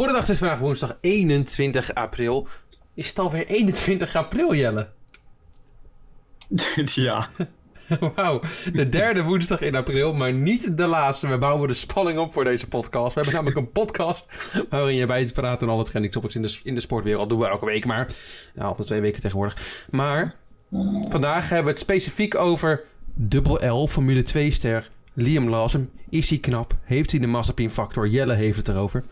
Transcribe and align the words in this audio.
Goedendag, 0.00 0.26
het 0.26 0.34
is 0.34 0.40
vandaag 0.40 0.58
woensdag 0.58 0.98
21 1.00 1.94
april. 1.94 2.48
Is 2.94 3.08
het 3.08 3.18
alweer 3.18 3.46
21 3.46 4.16
april, 4.16 4.54
Jelle? 4.54 4.88
ja. 6.84 7.28
Wauw, 8.14 8.40
de 8.72 8.88
derde 8.88 9.22
woensdag 9.22 9.60
in 9.60 9.76
april, 9.76 10.14
maar 10.14 10.32
niet 10.32 10.76
de 10.76 10.86
laatste. 10.86 11.26
We 11.26 11.38
bouwen 11.38 11.68
de 11.68 11.74
spanning 11.74 12.18
op 12.18 12.32
voor 12.32 12.44
deze 12.44 12.68
podcast. 12.68 13.14
We 13.14 13.20
hebben 13.20 13.34
namelijk 13.34 13.58
een 13.58 13.72
podcast 13.72 14.28
waarin 14.70 14.94
je 14.94 15.06
bij 15.06 15.26
te 15.26 15.32
praten 15.32 15.68
en 15.68 15.74
alle 15.74 15.84
trending 15.84 16.12
topics 16.12 16.34
in 16.34 16.42
de, 16.42 16.60
in 16.62 16.74
de 16.74 16.80
sportwereld. 16.80 17.28
doen 17.28 17.38
we 17.38 17.46
elke 17.46 17.66
week, 17.66 17.84
maar 17.84 18.12
nou, 18.54 18.70
op 18.70 18.76
de 18.76 18.84
twee 18.84 19.00
weken 19.00 19.20
tegenwoordig. 19.20 19.86
Maar 19.90 20.34
vandaag 21.08 21.48
hebben 21.48 21.64
we 21.64 21.70
het 21.70 21.80
specifiek 21.80 22.34
over 22.34 22.84
dubbel 23.14 23.82
L, 23.82 23.86
Formule 23.86 24.22
2-ster 24.22 24.90
Liam 25.12 25.48
Lawson. 25.48 25.90
Is 26.08 26.30
hij 26.30 26.38
knap? 26.38 26.76
Heeft 26.82 27.10
hij 27.10 27.20
de 27.20 27.26
Mazepin 27.26 27.70
factor? 27.70 28.08
Jelle 28.08 28.34
heeft 28.34 28.56
het 28.56 28.68
erover. 28.68 29.04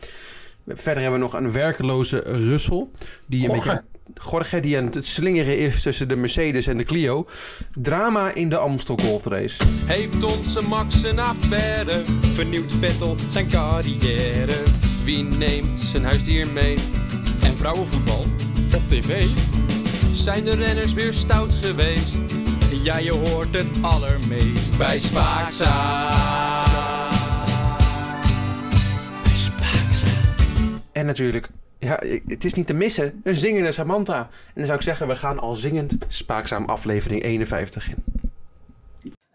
Verder 0.75 1.03
hebben 1.03 1.21
we 1.21 1.27
nog 1.27 1.35
een 1.35 1.53
werkeloze 1.53 2.19
Russell. 2.27 2.87
Die 3.27 3.49
een 3.49 3.55
beetje... 3.55 3.83
Jorge, 4.31 4.61
die 4.61 4.79
aan 4.79 4.91
het 4.93 5.07
slingeren 5.07 5.59
is 5.59 5.83
tussen 5.83 6.09
de 6.09 6.17
Mercedes 6.17 6.67
en 6.67 6.77
de 6.77 6.85
Clio. 6.85 7.27
Drama 7.75 8.35
in 8.35 8.49
de 8.49 8.57
Amstel 8.59 8.99
Gold 9.03 9.27
Race. 9.27 9.57
Heeft 9.87 10.25
onze 10.25 10.69
Max 10.69 11.03
een 11.03 11.19
affaire? 11.19 12.03
Vernieuwt 12.21 12.73
Vettel 12.73 13.17
zijn 13.29 13.49
carrière? 13.49 14.63
Wie 15.05 15.23
neemt 15.23 15.81
zijn 15.81 16.05
huisdier 16.05 16.49
mee? 16.53 16.77
En 17.43 17.55
vrouwenvoetbal 17.55 18.25
op 18.77 18.89
tv? 18.89 19.27
Zijn 20.13 20.45
de 20.45 20.55
renners 20.55 20.93
weer 20.93 21.13
stout 21.13 21.55
geweest? 21.55 22.15
Ja, 22.83 22.99
je 22.99 23.13
hoort 23.13 23.55
het 23.59 23.83
allermeest 23.83 24.79
bij 24.79 25.01
Spaakza. 25.01 26.58
En 30.99 31.07
natuurlijk, 31.07 31.49
ja, 31.79 32.01
het 32.27 32.45
is 32.45 32.55
niet 32.55 32.67
te 32.67 32.73
missen, 32.73 33.21
een 33.25 33.35
zingende 33.35 33.73
Samantha. 33.73 34.19
En 34.19 34.29
dan 34.55 34.65
zou 34.65 34.77
ik 34.77 34.83
zeggen, 34.83 35.09
we 35.09 35.17
gaan 35.17 35.39
al 35.39 35.55
zingend 35.55 35.97
spaakzaam 36.09 36.65
aflevering 36.65 37.23
51 37.23 37.89
in. 37.89 38.05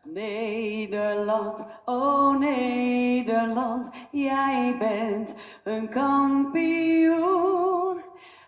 Nederland, 0.04 1.68
oh 1.86 2.40
Nederland, 2.40 3.90
jij 4.12 4.76
bent 4.80 5.34
een 5.64 5.90
kampioen. 5.90 7.98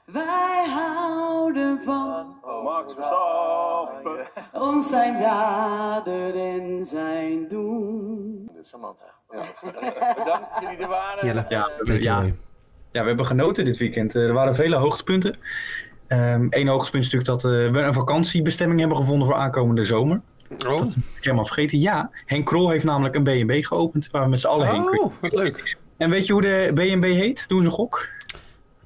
Wij 0.06 0.66
houden 0.70 1.82
van 1.84 2.36
Max 2.64 2.94
Verstappen. 2.94 4.28
ons 4.54 4.90
zijn 4.90 5.22
daden 5.22 6.34
en 6.34 6.86
zijn 6.86 7.48
doen. 7.48 8.50
Samantha. 8.62 9.06
Ja. 9.30 9.42
Bedankt 10.16 10.26
dat 10.26 10.58
jullie 10.62 10.78
er 10.78 10.88
waren. 10.88 11.26
Jelle, 11.26 11.46
Ja, 11.50 11.70
it 11.84 12.04
ja. 12.04 12.26
Ja, 12.96 13.02
we 13.02 13.08
hebben 13.08 13.26
genoten 13.26 13.66
dit 13.66 13.78
weekend. 13.78 14.16
Eh, 14.16 14.22
Er 14.24 14.34
waren 14.34 14.56
vele 14.56 14.76
hoogtepunten. 14.76 15.36
Eén 16.50 16.68
hoogtepunt 16.68 17.04
is 17.06 17.12
natuurlijk 17.12 17.42
dat 17.42 17.44
eh, 17.46 17.72
we 17.72 17.80
een 17.80 17.94
vakantiebestemming 17.94 18.80
hebben 18.80 18.98
gevonden 18.98 19.28
voor 19.28 19.36
aankomende 19.36 19.84
zomer. 19.86 20.22
Oh, 20.52 20.58
Dat 20.78 20.80
heb 20.94 21.04
ik 21.18 21.24
helemaal 21.24 21.46
vergeten. 21.46 21.80
Ja, 21.80 22.10
Henk 22.26 22.46
Krol 22.46 22.70
heeft 22.70 22.84
namelijk 22.86 23.16
een 23.16 23.24
B&B 23.24 23.66
geopend 23.66 24.10
waar 24.12 24.24
we 24.24 24.30
met 24.30 24.40
z'n 24.40 24.48
allen 24.48 24.72
heen 24.72 24.86
kunnen. 24.86 25.06
oh 25.06 25.14
wat 25.22 25.34
leuk. 25.34 25.78
En 25.98 26.10
weet 26.10 26.26
je 26.26 26.34
hoe 26.34 26.42
de 26.42 26.72
B&B 26.74 27.04
heet? 27.04 27.48
Doe 27.48 27.58
eens 27.58 27.68
een 27.68 27.74
gok. 27.74 28.10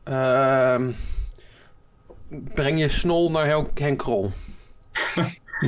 Ehm, 0.03 0.91
breng 2.53 2.79
je 2.79 2.89
snol 2.89 3.31
naar 3.31 3.63
Henk 3.73 3.97
Krol. 3.97 4.29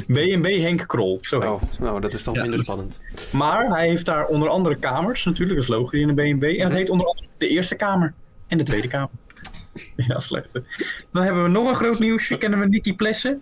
B&B 0.07 0.45
Henk 0.45 0.87
Krol. 0.87 1.17
Zo 1.21 1.39
heet 1.41 1.49
Oh, 1.49 1.61
nou, 1.79 1.99
dat 2.01 2.13
is 2.13 2.23
toch 2.23 2.35
Ja, 2.35 2.41
minder 2.41 2.59
spannend. 2.59 3.01
Maar 3.31 3.67
hij 3.69 3.87
heeft 3.87 4.05
daar 4.05 4.25
onder 4.25 4.49
andere 4.49 4.75
kamers, 4.75 5.25
natuurlijk, 5.25 5.59
dat 5.59 5.69
is 5.69 5.75
logisch 5.75 5.99
in 5.99 6.09
een 6.09 6.35
B&B. 6.37 6.43
En 6.43 6.57
dat 6.69 6.71
heet 6.77 6.89
onder 6.89 7.07
andere 7.07 7.27
de 7.37 7.47
eerste 7.47 7.75
kamer 7.75 8.13
en 8.51 8.57
de 8.57 8.63
tweede 8.63 8.87
kamer. 8.87 9.09
ja, 10.07 10.19
slecht. 10.19 10.53
hè. 10.53 10.59
Dan 11.11 11.23
hebben 11.23 11.43
we 11.43 11.49
nog 11.49 11.69
een 11.69 11.75
groot 11.75 11.99
nieuwsje. 11.99 12.37
Kennen 12.37 12.59
we 12.59 12.67
Nicky 12.67 12.95
Plessen? 12.95 13.41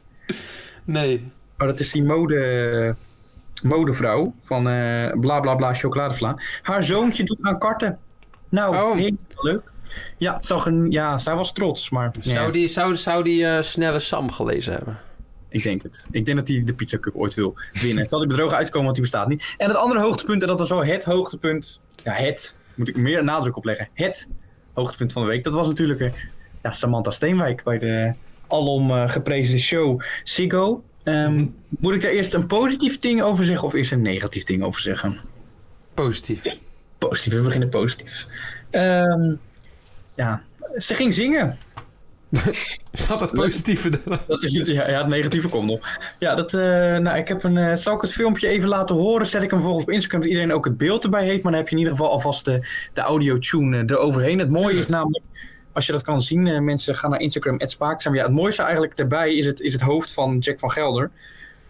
Nee. 0.84 1.32
Oh, 1.58 1.68
dat 1.68 1.80
is 1.80 1.92
die 1.92 2.04
mode, 2.04 2.96
modevrouw 3.64 4.34
van 4.44 4.70
eh 4.70 5.12
bla 5.20 5.40
bla 5.40 5.56
bla 5.56 5.74
chocoladevla. 5.74 6.38
Haar 6.62 6.84
zoontje 6.84 7.24
doet 7.24 7.38
aan 7.42 7.60
karten. 7.60 8.00
Nou, 8.50 8.76
Oh. 8.76 8.98
heel 8.98 9.18
leuk. 9.36 9.72
Ja, 10.18 10.40
zag 10.40 10.66
een, 10.66 10.92
ja, 10.92 11.18
zij 11.18 11.36
was 11.36 11.54
trots, 11.54 11.90
maar 11.90 12.14
ja, 12.22 12.32
Zou 12.32 12.52
die, 12.52 12.68
zou, 12.68 12.96
zou 12.96 13.24
die 13.24 13.46
eh, 13.46 13.62
snelle 13.62 14.00
Sam 14.00 14.32
gelezen 14.32 14.74
hebben? 14.74 14.98
ik 15.50 15.64
denk 15.64 15.84
het. 15.84 16.08
Ik 16.12 16.26
denk 16.26 16.38
dat 16.38 16.48
hij 16.48 16.64
de 16.66 16.74
Pizza 16.74 17.00
Cup 17.00 17.16
ooit 17.16 17.34
wil 17.34 17.56
winnen. 17.74 17.98
Het 17.98 18.10
zal 18.10 18.20
die 18.20 18.28
bedrogen 18.28 18.58
uitkomen, 18.58 18.84
want 18.84 18.94
die 18.96 19.04
bestaat 19.04 19.28
niet. 19.28 19.54
En 19.58 19.68
het 19.68 19.78
andere 19.78 20.00
hoogtepunt, 20.02 20.42
en 20.42 20.48
dat 20.48 20.60
was 20.60 20.70
wel 20.70 20.86
het 20.86 21.04
hoogtepunt, 21.06 21.84
ja, 22.04 22.12
het, 22.12 22.58
moet 22.76 22.88
ik 22.88 22.98
meer 22.98 23.24
nadruk 23.24 23.56
op 23.58 23.66
leggen, 23.66 23.88
het 23.94 24.28
hoogtepunt 24.80 25.14
van 25.14 25.22
de 25.22 25.28
week, 25.28 25.44
dat 25.44 25.54
was 25.54 25.68
natuurlijk 25.68 26.00
eh, 26.00 26.12
ja, 26.64 26.72
Samantha 26.72 27.12
Steenwijk 27.12 27.64
bij 27.64 27.78
de 27.78 28.14
alom 28.48 28.92
eh, 28.92 29.10
geprezen 29.10 29.60
show 29.60 30.02
Ziggo. 30.24 30.84
Ehm, 31.04 31.46
Moet 31.68 31.94
ik 31.94 32.02
daar 32.02 32.12
eerst 32.12 32.34
een 32.34 32.48
positief 32.48 33.00
ding 33.00 33.22
over 33.22 33.46
zeggen 33.46 33.68
of 33.68 33.74
eerst 33.74 33.92
een 33.92 34.02
negatief 34.02 34.44
ding 34.44 34.64
over 34.64 34.82
zeggen? 34.82 35.18
Positief. 35.94 36.56
Positief, 36.98 37.34
we 37.34 37.42
beginnen 37.42 37.70
positief. 37.70 38.28
Ehm, 38.70 39.34
ja, 40.16 40.42
ze 40.78 40.94
ging 40.94 41.14
zingen. 41.14 41.58
Staat 42.92 43.20
dat 43.20 43.34
positieve? 43.34 43.90
Dat 44.28 44.44
is 44.44 44.58
het, 44.58 44.68
ja, 44.68 44.90
ja, 44.90 44.98
het 44.98 45.08
negatieve 45.08 45.48
komt 45.48 45.66
nog. 45.66 45.80
Ja, 46.20 46.36
dat, 46.36 46.54
eh, 46.54 46.62
nou, 46.98 47.18
ik 47.18 47.28
heb 47.28 47.44
een, 47.44 47.58
eh, 47.58 47.76
zal 47.76 47.96
ik 47.96 48.02
het 48.02 48.14
filmpje 48.14 48.48
even 48.48 48.70
laten 48.70 48.96
horen? 48.96 49.28
Zet 49.28 49.44
ik 49.44 49.52
hem 49.52 49.62
volgens 49.62 49.84
op 49.84 49.92
Instagram, 49.92 50.20
dat 50.20 50.30
iedereen 50.30 50.54
ook 50.54 50.66
het 50.66 50.78
beeld 50.78 51.04
erbij 51.04 51.26
heeft. 51.26 51.44
Maar 51.44 51.52
dan 51.52 51.62
heb 51.62 51.70
je 51.70 51.76
in 51.76 51.82
ieder 51.82 51.98
geval 51.98 52.12
alvast 52.12 52.46
de, 52.46 52.68
de 52.94 53.02
audio-tune 53.02 53.78
eh, 53.78 53.84
eroverheen. 53.88 54.40
Het 54.40 54.50
mooie 54.50 54.78
is 54.78 54.88
namelijk, 54.88 55.24
als 55.72 55.86
je 55.86 55.92
dat 55.92 56.02
kan 56.02 56.22
zien, 56.22 56.64
mensen 56.64 56.96
gaan 56.96 57.10
naar 57.10 57.20
Instagram, 57.20 57.60
@spaakzaam. 57.60 58.16
Ja, 58.16 58.24
het 58.24 58.34
mooiste 58.34 58.62
eigenlijk 58.62 58.98
daarbij 58.98 59.36
is 59.36 59.46
het, 59.46 59.62
is 59.62 59.74
het 59.74 59.82
hoofd 59.82 60.14
van 60.14 60.38
Jack 60.40 60.60
van 60.60 60.72
Gelder. 60.72 61.12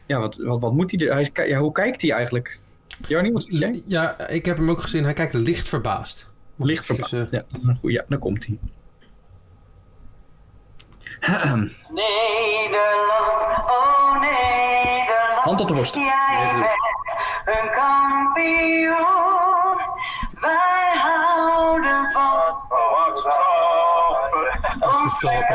Ja, 0.06 0.20
wat, 0.20 0.36
wat, 0.36 0.60
wat 0.62 0.74
moet 0.74 0.92
hij 0.92 1.08
er? 1.08 1.14
Hij, 1.14 1.48
ja, 1.48 1.60
hoe 1.60 1.72
kijkt 1.72 2.02
hij 2.02 2.12
eigenlijk? 2.12 2.60
Jarnie, 3.08 3.32
wat 3.32 3.46
vind 3.46 3.60
jij? 3.60 3.82
Ja, 3.86 4.28
ik 4.28 4.46
heb 4.46 4.58
hem 4.58 4.70
ook 4.70 4.82
gezien. 4.82 5.04
Hij 5.04 5.14
kijkt 5.14 5.34
licht 5.34 5.68
verbaasd. 5.68 6.28
Licht 6.56 6.86
verbaasd. 6.86 7.12
Dus, 7.12 7.30
ja, 7.30 7.44
goeie. 7.80 7.96
ja, 7.96 8.04
daar 8.08 8.20
komt 8.20 8.46
hij. 8.46 8.60
Nederland, 11.90 13.42
oh 13.68 14.20
Nederland, 14.20 15.38
Hand 15.44 15.62
op 15.62 15.68
de 15.68 15.74
borst. 15.74 15.96
jij 15.96 16.52
bent 16.54 17.58
een 17.60 17.70
kampioen. 17.72 18.98
Wij 20.42 20.92
houden 20.96 22.12
van 22.12 22.58
zijn 25.20 25.46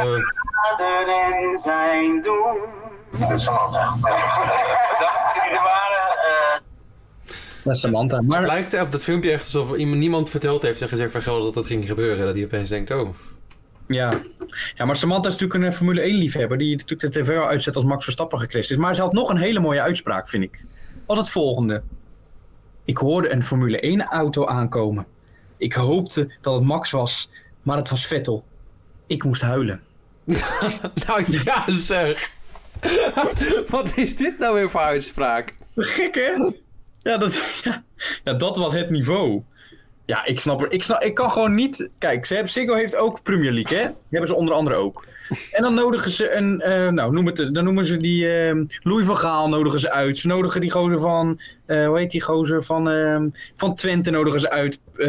daden 0.79 1.09
en 1.09 1.57
zijn 1.57 2.21
doen. 2.21 2.59
Samantha. 3.39 3.95
Bedankt 4.01 4.99
dat 4.99 5.33
jullie 5.35 5.59
er 5.59 5.63
waren. 5.65 6.19
Eh, 6.19 6.61
Dat 7.65 7.75
is 7.75 7.81
Samantha. 7.81 8.23
Maar 8.23 8.39
Het 8.39 8.47
lijkt 8.47 8.81
op 8.81 8.93
dat 8.93 9.03
filmpje 9.03 9.33
echt 9.33 9.45
alsof 9.45 9.77
iemand, 9.77 9.99
niemand 9.99 10.31
verteld 10.31 10.63
heeft 10.63 10.81
en 10.81 10.89
gezegd 10.89 11.13
van 11.13 11.23
Gelder 11.23 11.43
dat 11.45 11.55
dat 11.55 11.67
ging 11.67 11.87
gebeuren. 11.87 12.27
Dat 12.27 12.35
hij 12.35 12.45
opeens 12.45 12.69
denkt, 12.69 12.91
oh. 12.91 13.09
Ja. 13.87 14.13
ja, 14.75 14.85
maar 14.85 14.97
Samantha 14.97 15.29
is 15.29 15.37
natuurlijk 15.39 15.61
een 15.61 15.71
eh, 15.71 15.77
Formule 15.77 16.01
1-liefhebber 16.01 16.59
die 16.59 16.77
natuurlijk 16.77 17.13
de 17.13 17.21
tv 17.21 17.39
al 17.39 17.47
uitzet 17.47 17.77
als 17.77 17.85
Max 17.85 18.05
Verstappen 18.05 18.39
gecrashed 18.39 18.71
is. 18.71 18.77
Maar 18.77 18.95
ze 18.95 19.03
had 19.03 19.13
nog 19.13 19.29
een 19.29 19.37
hele 19.37 19.61
mooie 19.61 19.81
uitspraak, 19.81 20.29
vind 20.29 20.43
ik. 20.43 20.65
Wat 21.07 21.17
het 21.17 21.31
volgende. 21.31 21.83
Ik 22.85 22.97
hoorde 22.97 23.33
een 23.33 23.45
Formule 23.45 24.05
1-auto 24.09 24.47
aankomen. 24.47 25.07
Ik 25.57 25.73
hoopte 25.73 26.31
dat 26.41 26.55
het 26.55 26.65
Max 26.65 26.91
was, 26.91 27.31
maar 27.63 27.77
het 27.77 27.91
was 27.91 28.07
Vettel. 28.07 28.45
Ik 29.07 29.25
moest 29.25 29.43
huilen. 29.43 29.81
nou 31.07 31.25
ja, 31.27 31.65
zeg. 31.67 32.33
Wat 33.71 33.97
is 33.97 34.17
dit 34.17 34.39
nou 34.39 34.55
weer 34.55 34.71
voor 34.71 34.81
uitspraak? 34.81 35.53
Gek, 35.77 36.15
hè? 36.15 36.53
Ja, 37.03 37.19
dat, 37.19 37.61
ja, 37.63 37.85
ja, 38.25 38.35
dat 38.35 38.57
was 38.57 38.73
het 38.73 38.91
niveau. 38.91 39.43
Ja, 40.07 40.25
ik 40.25 40.41
snap 40.41 40.63
er. 40.63 40.73
Ik, 40.73 40.83
snap, 40.83 41.03
ik 41.03 41.15
kan 41.15 41.31
gewoon 41.31 41.55
niet. 41.55 41.91
Kijk, 41.99 42.27
ze 42.27 42.35
heeft 42.75 42.97
ook 42.97 43.23
Premier 43.23 43.53
League, 43.53 43.79
hè? 43.79 43.85
Die 43.85 43.95
hebben 44.11 44.29
ze 44.29 44.35
onder 44.35 44.55
andere 44.55 44.77
ook. 44.77 45.07
En 45.53 45.63
dan 45.63 45.75
nodigen 45.75 46.11
ze 46.11 46.35
een. 46.37 46.61
eh, 46.61 46.89
nou, 46.89 47.13
noem 47.13 47.27
het. 47.27 47.49
Dan 47.55 47.65
noemen 47.65 47.87
ze 47.87 47.97
die. 47.97 48.29
ehm 48.33 48.65
Louis 48.83 49.07
van 49.07 49.17
Gaal 49.19 49.49
nodigen 49.49 49.81
ze 49.81 49.91
uit. 49.93 50.19
Ze 50.19 50.27
nodigen 50.27 50.61
die 50.61 50.71
gozer 50.71 50.99
van. 51.01 51.41
eh, 51.67 51.87
hoe 51.87 51.99
heet 51.99 52.11
die 52.11 52.23
gozer? 52.23 52.65
Van, 52.65 52.91
ehm, 52.91 53.29
van 53.57 53.75
Twente 53.75 54.11
nodigen 54.11 54.41
ze 54.41 54.51
uit. 54.51 54.81
Eh. 54.97 55.07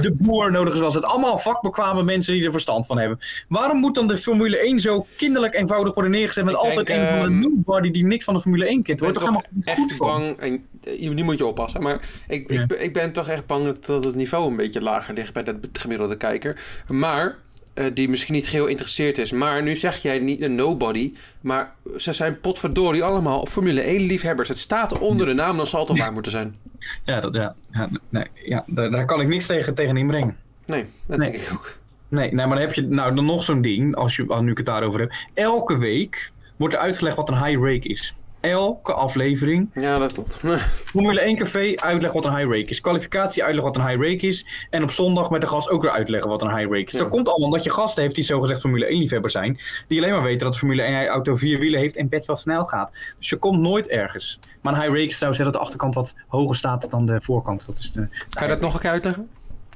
De 0.00 0.14
boer 0.18 0.50
nodigen 0.52 0.78
ze 0.78 0.84
als 0.84 0.94
het. 0.94 1.04
Allemaal 1.04 1.38
vakbekwame 1.38 2.02
mensen 2.02 2.32
die 2.34 2.44
er 2.44 2.50
verstand 2.52 2.86
van 2.86 2.98
hebben. 2.98 3.18
Waarom 3.48 3.78
moet 3.78 3.94
dan 3.94 4.08
de 4.08 4.18
Formule 4.18 4.58
1 4.66 4.80
zo 4.80 5.06
kinderlijk 5.16 5.54
eenvoudig 5.54 5.94
worden 5.94 6.12
neergezet? 6.12 6.44
Met 6.44 6.54
Ik 6.54 6.60
altijd 6.60 6.86
denk, 6.86 7.00
een 7.00 7.06
van 7.18 7.18
de 7.40 7.46
ehm, 7.46 7.52
nobody 7.54 7.90
die 7.90 8.04
niks 8.06 8.24
van 8.24 8.34
de 8.34 8.40
Formule 8.40 8.66
1 8.68 8.82
kent? 8.82 9.00
Wordt 9.00 9.14
toch 9.14 9.22
helemaal 9.24 9.46
echt 9.64 9.78
goed 9.78 9.92
van? 9.96 10.08
bang, 10.08 10.38
en 10.38 11.14
nu 11.14 11.22
moet 11.22 11.38
je 11.38 11.46
oppassen, 11.46 11.82
maar 11.82 12.00
ik, 12.28 12.52
Ja. 12.52 12.60
ik, 12.62 12.66
ben- 12.68 12.82
ik 12.82 12.92
ben 12.92 13.12
toch 13.12 13.28
echt 13.28 13.46
bang 13.46 13.64
dat, 13.64 13.86
dat 13.86 14.04
het 14.04 14.14
niveau 14.14 14.50
een 14.50 14.56
beetje 14.56 14.80
lager 14.82 15.14
ligt 15.14 15.32
bij 15.32 15.42
de 15.42 15.58
gemiddelde 15.72 16.16
kijker. 16.16 16.60
Maar, 16.88 17.36
eh, 17.78 17.86
die 17.94 18.08
misschien 18.08 18.34
niet 18.34 18.46
geheel 18.46 18.64
geïnteresseerd 18.64 19.18
is. 19.18 19.32
Maar 19.32 19.62
nu 19.62 19.76
zeg 19.76 19.96
jij 20.02 20.18
niet 20.18 20.40
een 20.40 20.54
nobody, 20.54 21.12
maar 21.40 21.74
ze 21.96 22.12
zijn 22.12 22.40
potverdorie 22.40 23.02
allemaal 23.02 23.46
Formule 23.46 23.80
1 23.80 24.00
liefhebbers. 24.00 24.48
Het 24.48 24.58
staat 24.58 24.98
onder 24.98 25.26
de 25.26 25.32
naam, 25.32 25.56
dan 25.56 25.66
zal 25.66 25.78
het 25.80 25.88
toch 25.88 25.98
waar 25.98 26.12
moeten 26.12 26.32
zijn. 26.32 26.56
Ja, 27.04 27.20
dat, 27.20 27.34
ja, 27.34 27.54
ja, 27.72 27.88
nee, 28.08 28.24
ja 28.34 28.64
daar, 28.66 28.90
daar 28.90 29.04
kan 29.04 29.20
ik 29.20 29.28
niks 29.28 29.46
tegen, 29.46 29.74
tegen 29.74 29.96
inbrengen. 29.96 30.36
Nee, 30.66 30.84
dat 31.06 31.18
Nee. 31.18 31.30
denk 31.30 31.42
ik 31.42 31.52
ook. 31.52 31.76
Nee, 32.08 32.32
nee, 32.32 32.46
maar 32.46 32.56
dan 32.56 32.66
heb 32.66 32.74
je 32.74 32.82
nou 32.82 33.14
dan 33.14 33.24
nog 33.24 33.44
zo'n 33.44 33.60
ding, 33.62 33.94
als, 33.96 34.16
je, 34.16 34.24
als 34.28 34.40
nu 34.40 34.50
ik 34.50 34.56
het 34.56 34.66
daarover 34.66 35.00
heb. 35.00 35.12
Elke 35.34 35.78
week 35.78 36.30
wordt 36.56 36.74
er 36.74 36.80
uitgelegd 36.80 37.16
wat 37.16 37.28
een 37.28 37.44
high 37.44 37.60
rake 37.62 37.88
is. 37.88 38.14
Elke 38.40 38.92
aflevering. 38.92 39.70
Ja, 39.74 39.98
dat 39.98 40.12
klopt. 40.12 40.36
Formule 40.92 41.20
1 41.20 41.36
café 41.36 41.72
uitleg 41.76 42.12
wat 42.12 42.24
een 42.24 42.36
high 42.36 42.50
rake 42.50 42.70
is. 42.70 42.80
Kwalificatie 42.80 43.44
uitleg 43.44 43.64
wat 43.64 43.76
een 43.76 43.86
high 43.86 44.02
rake 44.02 44.26
is. 44.26 44.46
En 44.70 44.82
op 44.82 44.90
zondag 44.90 45.30
met 45.30 45.40
de 45.40 45.46
gast 45.46 45.70
ook 45.70 45.82
weer 45.82 45.90
uitleggen 45.90 46.30
wat 46.30 46.42
een 46.42 46.56
high 46.56 46.70
rake 46.70 46.84
is. 46.84 46.92
Ja. 46.92 46.98
Dat 46.98 47.08
komt 47.08 47.28
allemaal 47.28 47.46
omdat 47.46 47.64
je 47.64 47.70
gasten 47.70 48.02
heeft 48.02 48.14
die 48.14 48.24
zogezegd 48.24 48.60
Formule 48.60 48.86
1 48.86 48.98
liefhebber 48.98 49.30
zijn. 49.30 49.58
Die 49.88 50.00
alleen 50.00 50.12
maar 50.12 50.22
weten 50.22 50.44
dat 50.44 50.52
de 50.52 50.58
Formule 50.58 50.82
1 50.82 51.06
auto 51.06 51.36
vier 51.36 51.58
wielen 51.58 51.80
heeft 51.80 51.96
en 51.96 52.08
best 52.08 52.26
wel 52.26 52.36
snel 52.36 52.64
gaat. 52.64 53.14
Dus 53.18 53.28
je 53.28 53.36
komt 53.36 53.58
nooit 53.58 53.88
ergens. 53.88 54.38
Maar 54.62 54.72
een 54.72 54.80
high 54.80 54.92
rake 54.92 55.08
is 55.08 55.16
trouwens 55.16 55.44
dat 55.44 55.52
de 55.52 55.58
achterkant 55.58 55.94
wat 55.94 56.14
hoger 56.26 56.56
staat 56.56 56.90
dan 56.90 57.06
de 57.06 57.20
voorkant. 57.22 57.66
Dat 57.66 57.78
is 57.78 57.92
de, 57.92 58.06
Ga 58.28 58.42
je 58.42 58.48
dat 58.48 58.60
nog 58.60 58.74
een 58.74 58.80
keer 58.80 58.90
uitleggen? 58.90 59.28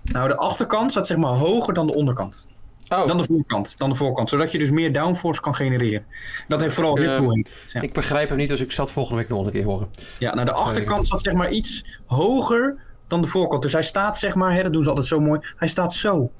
Nou, 0.04 0.28
de 0.28 0.36
achterkant 0.36 0.90
staat 0.90 1.06
zeg 1.06 1.16
maar 1.16 1.30
hoger 1.30 1.74
dan 1.74 1.86
de 1.86 1.94
onderkant. 1.94 2.48
Oh, 2.92 3.06
Dan 3.06 3.16
de 3.16 3.24
voorkant, 3.24 3.78
dan 3.78 3.90
de 3.90 3.96
voorkant. 3.96 4.28
Zodat 4.28 4.52
je 4.52 4.58
dus 4.58 4.70
meer 4.70 4.92
downforce 4.92 5.40
kan 5.40 5.54
genereren. 5.54 6.04
Dat 6.48 6.60
heeft 6.60 6.74
vooral 6.74 6.98
Ik, 6.98 7.06
eh, 7.06 7.18
Bull. 7.18 7.32
in. 7.32 7.46
Ja. 7.66 7.80
ik 7.80 7.92
begrijp 7.92 8.28
hem 8.28 8.38
niet, 8.38 8.48
dus 8.48 8.60
ik 8.60 8.72
zal 8.72 8.84
het 8.84 8.94
volgende 8.94 9.20
week 9.20 9.28
nog 9.28 9.46
een 9.46 9.52
keer 9.52 9.64
horen. 9.64 9.88
Ja, 10.18 10.34
nou 10.34 10.46
de 10.46 10.52
achterkant 10.52 11.06
staat 11.06 11.22
zeg 11.22 11.32
maar 11.34 11.50
iets 11.50 12.00
hoger 12.06 12.76
dan 13.06 13.20
de 13.22 13.26
voorkant. 13.28 13.62
Dus 13.62 13.72
hij 13.72 13.82
staat 13.82 14.18
zeg 14.18 14.34
maar, 14.34 14.54
hè, 14.54 14.62
dat 14.62 14.72
doen 14.72 14.82
ze 14.82 14.88
altijd 14.88 15.06
zo 15.06 15.20
mooi. 15.20 15.40
Hij 15.56 15.68
staat 15.68 15.94
zo. 15.94 16.30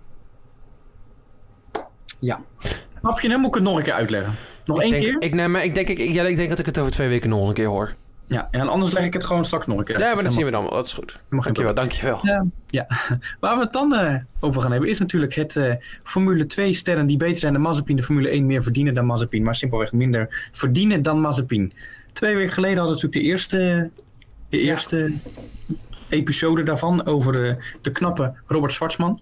Ja. 2.19 2.41
Snap 2.99 3.21
je 3.21 3.29
hem? 3.29 3.39
Moet 3.39 3.49
ik 3.49 3.55
het 3.55 3.63
nog 3.63 3.77
een 3.77 3.83
keer 3.83 3.93
uitleggen? 3.93 4.35
Nog 4.65 4.77
ik 4.77 4.83
één 4.83 4.91
denk, 4.91 5.03
keer? 5.05 5.17
Ik, 5.23 5.35
nee, 5.35 5.49
maar 5.49 5.65
ik 5.65 5.75
denk, 5.75 5.89
ik, 5.89 5.99
ja, 5.99 6.25
ik 6.25 6.37
denk 6.37 6.49
dat 6.49 6.59
ik 6.59 6.67
het 6.67 6.79
over 6.79 6.93
twee 6.93 7.09
weken 7.09 7.29
nog 7.29 7.49
een 7.49 7.55
keer 7.55 7.67
hoor. 7.67 7.95
Ja, 8.27 8.49
en 8.51 8.69
anders 8.69 8.93
leg 8.93 9.05
ik 9.05 9.13
het 9.13 9.25
gewoon 9.25 9.45
straks 9.45 9.67
nog 9.67 9.79
een 9.79 9.85
keer. 9.85 9.99
Ja, 9.99 10.15
maar 10.15 10.23
dat 10.25 10.33
zien 10.33 10.45
we 10.45 10.51
dan 10.51 10.63
wel. 10.63 10.73
Dat 10.73 10.87
is 10.87 10.93
goed. 10.93 11.11
geen 11.13 11.41
Dankjewel, 11.41 11.73
probleem. 11.73 11.75
dankjewel. 11.75 12.19
Ja, 12.23 12.45
ja. 12.67 12.87
Waar 13.41 13.57
we 13.57 13.63
het 13.63 13.73
dan 13.73 13.95
eh, 13.95 14.17
over 14.41 14.63
gaan 14.63 14.71
hebben 14.71 14.89
is 14.91 14.99
natuurlijk 14.99 15.35
het 15.35 15.57
eh, 15.57 15.75
Formule 16.05 16.47
2 16.47 16.73
sterren 16.73 17.07
die 17.07 17.17
beter 17.17 17.37
zijn 17.37 17.53
dan 17.53 17.63
Mazepin. 17.63 17.97
De 17.97 18.03
Formule 18.03 18.29
1 18.29 18.47
meer 18.47 18.63
verdienen 18.63 18.95
dan 18.95 19.07
Mazepin, 19.07 19.43
maar 19.43 19.55
simpelweg 19.55 19.93
minder 19.93 20.49
verdienen 20.53 21.03
dan 21.03 21.21
Mazepin. 21.21 21.73
Twee 22.13 22.35
weken 22.35 22.53
geleden 22.53 22.79
hadden 22.79 22.97
we 22.97 23.03
natuurlijk 23.03 23.25
de 23.25 23.31
eerste, 23.33 23.91
de 24.49 24.59
eerste 24.61 25.13
episode 26.09 26.63
daarvan 26.63 27.07
over 27.07 27.59
de 27.83 27.93
knappe 27.93 28.35
Robert 28.47 28.73
Schwarzman. 28.73 29.21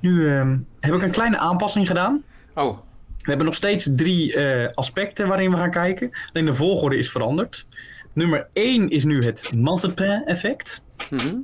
Nu 0.00 0.28
ehm, 0.28 0.56
heb 0.80 0.94
ik 0.94 1.02
een 1.02 1.10
kleine 1.10 1.38
aanpassing 1.38 1.86
gedaan. 1.86 2.22
Oh, 2.54 2.78
We 3.18 3.32
hebben 3.32 3.46
nog 3.46 3.54
steeds 3.54 3.88
drie 3.96 4.34
eh, 4.34 4.68
aspecten 4.74 5.28
waarin 5.28 5.50
we 5.50 5.56
gaan 5.56 5.70
kijken. 5.70 6.10
Alleen 6.32 6.46
de 6.46 6.54
volgorde 6.54 6.96
is 6.98 7.10
veranderd. 7.10 7.66
Nummer 8.16 8.48
1 8.52 8.88
is 8.90 9.04
nu 9.04 9.24
het 9.24 9.50
Mazepin-effect. 9.56 10.82
mhm. 11.10 11.34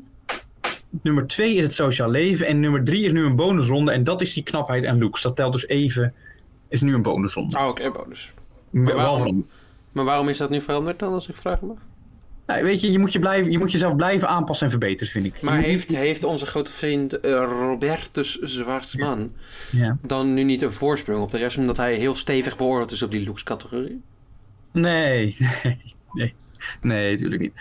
Nummer 1.02 1.26
2 1.26 1.54
is 1.54 1.62
het 1.62 1.74
sociaal 1.74 2.10
leven. 2.10 2.46
En 2.46 2.60
nummer 2.60 2.84
3 2.84 3.04
is 3.04 3.12
nu 3.12 3.24
een 3.24 3.36
bonusronde. 3.36 3.92
En 3.92 4.04
dat 4.04 4.20
is 4.20 4.34
die 4.34 4.42
knapheid 4.42 4.84
en 4.84 4.98
looks. 4.98 5.22
Dat 5.22 5.36
telt 5.36 5.52
dus 5.52 5.66
even. 5.66 6.14
Is 6.69 6.82
nu 6.82 6.94
een 6.94 7.02
bonusronde. 7.02 7.58
oh 7.58 7.66
oké, 7.69 7.90
bonus. 7.90 8.32
Wel 8.70 8.96
waarom? 8.96 9.46
Maar 9.92 10.04
waarom 10.04 10.28
is 10.28 10.36
dat 10.38 10.50
nu 10.50 10.60
veranderd 10.60 10.98
dan, 10.98 11.12
als 11.12 11.28
ik 11.28 11.36
vragen 11.36 11.66
mag? 11.66 11.76
Nou, 12.46 12.62
weet 12.64 12.80
je, 12.80 12.92
je 12.92 12.98
moet, 12.98 13.12
je, 13.12 13.19
blijven, 13.19 13.50
je 13.52 13.58
moet 13.58 13.72
jezelf 13.72 13.96
blijven 13.96 14.28
aanpassen 14.28 14.64
en 14.66 14.70
verbeteren, 14.72 15.12
vind 15.12 15.24
ik. 15.26 15.42
Maar 15.42 15.54
moet- 15.56 15.64
heeft, 15.64 15.90
heeft 15.90 16.24
onze 16.24 16.46
grote 16.46 16.70
vriend 16.70 17.20
eh, 17.20 17.30
Robertus 17.32 18.38
Zwartsman 18.38 19.32
Ja. 19.70 19.96
dan 20.02 20.34
nu 20.34 20.42
niet 20.42 20.62
een 20.62 20.72
voorsprong 20.72 21.22
op 21.22 21.30
de 21.30 21.38
rest, 21.38 21.58
omdat 21.58 21.76
hij 21.76 21.94
heel 21.94 22.14
stevig 22.14 22.56
beoordeeld 22.56 22.90
is 22.90 23.02
op 23.02 23.10
die 23.10 23.24
looks-categorie? 23.24 24.00
Nee, 24.72 25.36
nee, 25.62 25.94
nee. 26.12 26.34
Nee, 26.81 27.11
natuurlijk 27.11 27.41
niet. 27.41 27.53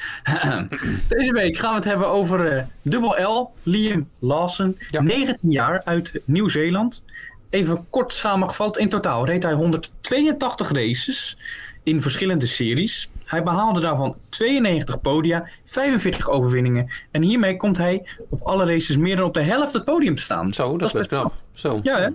Deze 1.17 1.33
week 1.33 1.57
gaan 1.57 1.69
we 1.69 1.75
het 1.75 1.85
hebben 1.85 2.07
over 2.07 2.57
eh 2.57 2.63
dubbel 2.81 3.21
L, 3.21 3.53
Liam 3.63 4.09
Lawson. 4.19 4.77
Ja. 4.89 5.01
19 5.01 5.51
jaar 5.51 5.81
uit 5.83 6.21
Nieuw-Zeeland. 6.25 7.03
Even 7.49 7.89
kort 7.89 8.13
samengevat. 8.13 8.77
In 8.77 8.89
totaal 8.89 9.25
reed 9.25 9.43
hij 9.43 9.53
182 9.53 10.71
races 10.71 11.37
in 11.83 12.01
verschillende 12.01 12.45
series. 12.45 13.09
Hij 13.25 13.43
behaalde 13.43 13.79
daarvan 13.79 14.15
92 14.29 15.01
podia, 15.01 15.47
45 15.65 16.29
overwinningen. 16.29 16.91
En 17.11 17.21
hiermee 17.21 17.57
komt 17.57 17.77
hij 17.77 18.07
op 18.29 18.41
alle 18.41 18.65
races 18.65 18.97
meer 18.97 19.15
dan 19.15 19.25
op 19.25 19.33
de 19.33 19.41
helft 19.41 19.73
het 19.73 19.83
podium 19.83 20.15
te 20.15 20.21
staan. 20.21 20.53
Zo, 20.53 20.77
dat, 20.77 20.87
is 20.87 20.93
best 20.93 21.07
knap. 21.07 21.33
Zo. 21.53 21.79
Ja, 21.83 21.99
hè? 21.99 22.07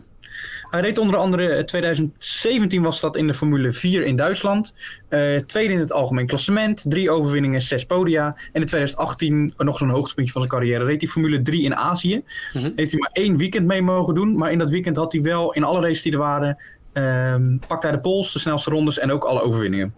Hij 0.71 0.81
reed 0.81 0.99
onder 0.99 1.17
andere 1.17 1.49
eh, 1.49 1.65
2017 1.65 2.83
was 2.83 3.01
dat 3.01 3.17
in 3.17 3.27
de 3.27 3.35
Formule 3.35 3.73
4 3.73 4.05
in 4.05 4.17
Duitsland. 4.17 4.75
Eh, 5.09 5.37
tweede 5.37 5.73
in 5.73 5.79
het 5.79 5.93
algemeen 5.93 6.27
klassement. 6.27 6.85
Drie 6.89 7.11
overwinningen, 7.11 7.61
zes 7.61 7.85
podia. 7.87 8.27
En 8.27 8.61
in 8.61 8.67
2018, 8.67 9.55
eh, 9.57 9.67
nog 9.67 9.79
zo'n 9.79 9.89
hoogtepuntje 9.89 10.33
van 10.33 10.41
zijn 10.43 10.53
carrière, 10.55 10.85
reed 10.85 11.01
hij 11.03 11.11
Formule 11.11 11.43
3 11.43 11.63
in 11.63 11.75
Azië. 11.77 12.23
Mhm. 12.53 12.71
Heeft 12.77 12.91
hij 12.91 13.01
maar 13.01 13.11
één 13.13 13.37
weekend 13.37 13.67
mee 13.67 13.83
mogen 13.83 14.15
doen. 14.15 14.37
Maar 14.37 14.53
in 14.53 14.59
dat 14.59 14.71
weekend 14.71 14.97
had 14.97 15.13
hij 15.13 15.23
wel 15.23 15.53
in 15.53 15.65
alle 15.65 15.81
races 15.81 16.03
die 16.03 16.13
er 16.13 16.19
waren... 16.19 16.59
ehm 16.93 17.57
pakte 17.67 17.87
hij 17.87 17.97
de 17.97 18.03
pols, 18.03 18.33
de 18.33 18.39
snelste 18.39 18.71
rondes 18.71 18.99
en 18.99 19.13
ook 19.13 19.25
alle 19.25 19.43
overwinningen. 19.43 19.95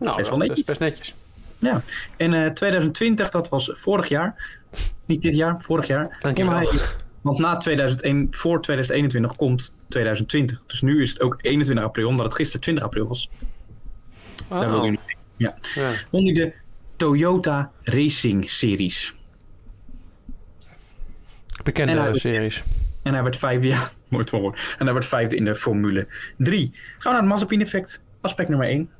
Nou, 0.00 0.16
Best 0.16 0.28
wel 0.28 0.38
netjes. 0.38 0.58
is 0.58 0.64
best 0.64 0.80
netjes. 0.80 1.14
Ja. 1.58 1.82
En 2.16 2.34
eh 2.34 2.50
2020, 2.50 3.30
dat 3.30 3.48
was 3.48 3.70
vorig 3.72 4.08
jaar. 4.08 4.58
Niet 5.06 5.22
dit 5.22 5.36
jaar, 5.36 5.60
vorig 5.60 5.86
jaar. 5.86 6.16
Dankjewel. 6.20 6.52
kon 6.52 6.62
hij- 6.68 6.78
want 7.20 7.38
na 7.38 7.56
2001, 7.56 8.28
voor 8.30 8.60
2021 8.62 9.36
komt 9.36 9.74
2020. 9.88 10.62
Dus 10.66 10.80
nu 10.80 11.02
is 11.02 11.10
het 11.10 11.20
ook 11.20 11.38
21 11.40 11.84
april, 11.84 12.08
omdat 12.08 12.24
het 12.24 12.34
gisteren 12.34 12.60
20 12.60 12.84
april 12.84 13.06
was. 13.06 13.30
Daar 14.48 14.68
wil 14.70 14.78
Oh. 14.78 14.84
je 14.84 14.90
niet. 14.90 15.16
Ja. 15.36 15.54
Ja. 15.74 15.92
Hij 16.10 16.32
de 16.34 16.52
Toyota 16.96 17.72
Racing 17.82 18.50
Series. 18.50 19.14
Bekende 21.64 21.92
En 21.92 22.14
series. 22.14 22.62
En 23.02 23.12
hij 23.14 23.22
werd 23.22 23.36
vijfde, 23.36 23.68
ja, 23.68 23.90
mooi 24.08 24.24
het. 24.24 24.54
En 24.78 24.84
hij 24.84 24.92
werd 24.92 25.06
vijfde 25.06 25.36
in 25.36 25.44
de 25.44 25.56
Formule 25.56 26.08
3. 26.36 26.70
Gaan 26.72 26.80
we 26.98 27.08
naar 27.08 27.14
het 27.20 27.24
Mazepin 27.28 27.60
effect, 27.60 28.02
aspect 28.20 28.48
nummer 28.48 28.68
1. 28.68 28.90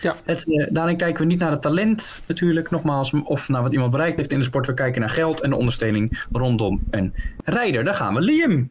Ja. 0.00 0.16
Het, 0.24 0.52
eh, 0.52 0.66
daarin 0.70 0.96
kijken 0.96 1.22
we 1.22 1.28
niet 1.28 1.38
naar 1.38 1.50
het 1.50 1.62
talent 1.62 2.22
natuurlijk, 2.26 2.70
nogmaals, 2.70 3.12
of 3.12 3.48
naar 3.48 3.62
wat 3.62 3.72
iemand 3.72 3.90
bereikt 3.90 4.16
heeft 4.16 4.32
in 4.32 4.38
de 4.38 4.44
sport. 4.44 4.66
We 4.66 4.74
kijken 4.74 5.00
naar 5.00 5.10
geld 5.10 5.40
en 5.40 5.50
de 5.50 5.56
ondersteuning 5.56 6.24
rondom 6.32 6.82
een 6.90 7.14
rijder. 7.44 7.84
Daar 7.84 7.94
gaan 7.94 8.14
we. 8.14 8.20
Liam 8.20 8.70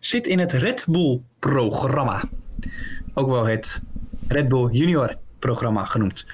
zit 0.00 0.26
in 0.26 0.38
het 0.38 0.52
Red 0.52 0.86
Bull 0.88 1.20
programma. 1.38 2.22
Ook 3.14 3.28
wel 3.28 3.46
het 3.46 3.82
Red 4.28 4.48
Bull 4.48 4.70
Junior 4.70 5.16
programma 5.38 5.84
genoemd. 5.84 6.26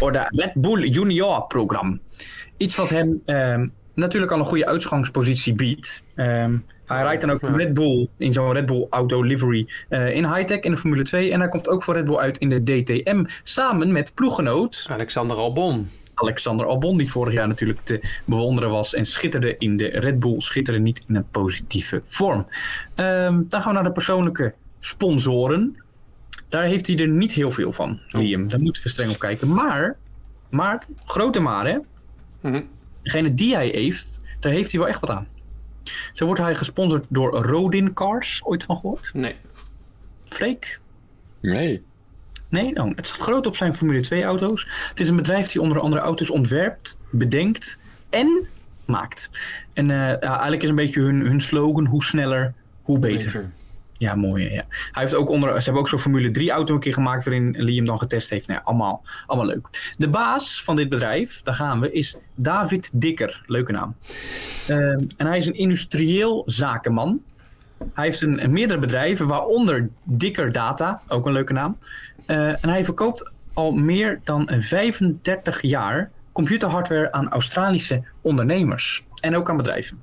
Of 0.00 0.10
de 0.10 0.24
Red 0.28 0.54
Bull 0.54 0.88
Junior 0.88 1.46
programma. 1.46 1.98
Iets 2.56 2.76
wat 2.76 2.88
hem 2.88 3.22
ehm, 3.24 3.68
natuurlijk 3.94 4.32
al 4.32 4.38
een 4.38 4.44
goede 4.44 4.66
uitgangspositie 4.66 5.54
biedt. 5.54 6.04
Ehm, 6.14 6.56
hij 6.86 7.02
rijdt 7.02 7.20
dan 7.20 7.30
ook. 7.30 7.40
Red 7.56 7.74
Bull 7.74 8.08
in 8.16 8.32
zo'n 8.32 8.52
Red 8.52 8.66
Bull 8.66 8.86
auto 8.90 9.22
livery 9.22 9.68
eh, 9.88 10.14
in 10.16 10.34
high-tech 10.34 10.60
in 10.60 10.70
de 10.70 10.76
Formule 10.76 11.02
2. 11.02 11.32
En 11.32 11.40
hij 11.40 11.48
komt 11.48 11.68
ook 11.68 11.82
voor 11.82 11.94
Red 11.94 12.04
Bull 12.04 12.16
uit 12.16 12.38
in 12.38 12.48
de 12.48 12.62
DTM. 12.62 13.24
Samen 13.42 13.92
met 13.92 14.14
ploeggenoot 14.14 14.86
Alexander 14.90 15.36
Albon. 15.36 15.88
Alexander 16.14 16.66
Albon, 16.66 16.96
die 16.96 17.10
vorig 17.10 17.32
jaar 17.32 17.48
natuurlijk 17.48 17.80
te 17.84 18.00
bewonderen 18.24 18.70
was 18.70 18.94
en 18.94 19.06
schitterde 19.06 19.56
in 19.58 19.76
de 19.76 19.86
Red 19.86 20.18
Bull, 20.20 20.40
schitterde 20.40 20.80
niet 20.80 21.04
in 21.08 21.14
een 21.14 21.28
positieve 21.30 22.00
vorm. 22.04 22.46
Ehm, 22.94 23.42
dan 23.48 23.60
gaan 23.60 23.68
we 23.68 23.74
naar 23.74 23.84
de 23.84 23.92
persoonlijke 23.92 24.54
sponsoren. 24.80 25.82
Daar 26.48 26.62
heeft 26.62 26.86
hij 26.86 26.96
er 26.98 27.08
niet 27.08 27.32
heel 27.32 27.50
veel 27.50 27.72
van, 27.72 28.00
Liam. 28.08 28.48
Daar 28.48 28.60
moeten 28.60 28.82
we 28.82 28.88
streng 28.88 29.10
op 29.10 29.18
kijken. 29.18 29.54
Maar, 29.54 29.96
maar 30.50 30.86
grote 31.04 31.40
maar 31.40 31.66
hè, 31.66 31.78
Mhm. 32.40 32.62
degene 33.02 33.34
die 33.34 33.54
hij 33.54 33.68
heeft, 33.68 34.20
daar 34.40 34.52
heeft 34.52 34.70
hij 34.70 34.80
wel 34.80 34.88
echt 34.88 35.00
wat 35.00 35.10
aan. 35.10 35.26
Zo 36.12 36.24
wordt 36.24 36.40
hij 36.40 36.54
gesponsord 36.54 37.04
door 37.08 37.30
Rodin 37.34 37.92
Cars, 37.92 38.40
ooit 38.44 38.64
van 38.64 38.76
gehoord? 38.76 39.10
Nee. 39.12 39.36
Freek? 40.28 40.80
Nee. 41.40 41.82
Nee, 42.48 42.72
nou, 42.72 42.92
het 42.94 43.06
staat 43.06 43.20
groot 43.20 43.46
op 43.46 43.56
zijn 43.56 43.76
Formule 43.76 44.00
2 44.00 44.22
auto's. 44.22 44.68
Het 44.88 45.00
is 45.00 45.08
een 45.08 45.16
bedrijf 45.16 45.48
die 45.52 45.60
onder 45.60 45.80
andere 45.80 46.02
auto's 46.02 46.30
ontwerpt, 46.30 46.98
bedenkt 47.10 47.78
en 48.10 48.46
maakt. 48.84 49.30
En 49.72 49.90
eh, 49.90 49.96
ja, 49.96 50.18
eigenlijk 50.20 50.62
is 50.62 50.68
een 50.68 50.74
beetje 50.74 51.00
hun, 51.00 51.20
hun 51.20 51.40
slogan, 51.40 51.86
hoe 51.86 52.04
sneller, 52.04 52.54
hoe 52.82 52.98
beter. 52.98 53.50
Ja, 54.02 54.14
mooi. 54.14 54.48
Hij 54.48 54.64
heeft 54.92 55.14
ook 55.14 55.28
onder, 55.28 55.48
ze 55.56 55.62
hebben 55.62 55.82
ook 55.82 55.88
zo'n 55.88 55.98
Formule 55.98 56.30
3 56.30 56.50
auto 56.50 56.74
een 56.74 56.80
keer 56.80 56.92
gemaakt 56.92 57.24
waarin 57.24 57.54
Liam 57.58 57.84
dan 57.84 57.98
getest 57.98 58.30
heeft. 58.30 58.46
Nou 58.46 58.58
ja, 58.58 58.64
allemaal, 58.66 59.02
allemaal 59.26 59.46
leuk. 59.46 59.94
De 59.98 60.08
baas 60.08 60.62
van 60.64 60.76
dit 60.76 60.88
bedrijf, 60.88 61.42
daar 61.42 61.54
gaan 61.54 61.80
we, 61.80 61.92
is 61.92 62.16
David 62.34 62.90
Dikker. 62.92 63.42
Leuke 63.46 63.72
naam. 63.72 63.96
Ehm, 64.68 65.04
en 65.16 65.26
hij 65.26 65.38
is 65.38 65.46
een 65.46 65.54
industrieel 65.54 66.42
zakenman. 66.46 67.22
Hij 67.94 68.04
heeft 68.04 68.20
een, 68.20 68.44
een 68.44 68.52
meerdere 68.52 68.78
bedrijven, 68.78 69.26
waaronder 69.26 69.88
Dikker 70.02 70.52
Data, 70.52 71.02
ook 71.08 71.26
een 71.26 71.32
leuke 71.32 71.52
naam. 71.52 71.78
Eh, 72.26 72.64
en 72.64 72.68
hij 72.68 72.84
verkoopt 72.84 73.30
al 73.52 73.72
meer 73.72 74.20
dan 74.24 74.48
35 74.58 75.62
jaar 75.62 76.10
computerhardware 76.32 77.12
aan 77.12 77.28
Australische 77.28 78.02
ondernemers. 78.20 79.04
En 79.20 79.36
ook 79.36 79.50
aan 79.50 79.56
bedrijven. 79.56 80.02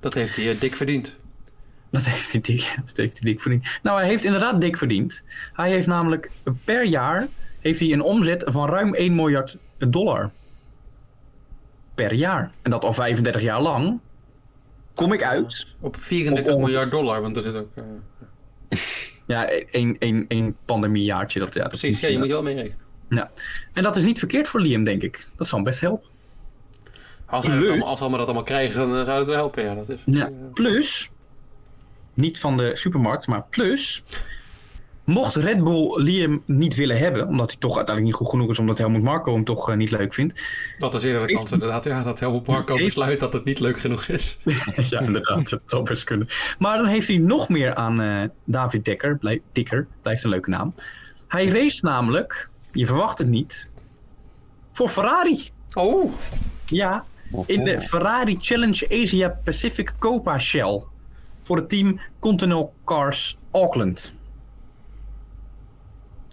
Dat 0.00 0.14
heeft 0.14 0.36
hij 0.36 0.50
eh, 0.50 0.60
dik 0.60 0.76
verdiend. 0.76 1.22
Dat 1.94 2.04
heeft 2.04 2.32
hij 2.32 2.40
dik, 2.40 2.74
dat 2.86 2.96
heeft 2.96 3.18
hij 3.22 3.30
dik 3.30 3.40
verdiend. 3.40 3.66
Nou, 3.82 3.98
hij 3.98 4.08
heeft 4.08 4.24
inderdaad 4.24 4.60
dik 4.60 4.76
verdiend. 4.76 5.22
Hij 5.52 5.70
heeft 5.70 5.86
namelijk 5.86 6.30
per 6.64 6.84
jaar 6.84 7.26
heeft 7.60 7.80
hij 7.80 7.92
een 7.92 8.02
omzet 8.02 8.44
van 8.46 8.68
ruim 8.68 8.94
1 8.94 9.14
miljard 9.14 9.58
dollar. 9.78 10.30
Per 11.94 12.12
jaar. 12.14 12.52
En 12.62 12.70
dat 12.70 12.84
al 12.84 12.92
35 12.92 13.42
jaar 13.42 13.60
lang. 13.62 13.98
kom 14.94 15.12
ik 15.12 15.22
uit. 15.22 15.66
Op 15.80 15.96
34 15.96 16.54
Op- 16.54 16.60
miljard 16.60 16.90
dollar, 16.90 17.20
want 17.20 17.36
er 17.36 17.42
zit 17.42 17.54
ook... 17.54 17.68
eh, 17.74 18.78
Ja, 19.26 19.48
één, 19.48 19.98
één, 19.98 20.24
één 20.28 20.56
pandemiejaartje. 20.64 21.38
Dat, 21.38 21.54
ja, 21.54 21.60
dat 21.60 21.68
precies, 21.68 21.94
is 21.96 22.00
ja, 22.00 22.08
je 22.08 22.16
moet 22.18 22.26
je 22.26 22.32
wel 22.32 22.42
mee 22.42 22.54
rekenen. 22.54 22.78
Ja. 23.08 23.30
En 23.72 23.82
dat 23.82 23.96
is 23.96 24.02
niet 24.02 24.18
verkeerd 24.18 24.48
voor 24.48 24.60
Liam, 24.60 24.84
denk 24.84 25.02
ik. 25.02 25.28
Dat 25.36 25.46
zal 25.46 25.56
hem 25.58 25.66
best 25.66 25.80
helpen. 25.80 26.08
Als 27.26 27.46
we, 27.46 27.52
allemaal, 27.52 27.88
als 27.88 28.00
we 28.00 28.08
dat 28.10 28.24
allemaal 28.24 28.42
krijgen, 28.42 28.88
dan 28.88 29.04
zou 29.04 29.18
het 29.18 29.26
wel 29.26 29.36
helpen. 29.36 29.64
Ja, 29.64 29.74
dat 29.74 29.88
is... 29.88 29.98
Ja. 30.04 30.30
Plus, 30.52 31.10
niet 32.14 32.38
van 32.40 32.56
de 32.56 32.70
supermarkt, 32.76 33.26
maar 33.26 33.44
plus. 33.50 34.02
Mocht 35.04 35.36
Red 35.36 35.64
Bull 35.64 36.02
Liam 36.02 36.42
niet 36.46 36.74
willen 36.74 36.98
hebben, 36.98 37.26
omdat 37.28 37.50
hij 37.50 37.60
toch 37.60 37.76
uiteindelijk 37.76 38.06
niet 38.16 38.26
goed 38.26 38.28
genoeg 38.38 38.50
is, 38.50 38.58
omdat 38.58 38.78
Helmut 38.78 39.02
Marco 39.02 39.34
hem 39.34 39.44
toch 39.44 39.70
eh, 39.70 39.76
niet 39.76 39.90
leuk 39.90 40.14
vindt. 40.14 40.40
Dat 40.78 40.94
is 40.94 41.02
eerder 41.02 41.26
de 41.26 41.34
kans 41.34 41.52
inderdaad. 41.52 41.84
Ja, 41.84 42.02
dat 42.02 42.20
Helmut 42.20 42.46
Marco 42.46 42.72
Heeft- 42.74 42.84
besluit 42.84 43.20
dat 43.20 43.32
het 43.32 43.44
niet 43.44 43.60
leuk 43.60 43.78
genoeg 43.80 44.06
is. 44.06 44.38
ja, 44.90 45.00
inderdaad, 45.00 45.48
dat 45.48 45.60
zou 45.64 45.82
best 45.84 46.04
kunnen. 46.04 46.28
Maar 46.58 46.76
dan 46.78 46.86
heeft 46.86 47.08
hij 47.08 47.16
nog 47.16 47.48
meer 47.48 47.74
aan 47.74 48.00
eh, 48.00 48.22
David 48.44 48.84
Dekker, 48.84 49.18
blij, 49.18 49.42
Dikker, 49.52 49.86
blijft 50.02 50.24
een 50.24 50.30
leuke 50.30 50.50
naam. 50.50 50.74
Hij 51.28 51.46
race 51.48 51.84
namelijk, 51.84 52.48
je 52.72 52.86
verwacht 52.86 53.18
het 53.18 53.28
niet, 53.28 53.70
voor 54.72 54.88
Ferrari. 54.88 55.50
Oh, 55.74 56.12
Ja, 56.66 57.04
in 57.46 57.64
de 57.64 57.80
Ferrari 57.80 58.36
Challenge 58.40 59.02
Asia 59.02 59.28
Pacific 59.44 59.94
Copa 59.98 60.38
Shell. 60.38 60.82
Voor 61.44 61.56
het 61.56 61.68
team 61.68 62.00
Continental 62.18 62.74
Cars 62.84 63.38
Auckland. 63.50 64.14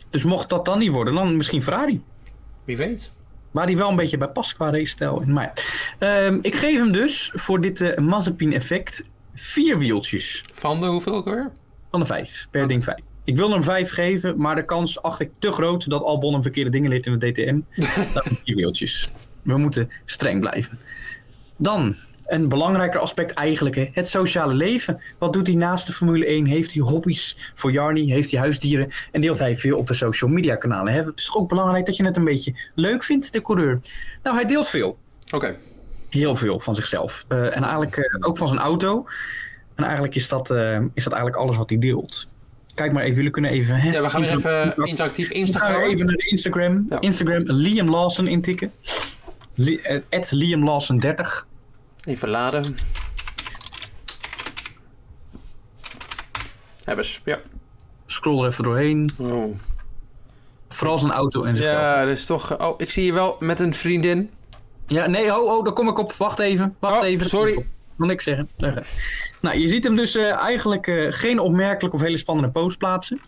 Dus 0.10 0.24
mocht 0.24 0.50
dat 0.50 0.66
dan 0.66 0.80
niet 0.80 0.92
worden, 0.92 1.14
dan 1.14 1.38
misschien 1.38 1.64
Ferrari. 1.64 2.02
wie 2.66 2.78
weet. 2.78 3.12
Waar 3.52 3.66
hij 3.66 3.78
wel 3.78 3.90
een 3.90 3.96
beetje 3.96 4.18
bij 4.18 4.28
past 4.28 4.54
qua 4.56 4.72
race-stijl. 4.72 5.24
Maar 5.28 5.52
ja. 6.00 6.26
Ehm, 6.26 6.40
ik 6.42 6.56
geef 6.56 6.78
hem 6.78 6.92
dus 6.92 7.32
voor 7.34 7.62
dit 7.62 7.82
eh 7.82 7.98
Mazepin 7.98 8.54
effect 8.54 9.10
vier 9.34 9.78
wieltjes 9.78 10.46
Van 10.54 10.80
de 10.80 10.86
hoeveel 10.86 11.14
ook 11.14 11.26
weer? 11.26 11.52
van 11.92 12.00
de 12.00 12.06
vijf. 12.06 12.48
Per 12.52 12.68
ding 12.68 12.84
vijf. 12.84 13.00
Ik 13.24 13.36
wil 13.36 13.52
hem 13.52 13.64
vijf 13.64 13.92
geven, 13.92 14.38
maar 14.38 14.56
de 14.56 14.66
kans 14.66 15.02
acht 15.02 15.20
ik 15.20 15.32
te 15.40 15.52
groot 15.52 15.90
dat 15.90 16.04
Albon 16.04 16.34
een 16.34 16.42
verkeerde 16.42 16.70
dingen 16.70 16.90
leert 16.90 17.06
in 17.06 17.20
de 17.20 17.32
DTM. 17.32 17.60
Dat 18.14 18.28
vier 18.44 18.56
wieltjes. 18.56 19.12
We 19.42 19.58
moeten 19.58 19.90
streng 20.06 20.40
blijven. 20.40 20.80
Dan, 21.58 21.96
een 22.32 22.50
belangrijker 22.50 23.00
aspect 23.00 23.32
eigenlijk, 23.32 23.76
hè, 23.76 23.90
het 23.94 24.08
sociale 24.08 24.54
leven. 24.54 25.02
Wat 25.20 25.34
doet 25.34 25.48
hij 25.48 25.56
naast 25.56 25.88
de 25.88 25.94
Formule 25.94 26.26
1? 26.26 26.46
Heeft 26.46 26.74
hij 26.74 26.82
hobby's 26.82 27.52
voor 27.56 27.72
Jarny? 27.72 28.12
Heeft 28.12 28.32
hij 28.32 28.40
huisdieren? 28.40 28.92
En 29.12 29.22
deelt 29.22 29.40
hij 29.40 29.58
veel 29.58 29.78
op 29.78 29.88
de 29.88 29.94
social 29.94 30.30
media 30.30 30.56
kanalen? 30.56 30.94
Hè? 30.94 31.04
Het 31.04 31.20
is 31.20 31.36
ook 31.36 31.50
belangrijk 31.50 31.86
dat 31.86 31.96
je 31.96 32.04
het 32.04 32.18
een 32.18 32.24
beetje 32.24 32.56
leuk 32.76 33.04
vindt, 33.04 33.34
de 33.34 33.42
coureur. 33.42 33.80
Nou, 34.24 34.36
hij 34.36 34.46
deelt 34.46 34.68
veel. 34.68 34.98
Oké. 35.32 35.56
Heel 36.10 36.36
veel 36.36 36.60
van 36.60 36.76
zichzelf. 36.76 37.26
Eh, 37.28 37.56
en 37.56 37.64
eigenlijk 37.64 37.98
eh, 37.98 38.28
ook 38.28 38.38
van 38.38 38.48
zijn 38.48 38.60
auto. 38.60 39.06
En 39.76 39.84
eigenlijk 39.84 40.16
is 40.16 40.30
dat, 40.30 40.50
eh, 40.50 40.80
is 40.94 41.04
dat 41.04 41.14
eigenlijk 41.14 41.44
alles 41.44 41.58
wat 41.58 41.70
hij 41.70 41.80
deelt. 41.80 42.34
Kijk 42.76 42.92
maar 42.92 43.04
even, 43.04 43.16
jullie 43.16 43.32
kunnen 43.32 43.52
even... 43.52 43.76
Hè, 43.76 43.92
Ja, 43.92 44.02
we 44.02 44.10
gaan 44.10 44.22
weer 44.22 44.32
even 44.32 44.76
interactief 44.76 45.28
we 45.28 45.34
gaan 45.34 45.44
Instagram. 45.44 45.82
even 45.82 46.06
naar 46.06 46.26
Instagram. 46.26 46.86
Ja. 46.90 47.00
Instagram 47.00 47.44
Liam 47.46 47.90
Lawson 47.90 48.28
intikken. 48.28 48.72
Li 49.56 49.82
Liam 50.30 50.64
Lawson 50.64 51.00
30. 51.00 51.50
Even 52.04 52.30
laden. 52.30 52.76
Hebben 56.84 57.06
ze, 57.06 57.20
ja. 57.26 57.40
Scroll 58.06 58.42
er 58.44 58.48
even 58.50 58.64
doorheen. 58.64 59.10
Oh. 59.18 59.56
Vooral 60.70 61.00
zijn 61.00 61.12
auto 61.12 61.44
en 61.44 61.58
zichzelf. 61.58 61.80
Ja, 61.82 61.96
Ja, 62.00 62.06
dat 62.06 62.18
is 62.18 62.26
toch... 62.26 62.60
Oh, 62.60 62.74
ik 62.78 62.92
zie 62.92 63.06
je 63.06 63.14
wel 63.14 63.36
met 63.40 63.60
een 63.60 63.74
vriendin. 63.74 64.30
nee, 64.88 65.30
ho, 65.32 65.48
ho, 65.48 65.64
daar 65.64 65.74
kom 65.74 65.88
ik 65.88 65.98
op. 66.00 66.14
Wacht 66.14 66.40
even. 66.40 66.76
Wacht 66.80 66.98
Oh, 67.02 67.06
even. 67.06 67.26
sorry. 67.26 67.52
Ik 67.52 67.66
wil 67.96 68.08
niks 68.08 68.24
zeggen. 68.24 68.48
Nou, 69.42 69.58
je 69.58 69.68
ziet 69.68 69.84
hem 69.84 69.96
dus 69.96 70.16
eh, 70.16 70.32
eigenlijk 70.32 70.88
eh, 70.88 71.06
geen 71.10 71.40
opmerkelijk 71.40 71.94
of 71.94 72.02
hele 72.02 72.18
spannende 72.18 72.52
post 72.52 72.78
plaatsen. 72.78 73.22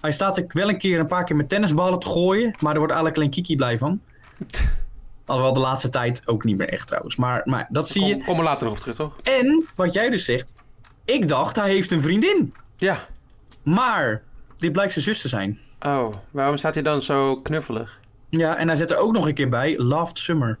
Hij 0.00 0.12
staat 0.12 0.36
er 0.38 0.44
wel 0.48 0.68
een 0.68 0.78
keer 0.78 0.98
een 0.98 1.06
paar 1.06 1.24
keer 1.24 1.36
met 1.36 1.48
tennisballen 1.48 1.98
te 1.98 2.06
gooien, 2.08 2.54
maar 2.60 2.72
er 2.72 2.78
wordt 2.78 2.92
eigenlijk 2.92 3.16
alleen 3.16 3.30
Kiki 3.30 3.56
blij 3.56 3.78
van. 3.78 4.00
Alhoewel 5.30 5.52
de 5.52 5.60
laatste 5.60 5.90
tijd 5.90 6.22
ook 6.24 6.44
niet 6.44 6.56
meer 6.56 6.68
echt 6.68 6.86
trouwens. 6.86 7.16
Maar, 7.16 7.42
maar 7.44 7.66
dat 7.68 7.88
zie 7.88 8.04
je. 8.04 8.24
Kom, 8.24 8.38
er 8.38 8.44
later 8.44 8.64
nog 8.66 8.74
op 8.74 8.80
terug, 8.80 8.96
toch? 8.96 9.16
En 9.22 9.66
wat 9.74 9.92
jij 9.92 10.10
dus 10.10 10.24
zegt, 10.24 10.54
ik 11.04 11.28
dacht 11.28 11.56
hij 11.56 11.70
heeft 11.70 11.90
een 11.90 12.02
vriendin. 12.02 12.54
Ja. 12.76 13.06
Maar 13.62 14.22
dit 14.58 14.72
blijkt 14.72 14.92
zijn 14.92 15.04
zus 15.04 15.20
te 15.20 15.28
zijn. 15.28 15.58
Oh, 15.80 16.04
waarom 16.30 16.56
staat 16.56 16.74
hij 16.74 16.82
dan 16.82 17.02
zo 17.02 17.36
knuffelig? 17.36 17.98
Ja, 18.28 18.56
en 18.56 18.68
hij 18.68 18.76
zet 18.76 18.90
er 18.90 18.96
ook 18.96 19.12
nog 19.12 19.26
een 19.26 19.34
keer 19.34 19.48
bij, 19.48 19.78
Loved 19.78 20.18
Summer. 20.18 20.58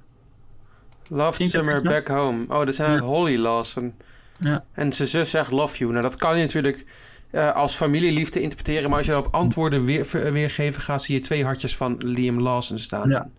Love 1.08 1.36
Zie 1.36 1.44
je 1.44 1.52
dat 1.52 1.60
Summer 1.60 1.82
Back 1.82 2.08
Home. 2.08 2.44
Oh, 2.48 2.66
dat 2.66 2.74
zijn 2.74 2.92
Ja. 2.92 2.98
Holly 2.98 3.38
Lawson. 3.38 3.94
Ja. 4.40 4.64
En 4.72 4.92
zijn 4.92 5.08
zus 5.08 5.30
zegt 5.30 5.50
love 5.50 5.78
you. 5.78 5.90
Nou, 5.90 6.02
dat 6.02 6.16
kan 6.16 6.36
je 6.36 6.42
natuurlijk 6.42 6.84
eh, 7.30 7.54
als 7.54 7.74
familieliefde 7.76 8.40
interpreteren. 8.40 8.88
Maar 8.88 8.98
als 8.98 9.06
je 9.06 9.16
op 9.16 9.34
antwoorden 9.34 9.84
weer, 9.84 10.32
weergeven 10.32 10.82
gaat, 10.82 11.02
zie 11.02 11.14
je 11.14 11.20
twee 11.20 11.44
hartjes 11.44 11.76
van 11.76 11.96
Liam 11.98 12.40
Lawson 12.40 12.78
staan. 12.78 13.08
Ja. 13.08 13.30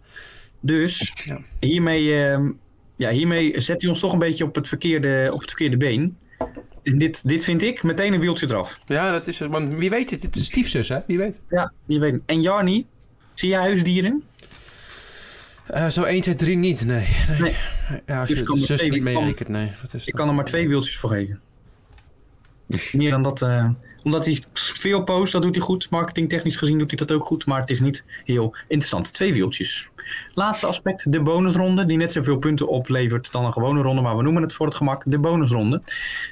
Dus 0.61 1.13
Ja. 1.25 1.39
hiermee, 1.59 2.23
ehm, 2.25 2.51
ja, 2.95 3.09
hiermee 3.09 3.61
zet 3.61 3.81
hij 3.81 3.89
ons 3.89 3.99
toch 3.99 4.13
een 4.13 4.19
beetje 4.19 4.43
op 4.43 4.55
het 4.55 4.67
verkeerde, 4.67 5.29
op 5.33 5.39
het 5.39 5.49
verkeerde 5.49 5.77
been. 5.77 6.17
En 6.83 6.97
dit, 6.97 7.27
dit 7.27 7.43
vind 7.43 7.61
ik 7.61 7.83
meteen 7.83 8.13
een 8.13 8.19
wieltje 8.19 8.45
eraf. 8.49 8.77
Ja, 8.85 9.11
dat 9.11 9.27
is 9.27 9.39
het. 9.39 9.51
Want 9.51 9.75
wie 9.75 9.89
weet, 9.89 10.21
dit 10.21 10.35
is 10.35 10.45
stiefzus, 10.45 10.89
hè? 10.89 10.99
Wie 11.07 11.17
weet. 11.17 11.39
Ja, 11.49 11.73
je 11.85 11.99
weet 11.99 12.11
het. 12.13 12.21
En 12.25 12.41
Jarny, 12.41 12.85
zie 13.33 13.49
jij 13.49 13.59
huisdieren? 13.59 14.23
Eh, 15.67 15.87
zo 15.87 16.03
1, 16.03 16.21
2, 16.21 16.35
3 16.35 16.57
niet, 16.57 16.85
nee. 16.85 17.07
nee. 17.29 17.39
Nee. 17.41 17.55
Ja, 18.05 18.19
als 18.19 18.27
Dus 18.27 18.37
je 18.37 18.43
kan 18.43 18.55
de 18.55 18.61
er 18.61 18.67
zus 18.67 18.77
twee- 18.77 18.89
niet 18.91 19.01
meerekent, 19.01 19.49
nee. 19.49 19.71
Dat 19.81 19.93
is 19.93 20.07
Ik 20.07 20.13
kan 20.13 20.27
er 20.27 20.33
maar 20.33 20.45
twee 20.45 20.67
wieltjes 20.67 20.97
voor 20.97 21.09
geven. 21.09 21.39
Meer 22.91 23.09
dan 23.09 23.23
dat. 23.23 23.41
eh, 23.41 23.67
omdat 24.03 24.25
hij 24.25 24.43
veel 24.53 25.03
post, 25.03 25.31
dat 25.31 25.41
doet 25.41 25.55
hij 25.55 25.63
goed. 25.63 25.89
Marketingtechnisch 25.89 26.55
gezien 26.55 26.77
doet 26.77 26.89
hij 26.91 26.99
dat 26.99 27.11
ook 27.11 27.25
goed. 27.25 27.45
Maar 27.45 27.59
het 27.59 27.69
is 27.69 27.79
niet 27.79 28.05
heel 28.23 28.55
interessant. 28.67 29.13
Twee 29.13 29.33
wieltjes. 29.33 29.89
Laatste 30.33 30.65
aspect, 30.65 31.11
de 31.11 31.21
bonusronde. 31.21 31.85
Die 31.85 31.97
net 31.97 32.11
zoveel 32.11 32.37
punten 32.37 32.67
oplevert 32.67 33.31
dan 33.31 33.45
een 33.45 33.53
gewone 33.53 33.81
ronde. 33.81 34.01
Maar 34.01 34.17
we 34.17 34.23
noemen 34.23 34.41
het 34.41 34.53
voor 34.53 34.65
het 34.65 34.75
gemak 34.75 35.03
de 35.05 35.19
bonusronde. 35.19 35.81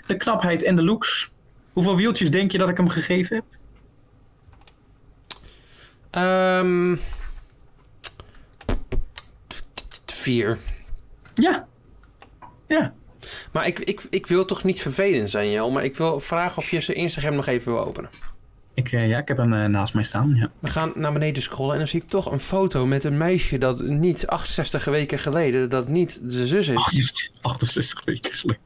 De 0.07 0.17
knapheid 0.17 0.63
en 0.63 0.75
de 0.75 0.83
looks. 0.83 1.31
Hoeveel 1.73 1.95
wieltjes 1.95 2.31
denk 2.31 2.51
je 2.51 2.57
dat 2.57 2.69
ik 2.69 2.77
hem 2.77 2.89
gegeven 2.89 3.35
heb? 3.35 3.45
Ehm 6.09 6.95
vier. 10.19 10.57
Ja. 11.33 11.67
Ja. 12.67 12.93
Maar 13.51 13.67
ik, 13.67 13.79
ik, 13.79 14.01
ik 14.09 14.27
wil 14.27 14.45
toch 14.45 14.63
niet 14.63 14.81
vervelend 14.81 15.29
zijn, 15.29 15.50
Jel. 15.50 15.71
Maar 15.71 15.83
ik 15.83 15.98
wil 15.98 16.19
vragen 16.19 16.57
of 16.57 16.69
je 16.69 16.81
zijn 16.81 16.98
Instagram 16.98 17.36
nog 17.36 17.48
even 17.48 17.74
wil 17.74 17.86
openen. 17.86 18.09
Ik, 18.74 18.91
eh, 18.91 19.09
ja, 19.09 19.17
ik 19.17 19.27
heb 19.27 19.38
hem 19.38 19.53
eh, 19.53 19.65
naast 19.65 19.93
mij 19.93 20.03
staan. 20.03 20.36
Ja. 20.36 20.51
We 20.59 20.67
gaan 20.67 20.91
naar 20.95 21.13
beneden 21.13 21.41
scrollen 21.41 21.71
en 21.71 21.77
dan 21.77 21.88
zie 21.88 22.01
ik 22.01 22.07
toch 22.07 22.31
een 22.31 22.39
foto 22.39 22.86
met 22.86 23.03
een 23.03 23.17
meisje 23.17 23.57
dat 23.57 23.81
niet 23.81 24.27
68 24.27 24.86
weken 24.86 25.19
geleden, 25.19 25.69
dat 25.69 25.88
niet 25.88 26.19
de 26.29 26.48
zus 26.48 26.67
is. 26.67 26.75
68, 26.75 27.29
68 27.41 28.05
weken 28.05 28.33
geleden. 28.33 28.62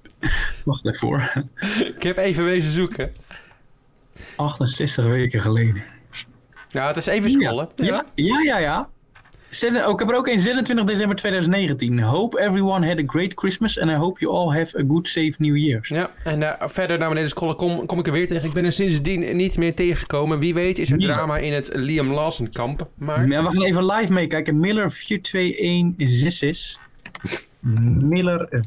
Wacht 0.66 0.86
even 0.86 1.00
voor. 1.00 1.46
Ik 1.96 2.04
heb 2.04 2.18
even 2.18 2.46
wezen 2.46 2.72
zoeken. 2.72 3.14
68 4.36 5.06
weken 5.06 5.42
geleden. 5.42 5.84
Ja, 6.70 6.88
het 6.88 6.98
is 6.98 7.06
even 7.06 7.32
scrollen. 7.32 7.70
Ja, 7.76 8.06
ja, 8.16 8.58
ja. 8.58 8.90
Oh, 9.62 9.92
ik 9.92 10.00
heb 10.00 10.10
er 10.10 10.16
ook 10.16 10.28
een 10.28 10.40
26 10.40 10.86
december 10.86 11.16
2019. 11.16 12.00
Hope 12.02 12.40
everyone 12.40 12.88
had 12.88 12.98
a 12.98 13.04
great 13.06 13.34
Christmas 13.36 13.80
and 13.80 13.92
I 13.92 13.94
hope 13.94 14.20
you 14.20 14.34
all 14.34 14.58
have 14.58 14.78
a 14.78 14.84
good 14.88 15.08
safe 15.08 15.34
New 15.38 15.58
Year. 15.58 15.86
Ja, 15.90 16.12
en 16.24 16.60
eh, 16.60 16.68
verder 16.68 16.98
naar 16.98 17.10
beneden 17.10 17.30
scrollen 17.30 17.56
kom, 17.56 17.86
kom 17.86 18.00
ik 18.00 18.06
er 18.06 18.12
weer 18.12 18.28
tegen. 18.28 18.48
Ik 18.48 18.54
ben 18.54 18.66
er 18.66 18.72
sindsdien 18.72 19.36
niet 19.36 19.58
meer 19.58 19.76
tegengekomen. 19.76 20.40
Wie 20.40 20.54
weet 20.54 20.78
is 20.78 20.92
er 20.92 20.98
drama 20.98 21.38
in 21.38 21.54
het 21.54 21.70
Liam 21.74 22.12
Lawson 22.12 22.50
kamp. 22.50 22.88
Maar 22.98 23.28
Ja, 23.28 23.44
we 23.44 23.52
gaan 23.52 23.64
even 23.64 23.86
live 23.86 24.14
meekijken. 24.14 24.60
Miller 24.60 24.92
422166. 24.92 26.80
Miller 28.00 28.48
eh, 28.50 28.62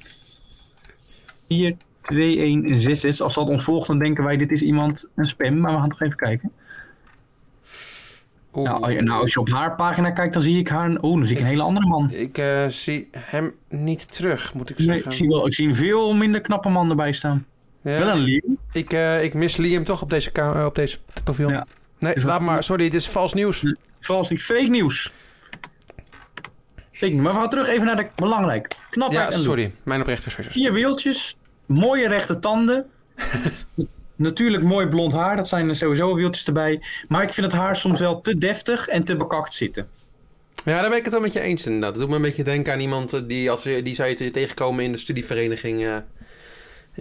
422166. 1.49 3.21
Als 3.21 3.35
dat 3.35 3.49
ons 3.49 3.65
volgt, 3.65 3.87
dan 3.87 3.99
denken 3.99 4.25
wij 4.25 4.37
dit 4.37 4.53
is 4.53 4.63
iemand 4.63 5.09
een 5.15 5.27
spam. 5.27 5.61
Maar 5.61 5.73
we 5.73 5.79
gaan 5.79 5.89
toch 5.89 6.01
even 6.01 6.17
kijken. 6.17 6.53
Oeh, 8.57 8.69
Nou, 8.69 8.83
als 8.83 8.93
je- 8.93 9.03
nou, 9.03 9.21
als 9.23 9.33
je 9.33 9.41
op 9.41 9.49
haar 9.51 9.75
pagina 9.75 10.11
kijkt, 10.11 10.33
dan 10.33 10.43
zie 10.43 10.59
ik 10.59 10.69
haar. 10.69 10.91
Oh, 10.91 11.19
dan 11.19 11.27
zie 11.27 11.37
ik 11.37 11.43
een 11.43 11.49
hele 11.49 11.63
andere 11.63 11.87
man. 11.87 12.11
ik 12.11 12.39
eh, 12.39 12.67
zie 12.69 13.09
hem 13.17 13.55
niet 13.69 14.13
terug, 14.13 14.55
moet 14.55 14.71
ik 14.71 14.79
Nee, 14.79 14.87
zeggen. 14.87 15.11
ik 15.11 15.17
zie, 15.17 15.29
wel, 15.29 15.47
ik 15.47 15.55
zie 15.55 15.69
een 15.69 15.75
veel 15.75 16.15
minder 16.15 16.41
knappe 16.41 16.69
man 16.69 16.91
erbij 16.91 17.13
staan. 17.13 17.47
Ja, 17.83 17.99
Wel 17.99 18.09
een 18.09 18.19
Liam. 18.19 18.59
ik, 18.73 18.93
eh, 18.93 19.23
ik 19.23 19.35
mis 19.35 19.57
Liam 19.57 19.85
toch 19.85 20.03
op 20.03 20.11
deze, 20.11 20.31
eh, 20.33 20.65
op 20.67 20.75
deze 20.75 20.99
profiel. 21.25 21.49
Ja. 21.51 21.67
Nee, 21.99 22.25
laat 22.25 22.41
maar. 22.41 22.63
Sorry, 22.63 22.85
dit 22.85 22.95
is 23.01 23.09
vals 23.09 23.35
nieuws. 23.35 23.75
Vals. 24.01 24.29
Fake 24.37 24.61
nieuws. 24.69 25.13
Fake 26.93 27.13
nieuws. 27.13 27.23
Maar 27.23 27.33
we 27.33 27.39
gaan 27.39 27.49
terug 27.49 27.69
even 27.69 27.87
naar 27.87 27.97
de 27.97 28.07
belangrijk. 28.15 28.77
Knapheid 28.91 29.29
Ja, 29.31 29.37
en 29.37 29.43
sorry. 29.43 29.73
Mijn 29.85 30.01
oprechte 30.01 30.25
excuses. 30.27 30.53
Vier 30.53 30.73
wieltjes. 30.73 31.37
Mooie 31.67 32.09
rechte 32.09 32.39
tanden. 32.39 32.87
Natuurlijk 34.17 34.63
mooi 34.65 34.87
blond 34.87 35.13
haar. 35.13 35.37
Dat 35.37 35.49
zijn 35.49 35.77
sowieso 35.77 36.15
wieltjes 36.15 36.47
erbij. 36.47 36.83
Maar 37.09 37.23
ik 37.23 37.33
vind 37.33 37.47
het 37.53 37.61
haar 37.61 37.77
soms 37.77 38.01
wel 38.01 38.21
te 38.21 38.39
deftig 38.39 38.89
en 38.89 39.05
te 39.05 39.17
bekakt 39.17 39.55
zitten. 39.55 39.89
Ja, 40.65 40.81
daar 40.81 40.89
ben 40.89 40.99
ik 40.99 41.05
het 41.05 41.13
wel 41.13 41.23
met 41.23 41.33
je 41.33 41.41
eens 41.41 41.67
inderdaad. 41.67 41.91
Het 41.91 42.01
doet 42.01 42.09
me 42.09 42.17
een 42.17 42.23
beetje 42.23 42.43
denken 42.43 42.73
aan 42.73 42.81
iemand 42.81 43.13
eh, 43.13 43.21
die, 43.27 43.51
als, 43.51 43.63
die 43.63 43.95
zou 43.95 44.09
je 44.09 44.15
te- 44.15 44.31
tegenkomen 44.31 44.85
in 44.85 44.93
de 44.93 44.99
studievereniging. 44.99 46.03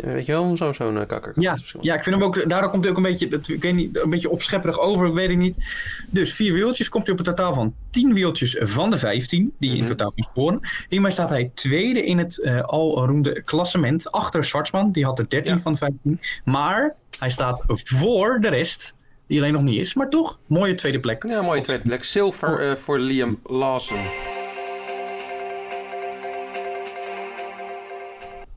Weet 0.02 0.26
je 0.26 0.32
wel, 0.32 0.58
zo'n 0.58 0.74
zo'n 0.74 1.00
eh, 1.00 1.08
kakker. 1.08 1.34
Ja, 1.36 1.58
ja, 1.82 1.94
ik 1.96 2.04
vind 2.04 2.16
hem 2.16 2.24
ook, 2.26 2.50
daardoor 2.50 2.70
komt 2.70 2.82
hij 2.84 2.92
ook 2.92 2.98
een 2.98 3.04
beetje, 3.04 3.28
dat, 3.28 3.48
ik 3.48 3.62
weet 3.62 3.74
niet, 3.76 3.98
een 4.04 4.10
beetje 4.10 4.30
opschepperig 4.30 4.80
over, 4.80 5.14
weet 5.14 5.30
ik 5.30 5.38
niet. 5.38 5.66
Dus 6.10 6.34
vier 6.34 6.54
wieltjes 6.54 6.90
komt 6.90 7.04
hij 7.06 7.14
op 7.14 7.20
een 7.20 7.26
totaal 7.26 7.54
van 7.54 7.74
10 7.92 8.14
wieltjes 8.14 8.56
van 8.60 8.90
de 8.90 8.98
15 8.98 9.54
die 9.60 9.70
je 9.70 9.76
in 9.76 9.82
Mhm. 9.84 9.92
totaal 9.92 10.12
kan 10.16 10.28
scoren. 10.32 10.60
Hiermee 10.90 11.12
staat 11.12 11.30
hij 11.30 11.52
tweede 11.54 12.06
in 12.06 12.18
het 12.18 12.44
eh 12.44 12.62
alroemde 12.62 13.42
klassement 13.42 14.12
achter 14.12 14.46
Zwartsman, 14.46 14.92
die 14.92 15.06
had 15.06 15.20
er 15.20 15.30
13 15.30 15.54
Ja. 15.54 15.60
van 15.60 15.72
de 15.72 15.78
15. 15.78 16.20
Maar 16.46 16.96
hij 17.20 17.30
staat 17.30 17.64
voor 17.68 18.40
de 18.42 18.50
rest, 18.50 18.96
die 19.28 19.40
alleen 19.40 19.54
nog 19.54 19.62
niet 19.62 19.80
is, 19.80 19.94
maar 19.94 20.10
toch, 20.10 20.40
mooie 20.48 20.74
tweede 20.74 21.00
plek. 21.00 21.24
Ja, 21.28 21.42
mooie 21.42 21.62
tweede 21.62 21.84
plek. 21.84 22.04
Zilver 22.04 22.70
eh, 22.70 22.76
voor 22.76 23.00
Liam 23.00 23.40
Lawson. 23.44 24.00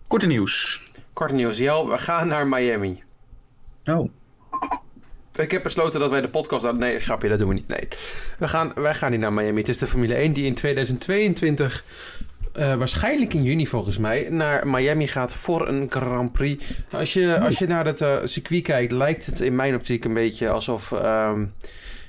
Korte 0.08 0.26
nieuws. 0.26 0.86
Kort 1.18 1.32
nieuws, 1.32 1.58
Jel, 1.58 1.88
we 1.88 1.98
gaan 1.98 2.28
naar 2.28 2.46
Miami. 2.46 3.02
Oh, 3.84 4.08
Ik 5.34 5.50
heb 5.50 5.62
besloten 5.62 6.00
dat 6.00 6.10
wij 6.10 6.20
de 6.20 6.28
podcast... 6.28 6.72
Nee, 6.72 7.00
grapje, 7.00 7.28
dat 7.28 7.38
doen 7.38 7.48
we 7.48 7.54
niet. 7.54 7.68
Nee. 7.68 7.88
We 8.38 8.48
gaan, 8.48 8.72
wij 8.74 8.94
gaan 8.94 9.10
niet 9.10 9.20
naar 9.20 9.32
Miami. 9.32 9.58
Het 9.58 9.68
is 9.68 9.78
de 9.78 9.86
Formule 9.86 10.14
1 10.14 10.32
die 10.32 10.44
in 10.44 10.54
2022... 10.54 11.84
eh, 12.52 12.74
waarschijnlijk 12.74 13.34
in 13.34 13.42
juni 13.42 13.66
volgens 13.66 13.98
mij... 13.98 14.26
naar 14.30 14.66
Miami 14.68 15.08
gaat 15.08 15.34
voor 15.34 15.68
een 15.68 15.86
Grand 15.90 16.32
Prix. 16.32 16.64
Als 16.90 17.12
je, 17.12 17.40
als 17.40 17.58
je 17.58 17.66
naar 17.66 17.84
het 17.84 18.00
eh, 18.00 18.16
circuit 18.24 18.62
kijkt... 18.62 18.92
lijkt 18.92 19.26
het 19.26 19.40
in 19.40 19.54
mijn 19.56 19.74
optiek 19.74 20.04
een 20.04 20.14
beetje 20.14 20.48
alsof... 20.48 20.92
ehm, 20.92 21.44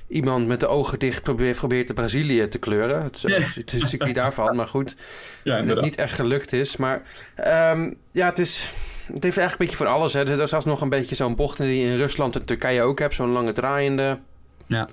Iemand 0.08 0.46
met 0.46 0.60
de 0.60 0.66
ogen 0.66 0.98
dicht 0.98 1.22
probeert, 1.22 1.56
probeert 1.56 1.86
de 1.86 1.94
Brazilië 1.94 2.48
te 2.48 2.58
kleuren. 2.58 3.02
Het, 3.02 3.14
is- 3.24 3.54
het 3.54 3.70
het 3.72 3.88
circuit 3.88 4.14
daarvan, 4.14 4.56
maar 4.56 4.66
goed. 4.66 4.96
ja 5.44 5.56
En 5.56 5.68
het 5.68 5.80
niet 5.80 5.96
echt 5.96 6.14
gelukt 6.14 6.52
is. 6.52 6.76
Maar 6.76 7.02
ehm, 7.34 7.90
ja, 8.12 8.26
het 8.26 8.38
is. 8.38 8.70
Het 9.14 9.22
heeft 9.22 9.36
eigenlijk 9.38 9.52
een 9.52 9.56
beetje 9.58 9.76
voor 9.76 9.86
alles. 9.86 10.12
Hè. 10.12 10.20
Er 10.28 10.40
is 10.40 10.50
zelfs 10.50 10.64
nog 10.64 10.80
een 10.80 10.88
beetje 10.88 11.14
zo'n 11.14 11.36
bocht 11.36 11.56
die 11.58 11.80
je 11.80 11.86
in 11.92 11.96
Rusland 11.96 12.36
en 12.36 12.44
Turkije 12.44 12.82
ook 12.82 12.98
hebt. 12.98 13.14
Zo'n 13.14 13.30
lange 13.30 13.52
draaiende. 13.52 14.18
Ja. 14.66 14.88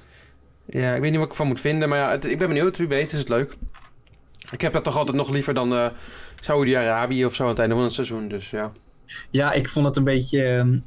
Ja, 0.65 0.93
ik 0.93 1.01
weet 1.01 1.09
niet 1.09 1.15
wat 1.19 1.25
ik 1.25 1.31
ervan 1.31 1.47
moet 1.47 1.61
vinden. 1.61 1.89
Maar 1.89 1.97
ja, 1.99 2.11
het- 2.11 2.29
ik 2.31 2.37
ben 2.37 2.47
benieuwd. 2.47 2.77
Wie 2.77 2.87
weet 2.87 3.13
is 3.13 3.19
het 3.19 3.29
leuk. 3.29 3.53
Ik 4.51 4.61
heb 4.61 4.73
dat 4.73 4.83
toch 4.83 4.97
altijd 4.97 5.17
nog 5.17 5.29
liever 5.29 5.53
dan 5.53 5.75
eh 5.77 5.87
Saudi-Arabië 6.41 7.25
of 7.25 7.35
zo 7.35 7.43
aan 7.43 7.49
het 7.49 7.59
einde 7.59 7.75
van 7.75 7.83
het 7.83 7.93
seizoen. 7.93 8.27
Dus 8.27 8.49
ja. 8.49 8.71
Ja, 9.29 9.51
ik 9.53 9.69
vond 9.69 9.85
het 9.85 9.95
een 9.95 10.03
beetje. 10.03 10.43
ehm, 10.45 10.79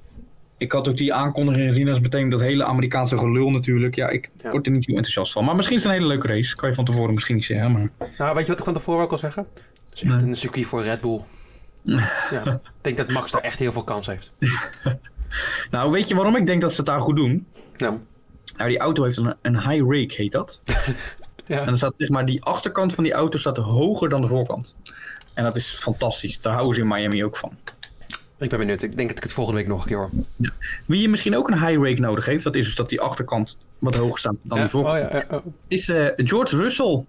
ik 0.59 0.73
had 0.73 0.89
ook 0.89 0.97
die 0.97 1.15
aankondiging 1.15 1.69
gezien 1.69 1.89
als 1.89 2.01
meteen 2.01 2.29
dat 2.29 2.41
hele 2.41 2.65
Amerikaanse 2.65 3.19
gelul 3.19 3.51
natuurlijk. 3.51 3.95
Ja, 3.95 4.09
ik 4.09 4.31
Ja. 4.43 4.51
word 4.51 4.67
er 4.67 4.73
niet 4.73 4.87
heel 4.87 4.97
enthousiast 4.97 5.33
van. 5.33 5.45
Maar 5.45 5.57
misschien 5.57 5.77
is 5.77 5.83
het 5.83 5.93
een 5.93 5.99
hele 5.99 6.11
leuke 6.13 6.27
race. 6.29 6.57
Kan 6.57 6.69
je 6.69 6.75
van 6.75 6.85
tevoren 6.85 7.15
misschien 7.15 7.35
niet 7.35 7.45
zeggen. 7.45 7.73
Maar... 7.73 7.89
Nou, 8.19 8.35
weet 8.35 8.43
je 8.45 8.51
wat 8.51 8.59
ik 8.59 8.65
van 8.65 8.75
tevoren 8.75 9.03
ook 9.05 9.11
al 9.13 9.19
zeggen? 9.19 9.47
Het 9.53 9.63
is 9.99 10.03
echt 10.03 10.21
Nee. 10.21 10.29
een 10.31 10.37
circuit 10.37 10.67
voor 10.67 10.83
Red 10.83 11.01
Bull. 11.01 11.21
Ja, 12.31 12.43
ik 12.45 12.61
denk 12.81 12.97
dat 12.97 13.09
Max 13.09 13.31
daar 13.31 13.43
echt 13.43 13.59
heel 13.59 13.73
veel 13.73 13.85
kans 13.85 14.07
heeft. 14.07 14.31
Nou, 15.71 15.91
weet 15.91 16.09
je 16.09 16.15
waarom 16.15 16.37
ik 16.37 16.47
denk 16.47 16.61
dat 16.61 16.71
ze 16.71 16.77
het 16.77 16.87
daar 16.87 17.01
goed 17.01 17.17
doen? 17.17 17.47
Nou, 17.77 17.99
Nou, 18.57 18.69
die 18.69 18.79
auto 18.79 19.03
heeft 19.05 19.17
een, 19.17 19.35
een 19.43 19.61
high 19.61 19.85
rake, 19.85 20.15
heet 20.17 20.33
dat. 20.33 20.61
ja. 21.45 21.59
En 21.61 21.67
dan 21.67 21.77
staat 21.77 21.95
zeg 21.97 22.09
maar, 22.09 22.27
die 22.27 22.45
achterkant 22.45 22.95
van 22.95 23.05
die 23.05 23.13
auto 23.13 23.39
staat 23.39 23.57
hoger 23.57 24.09
dan 24.09 24.21
de 24.21 24.27
voorkant. 24.27 24.77
En 25.35 25.45
dat 25.45 25.57
is 25.57 25.73
fantastisch. 25.73 26.41
Daar 26.41 26.53
houden 26.53 26.75
ze 26.75 26.81
in 26.81 26.89
Miami 26.89 27.25
ook 27.25 27.37
van. 27.37 27.59
Ik 28.41 28.49
ben 28.49 28.59
benieuwd. 28.59 28.83
Ik 28.83 28.97
denk 28.97 29.09
dat 29.09 29.17
ik 29.17 29.23
het 29.23 29.33
volgende 29.33 29.59
week 29.61 29.69
nog 29.69 29.83
een 29.83 29.89
keer 29.89 29.97
hoor. 29.97 30.11
Wie 30.87 31.01
je 31.01 31.09
misschien 31.09 31.37
ook 31.37 31.49
een 31.49 31.67
high 31.67 31.83
rake 31.83 32.01
nodig 32.01 32.27
heeft, 32.27 32.45
dat 32.45 32.55
is 32.55 32.65
dus 32.65 32.75
dat 32.75 32.89
die 32.89 33.01
achterkant 33.01 33.59
wat 33.79 33.95
hoger 33.95 34.19
staat 34.19 34.35
dan 34.43 34.59
Ja, 34.59 34.65
die 34.65 34.73
voorkant. 34.73 35.05
oh 35.05 35.11
ja, 35.11 35.37
oh. 35.37 35.47
is 35.69 35.89
eh, 35.89 36.07
George 36.17 36.57
Russell. 36.57 37.05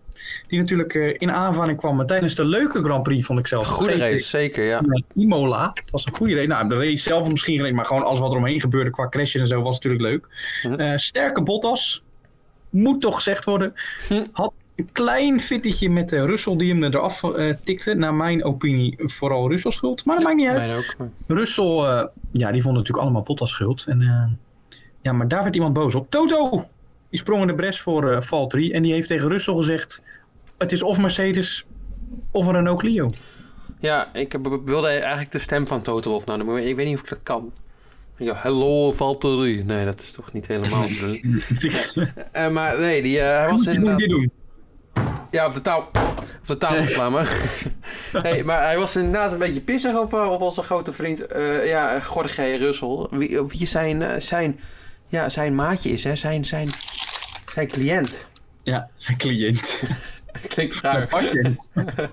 Die 0.47 0.59
natuurlijk 0.59 0.93
eh, 0.95 1.15
in 1.17 1.31
aanvaring 1.31 1.77
kwam 1.77 2.05
tijdens 2.05 2.35
de 2.35 2.45
leuke 2.45 2.83
Grand 2.83 3.03
Prix, 3.03 3.25
vond 3.25 3.39
ik 3.39 3.47
zelf. 3.47 3.67
Goede 3.67 3.97
race, 3.97 4.23
zeker, 4.23 4.65
ja. 4.65 4.81
Imola. 5.15 5.71
Het 5.73 5.91
was 5.91 6.05
een 6.05 6.13
goede 6.13 6.33
race. 6.33 6.47
Nou, 6.47 6.67
de 6.67 6.75
race 6.75 6.97
zelf 6.97 7.31
misschien 7.31 7.59
geen, 7.59 7.75
maar 7.75 7.85
gewoon 7.85 8.03
alles 8.03 8.19
wat 8.19 8.31
er 8.31 8.37
omheen 8.37 8.61
gebeurde 8.61 8.89
qua 8.89 9.09
crashes 9.09 9.41
en 9.41 9.47
zo 9.47 9.61
was 9.61 9.79
natuurlijk 9.79 10.01
leuk. 10.01 10.27
Eh, 10.77 10.97
sterke 10.97 11.43
Bottas. 11.43 12.03
Moet 12.69 13.01
toch 13.01 13.15
gezegd 13.15 13.45
worden. 13.45 13.73
Hm. 14.07 14.25
Had 14.31 14.53
een 14.75 14.89
klein 14.91 15.39
fittietje 15.39 15.89
met 15.89 16.13
eh, 16.13 16.23
Russell 16.25 16.55
die 16.57 16.71
hem 16.73 16.83
eraf 16.83 17.23
eh 17.23 17.53
tikte. 17.63 17.93
Naar 17.93 18.13
mijn 18.13 18.43
opinie 18.43 18.95
vooral 18.97 19.49
Russell 19.49 19.71
schuld. 19.71 20.05
Maar 20.05 20.15
dat 20.15 20.23
maakt 20.25 20.37
niet 20.37 20.47
uit. 20.47 20.77
Ook. 20.77 20.95
maar- 20.97 21.09
Russell, 21.37 21.77
eh, 21.77 22.03
ja, 22.31 22.51
die 22.51 22.61
vond 22.61 22.75
natuurlijk 22.75 23.03
allemaal 23.03 23.23
Bottas 23.23 23.49
schuld. 23.51 23.85
En, 23.87 23.99
ja, 25.01 25.11
maar 25.13 25.27
daar 25.27 25.43
werd 25.43 25.55
iemand 25.55 25.73
boos 25.73 25.95
op. 25.95 26.09
Toto! 26.09 26.65
Die 27.09 27.19
sprong 27.19 27.41
in 27.41 27.47
de 27.47 27.55
bres 27.55 27.81
voor 27.81 28.11
eh 28.11 28.21
Valtteri. 28.21 28.71
En 28.71 28.81
die 28.81 28.93
heeft 28.93 29.07
tegen 29.07 29.29
Russell 29.29 29.55
gezegd... 29.55 30.03
Het 30.57 30.71
is 30.71 30.81
of 30.83 30.97
Mercedes 30.99 31.65
of 32.31 32.45
een 32.47 32.53
Renault 32.53 32.79
Clio. 32.79 33.11
Ja, 33.79 34.13
ik 34.13 34.31
heb- 34.31 34.61
wilde 34.65 34.87
eigenlijk 34.87 35.31
de 35.31 35.39
stem 35.39 35.67
van 35.67 35.81
Toto 35.81 36.09
Wolff 36.09 36.25
nou, 36.25 36.43
maar 36.43 36.59
ik 36.61 36.75
weet 36.75 36.85
niet 36.85 36.95
of 36.95 37.01
ik 37.01 37.09
dat 37.09 37.19
kan. 37.23 37.51
Ja, 38.17 38.33
hello 38.35 38.91
Valtteri. 38.91 39.63
Nee, 39.63 39.85
dat 39.85 39.99
is 39.99 40.11
toch 40.11 40.33
niet 40.33 40.47
helemaal. 40.47 40.85
Maar 42.53 42.79
nee, 42.79 43.01
die, 43.01 43.19
hij 43.19 43.47
was 43.47 43.51
Moet 43.51 43.63
je 43.75 43.79
doen, 43.79 43.89
inderdaad... 43.91 44.29
Ja, 45.31 45.47
op 45.47 45.53
de 45.53 45.61
touw. 45.61 45.79
Op 46.39 46.47
de 46.47 46.57
tafel 46.57 46.85
slaan 46.85 47.25
Nee, 48.23 48.43
maar 48.43 48.63
hij 48.63 48.77
was 48.77 48.95
inderdaad 48.95 49.31
een 49.31 49.37
beetje 49.37 49.61
pissig 49.61 49.95
op, 49.95 50.13
eh, 50.13 50.31
op 50.31 50.41
onze 50.41 50.61
grote 50.61 50.91
vriend, 50.93 51.25
eh 51.27 51.67
ja, 51.67 52.01
Jorge 52.13 52.55
Russell. 52.55 53.07
Wie, 53.09 53.41
wie 53.41 53.67
zijn, 53.67 54.01
eh, 54.01 54.19
zijn, 54.19 54.59
ja, 55.07 55.29
zijn 55.29 55.55
maatje 55.55 55.89
is, 55.89 56.03
hè? 56.03 56.15
Zijn, 56.15 56.45
zijn, 56.45 56.69
zijn 57.53 57.67
cliënt. 57.67 58.25
Ja, 58.63 58.89
zijn 58.95 59.17
cliënt. 59.17 59.79
Klinkt 60.47 60.75
raar. 60.75 61.09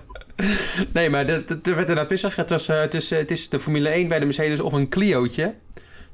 Nee, 0.93 1.09
maar 1.09 1.25
er 1.27 1.43
werd 1.47 1.65
inderdaad 1.65 2.07
pissig. 2.07 2.35
Het, 2.35 2.49
was, 2.49 2.67
eh, 2.67 2.79
het, 2.79 2.93
is, 2.93 3.11
eh, 3.11 3.17
het 3.19 3.31
is 3.31 3.49
de 3.49 3.59
Formule 3.59 3.89
1 3.89 4.07
bij 4.07 4.19
de 4.19 4.25
Mercedes 4.25 4.59
of 4.59 4.73
een 4.73 4.89
Clio'tje. 4.89 5.55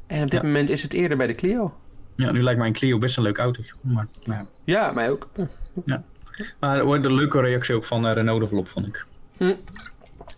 En 0.08 0.24
op 0.24 0.32
dit 0.32 0.42
Ja. 0.42 0.48
moment 0.48 0.70
is 0.70 0.82
het 0.82 0.94
eerder 0.94 1.18
bij 1.18 1.28
de 1.28 1.36
Clio. 1.36 1.74
Ja, 2.16 2.32
nu 2.32 2.44
lijkt 2.44 2.60
mij 2.60 2.68
een 2.68 2.74
Clio 2.74 2.98
best 2.98 3.18
een 3.18 3.24
leuk 3.24 3.38
autootje. 3.38 3.74
Maar, 3.82 4.08
nou, 4.24 4.40
ja. 4.40 4.46
Ja, 4.64 4.92
mij 4.92 5.10
ook. 5.10 5.30
Maar 6.60 6.78
er 6.78 6.86
wordt 6.86 7.06
een 7.06 7.14
leuke 7.14 7.40
reactie 7.42 7.76
ook 7.76 7.86
van 7.86 8.08
eh, 8.08 8.14
Renault 8.14 8.42
de 8.42 8.48
Vlop, 8.48 8.68
vond 8.70 8.88
ik. 8.88 9.06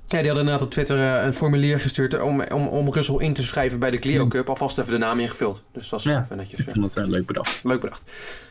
Ja, 0.10 0.17
die 0.17 0.26
hadden 0.28 0.43
inderdaad 0.46 0.62
op 0.65 0.72
Twitter 0.72 1.02
eh, 1.17 1.26
een 1.26 1.34
formulier 1.34 1.80
gestuurd 1.80 2.22
om, 2.22 2.41
om, 2.43 2.67
om 2.67 2.93
Russell 2.93 3.15
in 3.20 3.34
te 3.34 3.43
schrijven 3.43 3.80
bij 3.80 3.91
de 3.91 3.98
Clio 3.98 4.28
Cup. 4.28 4.50
Alvast 4.50 4.78
even 4.78 4.91
de 4.91 4.98
naam 4.98 5.20
ingevuld. 5.20 5.62
Dus 5.74 5.89
dat 5.89 6.00
is 6.00 6.06
Ja. 6.06 6.20
even 6.24 6.38
netjes. 6.38 6.60
Ik 6.60 6.65
ja. 6.65 6.72
vond 6.72 6.93
het 6.93 7.04
eh, 7.04 7.10
leuk 7.10 7.26
bedacht. 7.26 7.63
Leuk 7.63 7.82
bedacht. 7.82 8.04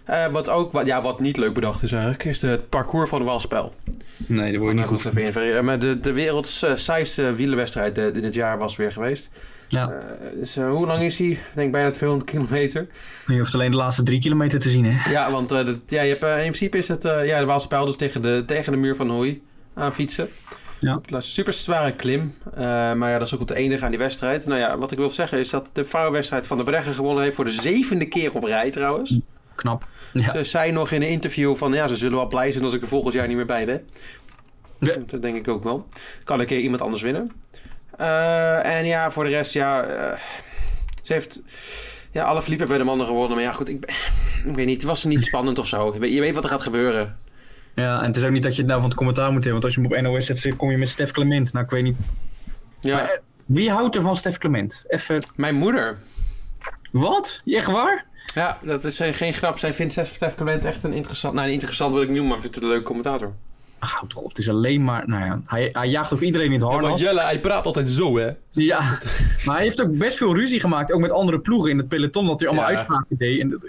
Eh, 0.05 0.27
wat 0.27 0.49
ook, 0.49 0.73
wat, 0.73 0.87
ja, 0.87 1.03
wat 1.03 1.21
niet 1.21 1.37
leuk 1.37 1.55
bedacht 1.55 1.83
is 1.83 1.93
eigenlijk, 1.93 2.25
is 2.25 2.39
de, 2.41 2.47
het 2.47 2.69
parcours 2.69 3.09
van 3.09 3.19
de 3.19 3.25
Walspel. 3.25 3.73
Nee, 4.27 4.53
dat 4.53 4.61
wordt 4.61 4.77
niet 4.77 4.87
goed. 4.87 5.17
Even. 5.17 5.65
Maar 5.65 5.79
de, 5.79 6.01
de 6.01 6.13
werelds 6.13 6.63
eh, 6.63 6.75
saaiste 6.75 7.35
wielerwedstrijd 7.35 7.99
eh, 7.99 8.13
dit 8.15 8.35
jaar 8.35 8.59
was 8.59 8.77
weer 8.77 8.93
geweest. 8.93 9.29
Ja. 9.69 9.91
Eh, 9.91 9.99
dus, 10.39 10.57
eh, 10.57 10.69
hoe 10.71 10.87
lang 10.87 11.03
is 11.03 11.17
die? 11.17 11.31
Ik 11.33 11.41
denk 11.55 11.73
bijna 11.73 11.91
200 11.91 12.31
kilometer. 12.31 12.87
Je 13.27 13.39
hoeft 13.39 13.55
alleen 13.55 13.71
de 13.71 13.77
laatste 13.77 14.03
drie 14.03 14.21
kilometer 14.21 14.59
te 14.59 14.69
zien, 14.69 14.85
hè? 14.85 15.11
Ja, 15.11 15.31
want 15.31 15.53
eh, 15.53 15.65
dat- 15.65 15.79
ja, 15.87 16.03
je 16.03 16.09
hebt, 16.09 16.23
eh, 16.23 16.37
in 16.37 16.43
principe 16.51 16.79
is 16.79 16.89
het 16.89 17.05
eh, 17.05 17.27
ja, 17.27 17.39
de 17.39 17.45
Waalspijl 17.47 17.85
dus 17.85 17.97
tegen 17.97 18.23
de, 18.23 18.43
tegen 18.47 18.73
de 18.73 18.79
muur 18.79 18.97
van 18.97 19.11
Hooi 19.11 19.43
aan 19.75 19.93
fietsen. 19.93 20.29
Ja. 20.81 21.01
Super 21.19 21.53
zware 21.53 21.93
klim. 21.93 22.35
eh, 22.55 22.61
maar 22.93 23.11
ja, 23.11 23.19
dat 23.19 23.27
is 23.27 23.35
ook 23.35 23.41
het 23.41 23.51
enige 23.51 23.85
aan 23.85 23.91
die 23.91 23.99
wedstrijd. 23.99 24.47
Nou 24.47 24.61
ja, 24.61 24.79
wat 24.79 24.93
ik 24.93 24.99
wil 24.99 25.11
zeggen 25.11 25.39
is 25.39 25.51
dat 25.51 25.71
de 25.73 25.85
vrouwenwedstrijd 25.85 26.47
van 26.47 26.59
de 26.59 26.65
Breggen 26.65 26.95
gewonnen 26.95 27.23
heeft 27.23 27.37
voor 27.37 27.45
de 27.45 27.51
zevende 27.51 28.07
keer 28.09 28.35
op 28.35 28.45
rij 28.45 28.71
trouwens. 28.71 29.19
Knap. 29.55 29.87
Ja. 30.13 30.33
Ze 30.33 30.45
zei 30.45 30.73
nog 30.73 30.91
in 30.91 31.03
een 31.03 31.09
interview 31.09 31.57
van 31.57 31.73
ja, 31.73 31.87
ze 31.87 31.97
zullen 31.97 32.19
wel 32.19 32.27
blij 32.27 32.53
zijn 32.53 32.65
als 32.65 32.73
ik 32.75 32.83
er 32.83 32.89
volgend 32.89 33.15
jaar 33.15 33.27
niet 33.27 33.37
meer 33.37 33.47
bij 33.47 33.67
ben. 33.67 33.89
Ja. 34.81 34.97
Dat 35.07 35.23
denk 35.23 35.37
ik 35.37 35.49
ook 35.49 35.65
wel. 35.65 35.87
Kan 36.25 36.41
een 36.41 36.47
keer 36.47 36.61
iemand 36.61 36.83
anders 36.83 37.03
winnen. 37.03 37.31
Eh, 37.97 38.77
en 38.77 38.87
ja, 38.87 39.11
voor 39.11 39.25
de 39.25 39.31
rest, 39.31 39.53
ja, 39.53 39.83
eh, 39.83 40.19
ze 41.03 41.13
heeft 41.13 41.43
ja, 42.11 42.25
alle 42.25 42.43
Philippe 42.43 42.67
bij 42.67 42.79
de 42.79 42.85
mannen 42.85 43.07
gewonnen. 43.07 43.35
Maar 43.37 43.45
ja, 43.45 43.53
goed, 43.53 43.69
ik, 43.69 43.85
ik 44.45 44.55
weet 44.55 44.67
niet, 44.67 44.77
het 44.77 44.85
was 44.91 45.05
niet 45.05 45.23
spannend 45.23 45.59
of 45.59 45.67
zo. 45.67 45.95
Je 46.01 46.21
weet 46.21 46.35
wat 46.35 46.45
er 46.45 46.51
gaat 46.51 46.63
gebeuren. 46.63 47.17
Ja, 47.85 47.99
en 48.01 48.07
het 48.07 48.17
is 48.17 48.25
ook 48.25 48.31
niet 48.31 48.43
dat 48.43 48.53
je 48.55 48.59
het 48.59 48.67
nou 48.69 48.81
van 48.81 48.89
het 48.89 48.99
commentaar 48.99 49.33
moet 49.33 49.45
hebben. 49.45 49.53
Want 49.63 49.65
als 49.65 49.75
je 49.75 49.81
hem 49.81 50.07
op 50.07 50.13
NOS 50.15 50.27
zet, 50.27 50.57
kom 50.57 50.71
je 50.71 50.77
met 50.77 50.89
Stef 50.89 51.11
Clement. 51.11 51.53
Nou, 51.53 51.65
ik 51.65 51.71
weet 51.71 51.83
niet. 51.83 51.97
Ja, 52.81 52.95
Maar, 52.97 53.05
eh, 53.05 53.19
wie 53.47 53.71
houdt 53.71 53.97
er 53.97 54.03
van 54.03 54.17
Stef 54.17 54.39
Clement? 54.39 54.85
Even. 54.89 55.23
mijn 55.37 55.55
moeder. 55.55 55.97
Wat? 56.93 57.41
Echt 57.45 57.67
waar? 57.67 58.05
Ja, 58.35 58.59
dat 58.63 58.85
is 58.85 59.01
eh, 59.01 59.13
geen 59.13 59.33
grap. 59.33 59.59
Zij 59.59 59.75
vindt 59.75 59.93
Stef 59.93 60.35
Clement 60.37 60.65
echt 60.65 60.85
een 60.85 60.93
interessant... 60.93 61.35
Nou, 61.35 61.51
interessant 61.51 61.93
wil 61.93 62.03
ik 62.03 62.09
noemen, 62.09 62.27
maar 62.29 62.41
vindt 62.41 62.55
het 62.55 62.65
een 62.65 62.71
leuke 62.71 62.85
commentator. 62.85 63.33
Ach, 63.79 63.93
houd 63.93 64.11
toch 64.11 64.23
op. 64.23 64.29
Het 64.29 64.39
is 64.39 64.49
alleen 64.49 64.85
maar. 64.85 65.09
Nou 65.09 65.25
ja, 65.25 65.41
hij, 65.47 65.69
hij 65.73 65.89
jaagt 65.89 66.13
ook 66.13 66.21
iedereen 66.21 66.47
in 66.47 66.53
het 66.53 66.63
harnas. 66.63 67.01
Jelle, 67.01 67.21
hij 67.21 67.41
praat 67.41 67.67
altijd 67.67 67.89
zo, 67.89 68.19
hè? 68.19 68.31
Ja, 68.51 68.99
maar 69.45 69.55
hij 69.55 69.65
heeft 69.65 69.83
ook 69.83 69.99
best 69.99 70.17
veel 70.17 70.35
ruzie 70.35 70.61
gemaakt. 70.61 70.93
Ook 70.93 71.01
met 71.01 71.11
andere 71.11 71.39
ploegen 71.41 71.71
in 71.71 71.79
het 71.79 71.89
peloton. 71.89 72.27
Dat 72.27 72.41
hij 72.41 72.49
allemaal 72.49 72.71
Ja. 72.71 72.77
uitspraken 72.77 73.17
deed. 73.17 73.41
En 73.41 73.49
dat, 73.49 73.69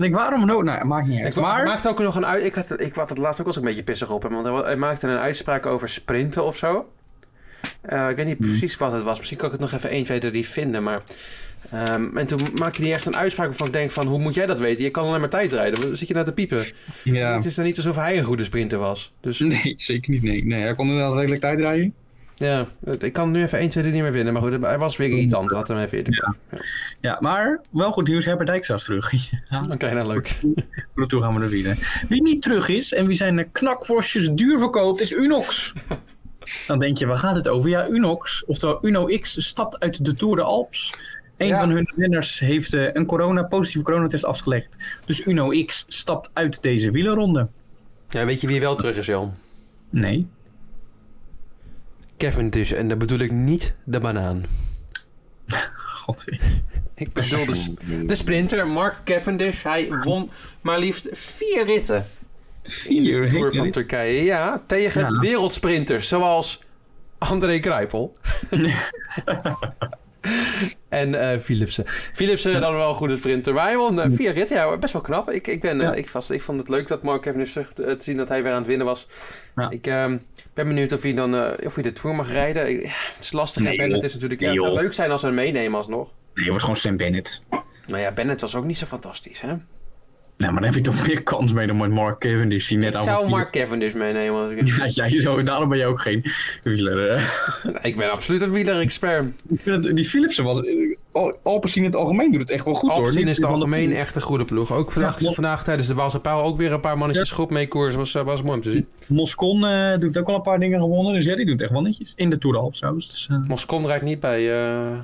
denk, 0.00 0.14
waarom 0.14 0.46
no? 0.46 0.62
Nou, 0.62 0.84
maakt 0.84 1.06
niet 1.06 1.22
uit. 1.22 1.34
Ik 1.34 1.42
maar. 1.42 1.64
maakte 1.64 1.88
ook 1.88 1.98
nog 1.98 2.16
een 2.16 2.26
uit. 2.26 2.44
Ik 2.44 2.54
had, 2.54 2.80
ik 2.80 2.94
had 2.94 3.08
het 3.08 3.18
laatst 3.18 3.40
ook 3.40 3.46
wel 3.46 3.54
eens 3.54 3.56
een 3.56 3.68
beetje 3.68 3.82
pissig 3.82 4.10
op 4.10 4.22
hem. 4.22 4.32
Want 4.32 4.64
hij, 4.64 4.76
maakte 4.76 5.08
een 5.08 5.18
uitspraak 5.18 5.66
over 5.66 5.88
sprinten 5.88 6.44
of 6.44 6.56
zo. 6.56 6.92
Eh, 7.80 8.08
ik 8.08 8.16
weet 8.16 8.26
niet 8.26 8.38
precies 8.38 8.76
wat 8.76 8.92
het 8.92 9.02
was. 9.02 9.16
Misschien 9.18 9.38
kan 9.38 9.46
ik 9.46 9.52
het 9.52 9.60
nog 9.60 9.72
even 9.72 9.90
1, 9.90 10.04
2, 10.04 10.18
3 10.18 10.48
vinden. 10.48 10.82
Maar, 10.82 11.02
ehm, 11.70 12.16
en 12.16 12.26
toen 12.26 12.40
maakte 12.54 12.82
hij 12.82 12.92
echt 12.92 13.06
een 13.06 13.16
uitspraak 13.16 13.46
waarvan 13.46 13.66
ik 13.66 13.72
denk 13.72 13.90
van... 13.90 14.06
Hoe 14.06 14.18
moet 14.18 14.34
jij 14.34 14.46
dat 14.46 14.58
weten? 14.58 14.84
Je 14.84 14.90
kan 14.90 15.04
alleen 15.04 15.20
maar 15.20 15.28
tijd 15.28 15.52
rijden. 15.52 15.88
Wat 15.88 15.98
zit 15.98 16.08
je 16.08 16.14
nou 16.14 16.26
te 16.26 16.32
piepen? 16.32 16.64
Ja. 17.04 17.34
Het 17.34 17.44
is 17.44 17.54
dan 17.54 17.64
niet 17.64 17.76
alsof 17.76 17.96
hij 17.96 18.18
een 18.18 18.24
goede 18.24 18.44
sprinter 18.44 18.78
was. 18.78 19.12
Dus 19.20 19.38
Nee, 19.62 19.74
zeker 19.76 20.10
niet. 20.10 20.22
Nee, 20.22 20.46
nee 20.46 20.62
hij 20.62 20.74
kon 20.74 20.88
inderdaad 20.88 21.14
redelijk 21.14 21.40
tijd 21.40 21.60
rijden. 21.60 21.94
Ja, 22.40 22.66
ik 22.98 23.12
kan 23.12 23.30
nu 23.30 23.42
even 23.42 23.58
1, 23.58 23.68
2, 23.68 23.82
3 23.82 23.94
niet 23.94 24.02
meer 24.02 24.12
vinden. 24.12 24.32
Maar 24.32 24.42
goed, 24.42 24.62
hij 24.62 24.78
was 24.78 24.96
weer 24.96 25.08
irritant. 25.08 25.50
Laten 25.50 25.74
we 25.74 25.80
hem 25.80 25.84
even 25.84 25.98
eerder. 25.98 26.34
Ja, 27.00 27.16
maar 27.20 27.60
wel 27.70 27.92
goed 27.92 28.06
nieuws. 28.08 28.24
Herbert 28.24 28.70
is 28.70 28.84
terug. 28.84 29.12
Ja, 29.50 29.66
Oké, 29.70 29.92
nou 29.94 30.06
leuk. 30.08 30.40
Naartoe 30.94 31.22
gaan 31.22 31.34
we 31.34 31.40
er 31.40 31.48
weer. 31.48 32.02
Wie 32.08 32.22
niet 32.22 32.42
terug 32.42 32.68
is 32.68 32.92
en 32.92 33.06
wie 33.06 33.16
zijn 33.16 33.52
knakworstjes 33.52 34.30
duur 34.32 34.58
verkoopt, 34.58 35.00
is 35.00 35.12
Unox. 35.12 35.72
Dan 36.66 36.78
denk 36.78 36.98
je, 36.98 37.06
waar 37.06 37.18
gaat 37.18 37.34
het 37.34 37.48
over? 37.48 37.70
Ja, 37.70 37.88
Unox, 37.88 38.44
oftewel 38.44 38.78
Uno 38.82 39.06
X, 39.20 39.46
stapt 39.48 39.78
uit 39.80 40.04
de 40.04 40.12
Tour 40.14 40.36
de 40.36 40.42
Alps. 40.42 40.94
Een 41.36 41.46
Ja. 41.46 41.58
van 41.60 41.70
hun 41.70 41.92
renners 41.96 42.38
heeft 42.38 42.72
eh, 42.72 42.92
een 42.92 43.06
corona, 43.06 43.42
positieve 43.42 43.84
coronatest 43.84 44.24
afgelegd. 44.24 44.76
Dus 45.06 45.26
Uno 45.26 45.64
X 45.64 45.84
stapt 45.88 46.30
uit 46.32 46.62
deze 46.62 46.90
wielerronde. 46.90 47.48
Ja, 48.08 48.24
weet 48.24 48.40
je 48.40 48.46
wie 48.46 48.60
wel 48.60 48.76
terug 48.76 48.96
is, 48.96 49.06
Jan? 49.06 49.32
Nee. 49.90 50.26
Dus. 52.50 52.72
En 52.72 52.88
dat 52.88 52.98
bedoel 52.98 53.18
ik 53.18 53.30
niet 53.30 53.74
de 53.84 54.00
banaan. 54.00 54.44
God. 56.02 56.24
Ik 56.94 57.12
bedoel 57.12 57.46
de, 58.06 58.14
sprinter, 58.14 58.66
Mark 58.66 58.96
Cavendish. 59.04 59.62
Hij 59.62 59.88
won 60.02 60.30
maar 60.60 60.78
liefst 60.78 61.08
vier 61.12 61.64
ritten. 61.64 62.06
Vier. 62.62 63.28
Tour 63.28 63.44
heet 63.44 63.56
van. 63.56 63.70
Turkije. 63.70 64.24
Ja, 64.24 64.62
tegen 64.66 65.00
Ja. 65.00 65.18
wereldsprinters 65.20 66.08
zoals 66.08 66.62
André 67.18 67.58
Kruipel. 67.58 68.16
en 70.88 71.14
eh 71.32 71.38
Philipsen. 71.38 71.84
Philipsen 71.88 72.60
dan 72.60 72.74
wel 72.74 72.88
een 72.88 72.94
goede 72.94 73.16
sprinter. 73.16 73.54
Maar 73.54 73.64
hij 73.64 73.76
won 73.76 74.00
eh, 74.00 74.10
vier 74.10 74.32
ritten. 74.32 74.56
Ja, 74.56 74.76
best 74.76 74.92
wel 74.92 75.02
knap. 75.02 75.30
Ik, 75.30 75.46
ik, 75.46 75.60
ben, 75.60 75.80
eh, 75.80 75.98
ik, 75.98 76.08
vast, 76.08 76.30
ik 76.30 76.42
vond 76.42 76.58
het 76.58 76.68
leuk 76.68 76.88
dat 76.88 77.02
Mark 77.02 77.22
Cavendish 77.22 77.52
terug 77.52 77.72
te 77.72 77.96
zien 77.98 78.16
dat 78.16 78.28
hij 78.28 78.42
weer 78.42 78.52
aan 78.52 78.58
het 78.58 78.66
winnen 78.66 78.86
was. 78.86 79.06
Ja. 79.56 79.70
Ik 79.70 79.86
ehm, 79.86 80.18
ben 80.54 80.68
benieuwd 80.68 80.92
of 80.92 81.02
hij 81.02 81.14
dan 81.14 81.34
of 81.64 81.74
hij 81.74 81.82
de 81.82 81.92
Tour 81.92 82.16
mag 82.16 82.32
rijden. 82.32 82.68
Ik- 82.70 82.82
het 83.14 83.24
is 83.24 83.32
lastig. 83.32 83.62
Nee. 83.62 83.76
Bennett 83.76 84.04
is 84.04 84.12
natuurlijk... 84.12 84.40
Nee, 84.40 84.50
het 84.50 84.60
zou 84.60 84.74
leuk 84.74 84.92
zijn 84.92 85.10
als 85.10 85.20
ze 85.20 85.26
hem 85.26 85.34
meenemen 85.34 85.78
alsnog. 85.78 86.12
Nee, 86.34 86.44
je 86.44 86.50
wordt 86.50 86.64
gewoon 86.64 86.80
Sam 86.80 86.96
Bennett. 86.96 87.42
Nou 87.86 88.02
ja, 88.02 88.12
Bennett 88.12 88.40
was 88.40 88.54
ook 88.54 88.64
niet 88.64 88.78
zo 88.78 88.86
fantastisch, 88.86 89.40
hè? 89.40 89.54
Nou, 90.40 90.52
maar 90.52 90.62
dan 90.62 90.72
heb 90.72 90.84
je 90.84 90.90
toch 90.90 91.06
meer 91.06 91.22
kans 91.22 91.52
mee 91.52 91.66
dan 91.66 91.76
met 91.76 91.94
Mark 91.94 92.18
Cavendish, 92.20 92.68
die 92.68 92.78
net 92.78 92.94
Ik 92.94 93.00
zou 93.00 93.28
Mark 93.28 93.52
Cavendish 93.52 93.92
meenemen. 93.94 94.40
Als 94.42 94.52
ik... 94.52 94.68
Ja, 94.94 95.06
jij 95.06 95.20
zo, 95.20 95.42
daarom 95.42 95.68
ben 95.68 95.78
je 95.78 95.86
ook 95.86 96.00
geen 96.00 96.24
wieler. 96.62 97.14
ik 97.82 97.96
ben 97.96 98.10
absoluut 98.10 98.40
een 98.40 98.50
wieler-expert. 98.52 99.24
Ik 99.48 99.60
vind 99.60 99.84
het- 99.84 99.96
die 99.96 100.04
Philipsen 100.04 100.44
was. 100.44 100.60
Al, 101.12 101.36
Alpecin 101.42 101.82
in 101.82 101.88
het 101.88 101.96
algemeen 101.98 102.30
doet 102.32 102.40
het 102.40 102.50
echt 102.50 102.64
wel 102.64 102.74
goed 102.74 102.90
hoor. 102.90 102.98
Alpecin 102.98 103.28
is 103.28 103.38
van 103.38 103.50
algemeen 103.50 103.94
echt 103.96 104.14
een 104.14 104.20
goede 104.22 104.44
ploeg. 104.44 104.72
Ook 104.72 104.92
vandaag, 104.92 105.20
Ja. 105.20 105.32
vandaag 105.32 105.64
tijdens 105.64 105.88
de 105.88 105.94
Waalse 105.94 106.20
ook 106.24 106.56
weer 106.56 106.72
een 106.72 106.80
paar 106.80 106.98
mannetjes 106.98 107.30
groep 107.30 107.50
mee 107.50 107.68
koers. 107.68 107.94
Was, 107.94 108.14
eh, 108.14 108.22
was 108.22 108.42
mooi 108.42 108.54
om 108.54 108.60
te 108.62 108.70
zien. 108.70 108.86
Moscon 109.08 109.64
eh, 109.66 109.98
doet 109.98 110.18
ook 110.18 110.28
al 110.28 110.34
een 110.34 110.42
paar 110.42 110.58
dingen 110.60 110.80
gewonnen. 110.80 111.14
Dus 111.14 111.24
ja, 111.24 111.36
die 111.36 111.46
doet 111.46 111.60
echt 111.62 111.70
wel 111.70 111.82
netjes. 111.82 112.12
In 112.16 112.30
de 112.30 112.38
Tour 112.38 112.56
de 112.62 112.76
trouwens. 112.78 113.10
Dus, 113.10 113.26
eh 113.30 113.36
Moscon 113.48 113.86
rijdt 113.86 114.04
niet 114.04 114.20
bij... 114.20 114.52
eh 114.70 114.98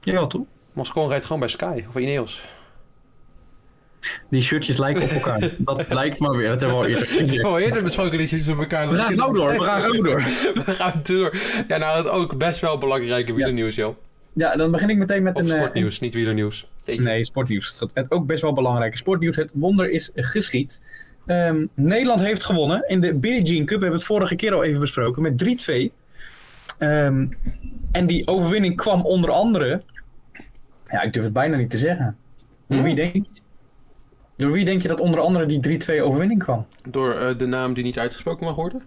jawel 0.00 0.26
toch? 0.26 0.42
Moscon 0.72 1.08
rijdt 1.08 1.24
gewoon 1.24 1.40
bij 1.40 1.48
Sky 1.48 1.84
of 1.88 1.96
Ineos. 1.96 2.44
Die 4.30 4.42
shirtjes 4.42 4.78
lijken 4.78 5.02
op 5.02 5.10
elkaar. 5.10 5.40
dat 5.58 5.86
lijkt 5.88 6.20
maar 6.20 6.36
weer. 6.36 6.48
Dat 6.48 6.60
hebben 6.60 6.78
we 6.78 6.84
al 6.84 6.90
eerder. 6.90 7.46
Oh, 7.46 7.60
eerder 7.60 7.82
besproken 7.82 8.18
die 8.18 8.26
shirtjes 8.26 8.54
op 8.54 8.60
elkaar. 8.60 8.88
We 8.88 8.96
gaan 8.96 9.14
door. 9.14 9.52
We 9.52 9.60
gaan 9.60 9.92
door. 9.92 10.22
We 10.64 10.70
gaan 10.70 11.00
door. 11.02 11.36
Ja, 11.68 11.76
nou, 11.76 11.96
het 11.96 12.08
ook 12.08 12.38
best 12.38 12.60
wel 12.60 12.78
belangrijke 12.78 13.34
wielernieuws, 13.34 13.74
joh. 13.74 13.96
Ja, 14.32 14.56
dan 14.56 14.70
begin 14.70 14.90
ik 14.90 14.96
meteen 14.96 15.22
met 15.22 15.34
Of 15.34 15.42
een... 15.42 15.50
eh, 15.50 15.56
sportnieuws, 15.56 16.00
niet 16.00 16.14
wielernieuws. 16.14 16.68
Nee, 16.86 17.24
sportnieuws. 17.24 17.76
Het, 17.78 17.90
het 17.94 18.10
ook 18.10 18.26
best 18.26 18.42
wel 18.42 18.52
belangrijke 18.52 18.96
sportnieuws. 18.96 19.36
Het 19.36 19.50
wonder 19.54 19.90
is 19.90 20.10
geschied. 20.14 20.82
Ehm, 21.26 21.66
Nederland 21.74 22.20
heeft 22.20 22.42
gewonnen 22.42 22.88
in 22.88 23.00
de 23.00 23.14
Billie 23.14 23.42
Jean 23.42 23.64
Cup. 23.64 23.78
We 23.78 23.82
hebben 23.82 23.98
het 23.98 24.04
vorige 24.04 24.36
keer 24.36 24.54
al 24.54 24.64
even 24.64 24.80
besproken 24.80 25.22
met 25.22 25.38
3-2. 25.38 25.92
Ehm, 26.78 27.26
en 27.92 28.06
die 28.06 28.26
overwinning 28.26 28.76
kwam 28.76 29.02
onder 29.02 29.30
andere... 29.30 29.82
Ja, 30.86 31.02
ik 31.02 31.12
durf 31.12 31.24
het 31.24 31.34
bijna 31.34 31.56
niet 31.56 31.70
te 31.70 31.78
zeggen. 31.78 32.16
Hm? 32.66 32.82
wie 32.82 32.94
denk 32.94 33.14
je? 33.14 33.22
Door 34.42 34.52
wie 34.52 34.64
denk 34.64 34.82
je 34.82 34.88
dat 34.88 35.00
onder 35.00 35.20
andere 35.20 35.46
die 35.46 35.80
3-2 36.00 36.02
overwinning 36.02 36.42
kwam? 36.42 36.66
Door 36.88 37.14
eh, 37.14 37.38
de 37.38 37.46
naam 37.46 37.74
die 37.74 37.84
niet 37.84 37.98
uitgesproken 37.98 38.46
mag 38.46 38.54
worden. 38.54 38.82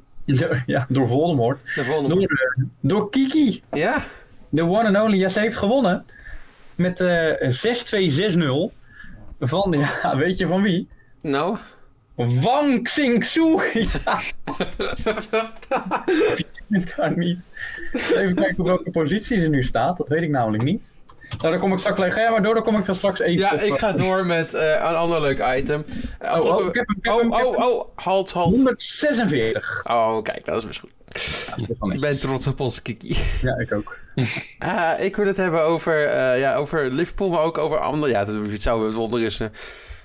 Ja, 0.65 0.86
door 0.89 1.08
Voldemort. 1.08 1.60
Door, 1.76 2.20
eh, 2.22 2.63
door 2.80 3.10
Kiki. 3.10 3.63
Ja, 3.74 4.04
De 4.50 4.62
one 4.62 4.88
and 4.88 4.98
only. 5.06 5.18
Ja, 5.18 5.30
ze 5.30 5.39
heeft 5.39 5.58
gewonnen. 5.58 6.06
Met 6.76 7.00
eh 7.00 7.50
6-2-6-0. 7.50 8.74
Van, 9.39 9.76
ja, 10.02 10.18
weet 10.24 10.38
je 10.38 10.48
van 10.48 10.62
wie? 10.62 10.88
nou. 11.22 11.58
Wang 12.15 12.84
Xingsu. 12.84 13.60
Ja, 16.68 16.82
daar 16.96 17.18
niet. 17.18 17.46
Even 17.94 18.36
kijken 18.36 18.60
op 18.60 18.65
welke 18.65 18.91
positie 18.91 19.39
ze 19.39 19.48
nu 19.50 19.63
staat. 19.63 19.98
Dat 19.98 20.10
weet 20.10 20.22
ik 20.22 20.30
namelijk 20.30 20.63
niet. 20.63 20.94
Nou, 21.29 21.51
daar 21.51 21.59
kom 21.59 21.71
ik 21.73 21.79
straks... 21.79 21.99
Ga 22.01 22.19
jij 22.19 22.31
maar 22.31 22.41
door, 22.41 22.53
dan 22.53 22.63
kom 22.63 22.77
ik 22.77 22.85
dan 22.85 22.95
straks 22.95 23.19
even 23.19 23.39
Ja, 23.39 23.53
op, 23.53 23.59
ik 23.59 23.71
eh, 23.73 23.79
ga 23.79 23.91
door 23.91 24.25
met 24.25 24.53
eh, 24.53 24.69
een 24.69 24.95
ander 24.95 25.21
leuk 25.21 25.43
item. 25.57 25.85
Eh, 26.19 26.39
Oh, 26.41 26.55
oh, 26.55 26.65
ik 26.65 26.73
heb 26.75 26.88
hem, 26.88 26.97
ik 26.97 27.05
heb 27.05 27.17
hem, 27.19 27.31
oh, 27.33 27.45
oh, 27.45 27.57
oh, 27.57 27.88
halt, 27.95 28.31
halt. 28.31 28.49
146. 28.49 29.83
Oh, 29.88 30.21
kijk, 30.23 30.45
dat 30.45 30.57
is 30.57 30.65
best 30.65 30.79
goed. 30.79 30.91
Ja, 31.79 31.93
Ik 31.93 31.99
ben 31.99 32.19
trots 32.19 32.47
op 32.47 32.59
onze 32.59 32.81
Kiki. 32.81 33.17
Ja, 33.41 33.57
ik 33.57 33.73
ook. 33.73 33.97
Ah, 34.59 34.99
ik 34.99 35.15
wil 35.15 35.25
het 35.25 35.38
hebben 35.38 35.63
over, 35.63 36.05
eh, 36.07 36.39
ja, 36.39 36.55
over 36.55 36.91
Liverpool, 36.91 37.29
maar 37.29 37.41
ook 37.41 37.57
over 37.57 37.79
andere... 37.79 38.11
Ja, 38.11 38.25
het, 38.25 38.61
zou 38.61 38.85
het 38.85 38.93
wonder 38.93 39.21
is... 39.21 39.39
eh, 39.39 39.47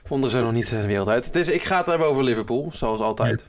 wonderen 0.09 0.31
zijn 0.33 0.45
nog 0.45 0.53
niet 0.53 0.71
de 0.71 0.87
wereld 0.87 1.09
uit. 1.09 1.33
Dus 1.33 1.49
ik 1.49 1.63
ga 1.65 1.77
het 1.77 1.87
hebben 1.87 2.07
over 2.09 2.23
Liverpool, 2.25 2.69
zoals 2.73 3.01
altijd. 3.01 3.47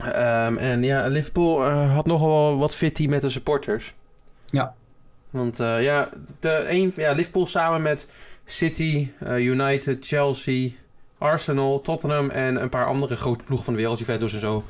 Ehm, 0.00 0.56
en 0.56 0.82
ja, 0.82 1.06
Liverpool 1.06 1.64
eh, 1.66 1.94
had 1.94 2.06
nogal 2.06 2.58
wat 2.58 2.74
fitty 2.74 3.06
met 3.06 3.22
de 3.22 3.28
supporters. 3.30 3.94
Ja. 4.46 4.74
Want 5.32 5.60
eh, 5.60 5.82
ja, 5.82 6.08
de 6.40 6.64
een, 6.68 6.92
ja, 6.96 7.12
Liverpool 7.12 7.46
samen 7.46 7.82
met 7.82 8.06
City, 8.44 9.08
eh, 9.18 9.36
United, 9.38 10.06
Chelsea, 10.06 10.70
Arsenal, 11.18 11.80
Tottenham 11.80 12.30
en 12.30 12.62
een 12.62 12.68
paar 12.68 12.86
andere 12.86 13.16
grote 13.16 13.44
ploegen 13.44 13.64
van 13.64 13.74
de 13.74 13.80
wereld, 13.80 13.98
Juventus 13.98 14.34
en 14.34 14.40
zo, 14.40 14.64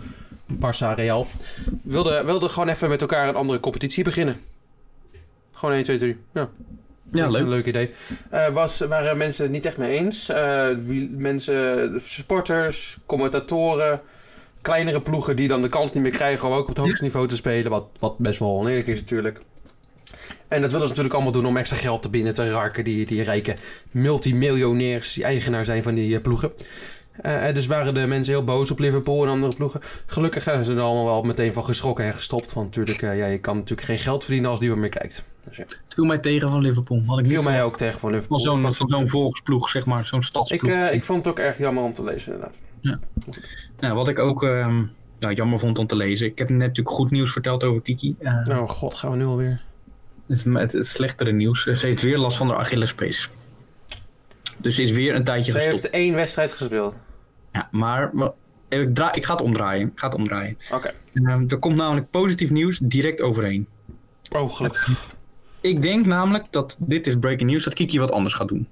Barça, 0.53 0.95
Real, 0.95 1.27
wilden 1.83 2.27
wilde 2.27 2.49
gewoon 2.49 2.69
even 2.69 2.89
met 2.89 3.01
elkaar 3.01 3.29
een 3.29 3.35
andere 3.35 3.61
competitie 3.61 4.05
beginnen. 4.05 4.37
Gewoon 5.53 5.75
1, 5.75 5.85
2, 5.85 5.99
3. 5.99 6.17
Ja, 6.35 6.49
Ja, 7.13 7.21
dat 7.27 7.35
is 7.35 7.41
een 7.41 7.49
leuk. 7.49 7.49
leuk 7.49 7.67
idee. 7.67 7.91
Eh 8.31 8.49
was, 8.49 8.79
waren 8.79 9.17
mensen 9.17 9.43
het 9.43 9.53
niet 9.53 9.65
echt 9.65 9.77
mee 9.77 9.99
eens. 9.99 10.29
Eh, 10.29 10.69
wie, 10.69 11.11
mensen, 11.11 11.93
supporters, 12.05 12.99
commentatoren, 13.07 14.01
kleinere 14.63 15.01
ploegen 15.01 15.37
die 15.37 15.49
dan 15.49 15.63
de 15.63 15.69
kans 15.69 15.93
niet 15.93 16.03
meer 16.03 16.13
krijgen 16.13 16.49
om 16.49 16.55
ook 16.55 16.61
op 16.61 16.69
het 16.69 16.77
hoogste 16.77 17.03
niveau 17.03 17.29
te 17.29 17.37
spelen. 17.37 17.71
Wat, 17.71 17.89
wat 17.99 18.19
best 18.19 18.39
wel 18.39 18.59
oneerlijk 18.59 18.87
is 18.87 19.01
natuurlijk. 19.01 19.41
En 20.53 20.61
dat 20.61 20.71
willen 20.71 20.87
ze 20.87 20.89
natuurlijk 20.89 21.15
allemaal 21.15 21.33
doen 21.33 21.47
om 21.47 21.57
extra 21.57 21.77
geld 21.77 22.03
te 22.03 22.11
binnen 22.11 22.33
te 22.33 22.51
raken. 22.51 22.85
Die, 22.85 23.07
die 23.07 23.23
rijke 23.23 23.57
multimiljonairs 23.91 25.13
die 25.15 25.25
eigenaar 25.25 25.65
zijn 25.65 25.83
van 25.83 25.95
die 25.95 26.17
eh, 26.17 26.23
ploegen. 26.23 26.53
Eh, 27.23 27.47
en 27.47 27.55
dus 27.55 27.67
waren 27.67 27.95
de 27.95 28.07
mensen 28.07 28.35
heel 28.35 28.45
boos 28.45 28.71
op 28.71 28.79
Liverpool 28.79 29.23
en 29.23 29.29
andere 29.29 29.55
ploegen. 29.57 29.81
Gelukkig 30.07 30.43
zijn 30.43 30.65
ze 30.65 30.75
er 30.75 30.81
allemaal 30.81 31.05
wel 31.05 31.23
meteen 31.23 31.53
van 31.53 31.65
geschrokken 31.65 32.05
en 32.05 32.13
gestopt. 32.13 32.53
Want 32.53 32.67
natuurlijk, 32.67 33.03
eh, 33.03 33.19
ja, 33.19 33.27
je 33.27 33.39
kan 33.39 33.57
natuurlijk 33.57 33.89
geen 33.89 33.99
geld 33.99 34.25
verdienen 34.25 34.51
als 34.51 34.61
niemand 34.61 34.81
meer 34.81 34.91
kijkt. 34.91 35.23
Dus 35.49 35.57
ja. 35.57 35.63
Het 35.69 35.95
viel 35.95 36.05
mij 36.05 36.19
tegen 36.19 36.49
van 36.51 36.61
Liverpool. 36.61 37.03
Had 37.07 37.19
ik 37.19 37.27
Viel 37.27 37.43
mij 37.43 37.63
ook 37.63 37.77
tegen 37.77 38.01
van 38.01 38.11
Liverpool. 38.11 38.41
zo'n 38.41 38.73
zo'n 38.73 39.09
volksploeg, 39.09 39.69
zeg 39.69 39.87
maar. 39.87 40.07
Zo'n 40.07 40.19
ik, 40.19 40.25
stadsploeg. 40.25 40.71
eh, 40.73 40.93
ik 40.95 41.05
vond 41.05 41.19
het 41.19 41.29
ook 41.29 41.39
erg 41.39 41.59
jammer 41.59 41.83
om 41.85 41.93
te 41.95 42.05
lezen, 42.05 42.33
inderdaad. 42.33 42.59
Nou, 43.81 43.95
wat 43.95 44.09
ik 44.09 44.19
ook 44.19 44.43
ehm, 44.43 44.83
ja, 45.19 45.33
jammer 45.33 45.59
vond 45.59 45.79
om 45.79 45.87
te 45.87 45.97
lezen. 45.97 46.27
Ik 46.27 46.39
heb 46.39 46.49
net 46.49 46.59
natuurlijk 46.59 46.89
goed 46.97 47.11
nieuws 47.11 47.33
verteld 47.33 47.65
over 47.65 47.83
Kiki. 47.83 48.17
Eh, 48.19 48.49
Oh 48.49 48.69
god, 48.69 48.95
gaan 48.95 49.11
we 49.11 49.17
nu 49.17 49.25
alweer? 49.25 49.63
Het, 50.29 50.37
is- 50.37 50.45
het, 50.45 50.73
het 50.73 50.87
slechtere 50.87 51.33
nieuws. 51.33 51.63
Ze 51.63 51.87
heeft 51.87 52.03
weer 52.03 52.19
last 52.19 52.37
van 52.37 52.49
haar 52.49 52.59
Achillespees. 52.59 53.31
Dus 54.57 54.75
ze 54.75 54.83
is 54.83 54.91
weer 54.91 55.15
een 55.15 55.25
tijdje 55.25 55.53
Ze 55.53 55.59
gestopt. 55.59 55.83
heeft 55.83 55.95
één 55.95 56.15
wedstrijd 56.15 56.53
gespeeld. 56.53 56.95
Ja, 57.53 57.69
maar, 57.71 58.11
maar 58.13 58.31
ik, 58.69 58.95
draai, 58.95 59.11
ik 59.15 59.25
ga 59.25 59.33
het 59.33 59.43
omdraaien. 59.43 59.87
Ik 59.87 59.99
ga 59.99 60.07
het 60.07 60.17
omdraaien. 60.17 60.59
Oké. 60.73 60.93
Ehm, 61.15 61.45
er 61.49 61.59
komt 61.59 61.77
namelijk 61.77 62.11
positief 62.11 62.51
nieuws 62.51 62.79
direct 62.83 63.21
overheen. 63.21 63.67
Oh, 64.37 64.53
gelukkig. 64.53 65.07
Ik 65.61 65.83
denk 65.83 66.07
namelijk 66.07 66.45
dat 66.51 66.77
dit 66.81 67.07
is 67.07 67.17
breaking 67.19 67.51
news, 67.51 67.65
dat 67.65 67.75
Kiki 67.75 67.99
wat 67.99 68.11
anders 68.13 68.35
gaat 68.35 68.49
doen. 68.49 68.69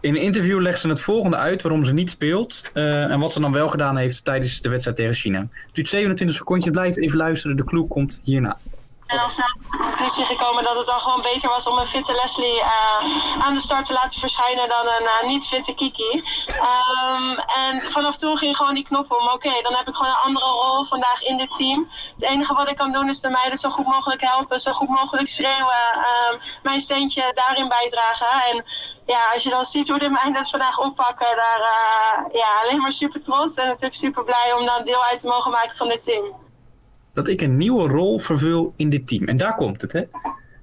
In 0.00 0.14
een 0.14 0.20
interview 0.22 0.60
legt 0.60 0.80
ze 0.80 0.88
het 0.88 1.00
volgende 1.00 1.36
uit 1.36 1.62
waarom 1.62 1.84
ze 1.84 1.92
niet 1.92 2.10
speelt. 2.10 2.62
eh, 2.72 3.02
en 3.10 3.18
wat 3.20 3.32
ze 3.32 3.40
dan 3.40 3.52
wel 3.52 3.68
gedaan 3.68 3.96
heeft 3.96 4.24
tijdens 4.24 4.60
de 4.60 4.68
wedstrijd 4.68 4.96
tegen 4.96 5.14
China. 5.14 5.38
Het 5.40 5.74
duurt 5.74 5.88
27 5.88 6.36
secondjes, 6.36 6.72
blijf 6.72 6.96
even 6.96 7.16
luisteren. 7.16 7.56
De 7.56 7.64
clue 7.64 7.88
komt 7.88 8.20
hierna. 8.24 8.58
En 9.06 9.18
al 9.18 9.30
snel 9.30 9.46
de 9.70 9.76
conclusie 9.76 10.24
gekomen 10.24 10.64
dat 10.64 10.76
het 10.76 10.86
dan 10.86 11.00
gewoon 11.00 11.22
beter 11.22 11.48
was 11.48 11.66
om 11.66 11.78
een 11.78 11.86
fitte 11.86 12.12
Leslie 12.12 12.60
eh, 12.60 13.44
aan 13.44 13.54
de 13.54 13.60
start 13.60 13.84
te 13.84 13.92
laten 13.92 14.20
verschijnen 14.20 14.68
dan 14.68 14.86
een 14.86 15.06
eh, 15.06 15.26
niet-fitte 15.28 15.74
Kiki. 15.74 16.24
Ehm, 16.46 17.38
en 17.38 17.82
vanaf 17.82 18.16
toen 18.16 18.38
ging 18.38 18.56
gewoon 18.56 18.74
die 18.74 18.84
knop 18.84 19.12
om. 19.12 19.28
Oké, 19.28 19.62
dan 19.62 19.74
heb 19.74 19.88
ik 19.88 19.94
gewoon 19.94 20.10
een 20.10 20.24
andere 20.24 20.46
rol 20.46 20.84
vandaag 20.84 21.22
in 21.22 21.36
dit 21.36 21.56
team. 21.56 21.90
Het 22.14 22.24
enige 22.30 22.54
wat 22.54 22.70
ik 22.70 22.76
kan 22.76 22.92
doen 22.92 23.08
is 23.08 23.20
de 23.20 23.28
meiden 23.28 23.58
zo 23.58 23.70
goed 23.70 23.86
mogelijk 23.86 24.20
helpen, 24.20 24.60
zo 24.60 24.72
goed 24.72 24.88
mogelijk 24.88 25.28
schreeuwen, 25.28 25.86
ehm, 25.92 26.38
mijn 26.62 26.80
steentje 26.80 27.32
daarin 27.34 27.68
bijdragen. 27.68 28.42
En 28.50 28.64
ja, 29.06 29.32
als 29.34 29.42
je 29.42 29.50
dan 29.50 29.64
ziet 29.64 29.88
hoe 29.88 29.98
de 29.98 30.08
meiden 30.08 30.34
het 30.34 30.50
vandaag 30.50 30.78
oppakken, 30.78 31.36
daar 31.36 31.60
eh, 31.60 32.40
ja, 32.40 32.60
alleen 32.62 32.80
maar 32.80 32.92
super 32.92 33.22
trots 33.22 33.56
en 33.56 33.66
natuurlijk 33.66 33.94
super 33.94 34.24
blij 34.24 34.52
om 34.58 34.66
dan 34.66 34.84
deel 34.84 35.04
uit 35.04 35.18
te 35.18 35.26
mogen 35.26 35.50
maken 35.50 35.76
van 35.76 35.88
dit 35.88 36.02
team. 36.02 36.45
Dat 37.16 37.28
ik 37.28 37.40
een 37.40 37.56
nieuwe 37.56 37.88
rol 37.88 38.18
vervul 38.18 38.72
in 38.76 38.90
dit 38.90 39.06
team. 39.06 39.24
En 39.28 39.36
daar 39.36 39.54
komt 39.54 39.80
het, 39.80 39.92
hè. 39.92 40.02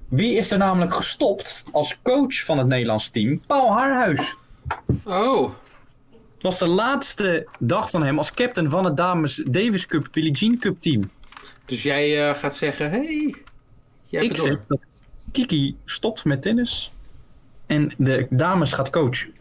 Wie 0.08 0.34
is 0.34 0.50
er 0.50 0.58
namelijk 0.58 0.94
gestopt 0.94 1.64
als 1.72 1.98
coach 2.02 2.44
van 2.44 2.58
het 2.58 2.66
Nederlands 2.66 3.08
team? 3.10 3.40
Paul 3.46 3.72
Haarhuis. 3.72 4.36
Oh, 5.04 5.52
Het 6.34 6.42
was 6.42 6.58
de 6.58 6.66
laatste 6.66 7.48
dag 7.58 7.90
van 7.90 8.02
hem 8.02 8.18
als 8.18 8.30
captain 8.30 8.70
van 8.70 8.84
het 8.84 8.96
Dames 8.96 9.42
Davis 9.46 9.86
Cup 9.86 10.08
Billie 10.10 10.32
Jean 10.32 10.58
Cup 10.58 10.80
team. 10.80 11.10
dus 11.64 11.82
jij 11.82 12.28
eh, 12.28 12.34
gaat 12.34 12.56
zeggen, 12.56 12.90
hey, 12.90 13.34
jij 14.06 14.24
ik 14.24 14.36
zeg 14.36 14.58
dat 14.68 14.80
Kiki 15.32 15.76
stopt 15.84 16.24
met 16.24 16.42
tennis 16.42 16.92
en 17.66 17.92
de 17.98 18.26
dames 18.30 18.72
gaat 18.72 18.90
coachen. 18.90 19.34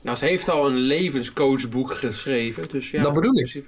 Nou, 0.00 0.16
ze 0.16 0.26
heeft 0.26 0.48
al 0.48 0.66
een 0.66 0.76
levenscoachboek 0.78 1.94
geschreven, 1.94 2.68
dus 2.68 2.90
ja. 2.90 3.02
Dat 3.02 3.14
bedoel 3.14 3.38
ik. 3.38 3.64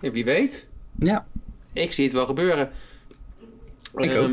Ja, 0.00 0.10
wie 0.10 0.24
weet. 0.24 0.68
Ja, 0.98 1.26
Ik 1.72 1.92
zie 1.92 2.04
het 2.04 2.12
wel 2.12 2.26
gebeuren. 2.26 2.70
Ik 3.96 4.14
ook. 4.16 4.30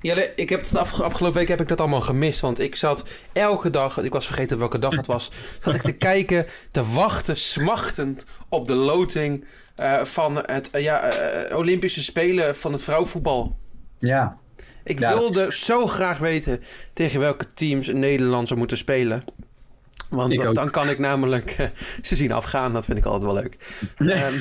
Jelle, 0.00 0.32
ik 0.36 0.48
heb 0.48 0.60
het 0.60 0.76
afge- 0.76 1.02
afgelopen 1.02 1.38
week 1.38 1.48
heb 1.48 1.60
ik 1.60 1.68
dat 1.68 1.80
allemaal 1.80 2.00
gemist. 2.00 2.40
Want 2.40 2.58
ik 2.60 2.76
zat 2.76 3.04
elke 3.32 3.70
dag, 3.70 3.98
ik 4.02 4.12
was 4.12 4.26
vergeten 4.26 4.58
welke 4.58 4.78
dag 4.78 4.96
het 4.96 5.06
was, 5.06 5.30
zat 5.64 5.74
ik 5.74 5.82
te 5.82 5.92
kijken, 6.08 6.46
te 6.70 6.84
wachten, 6.92 7.36
smachtend 7.36 8.26
op 8.48 8.66
de 8.66 8.74
loting 8.74 9.44
eh, 9.76 10.04
van 10.04 10.36
het 10.36 10.70
eh, 10.70 10.82
ja, 10.82 11.00
eh, 11.02 11.56
Olympische 11.56 12.02
Spelen 12.02 12.56
van 12.56 12.72
het 12.72 12.82
vrouwenvoetbal. 12.82 13.58
ja. 13.98 14.36
Ik 14.84 14.98
Ja, 14.98 15.12
wilde 15.18 15.52
zo 15.52 15.86
graag 15.86 16.18
weten 16.18 16.60
tegen 16.92 17.20
welke 17.20 17.46
teams 17.46 17.88
Nederland 17.88 18.46
zou 18.46 18.58
moeten 18.58 18.76
spelen. 18.76 19.24
Want 20.10 20.54
dan, 20.54 20.70
kan 20.70 20.88
ik 20.88 20.98
namelijk 20.98 21.70
ze 22.02 22.16
zien 22.16 22.32
afgaan. 22.32 22.72
Dat 22.72 22.84
vind 22.84 22.98
ik 22.98 23.04
altijd 23.04 23.22
wel 23.32 23.34
leuk. 23.42 23.56
Nee. 23.98 24.14
Ehm, 24.22 24.34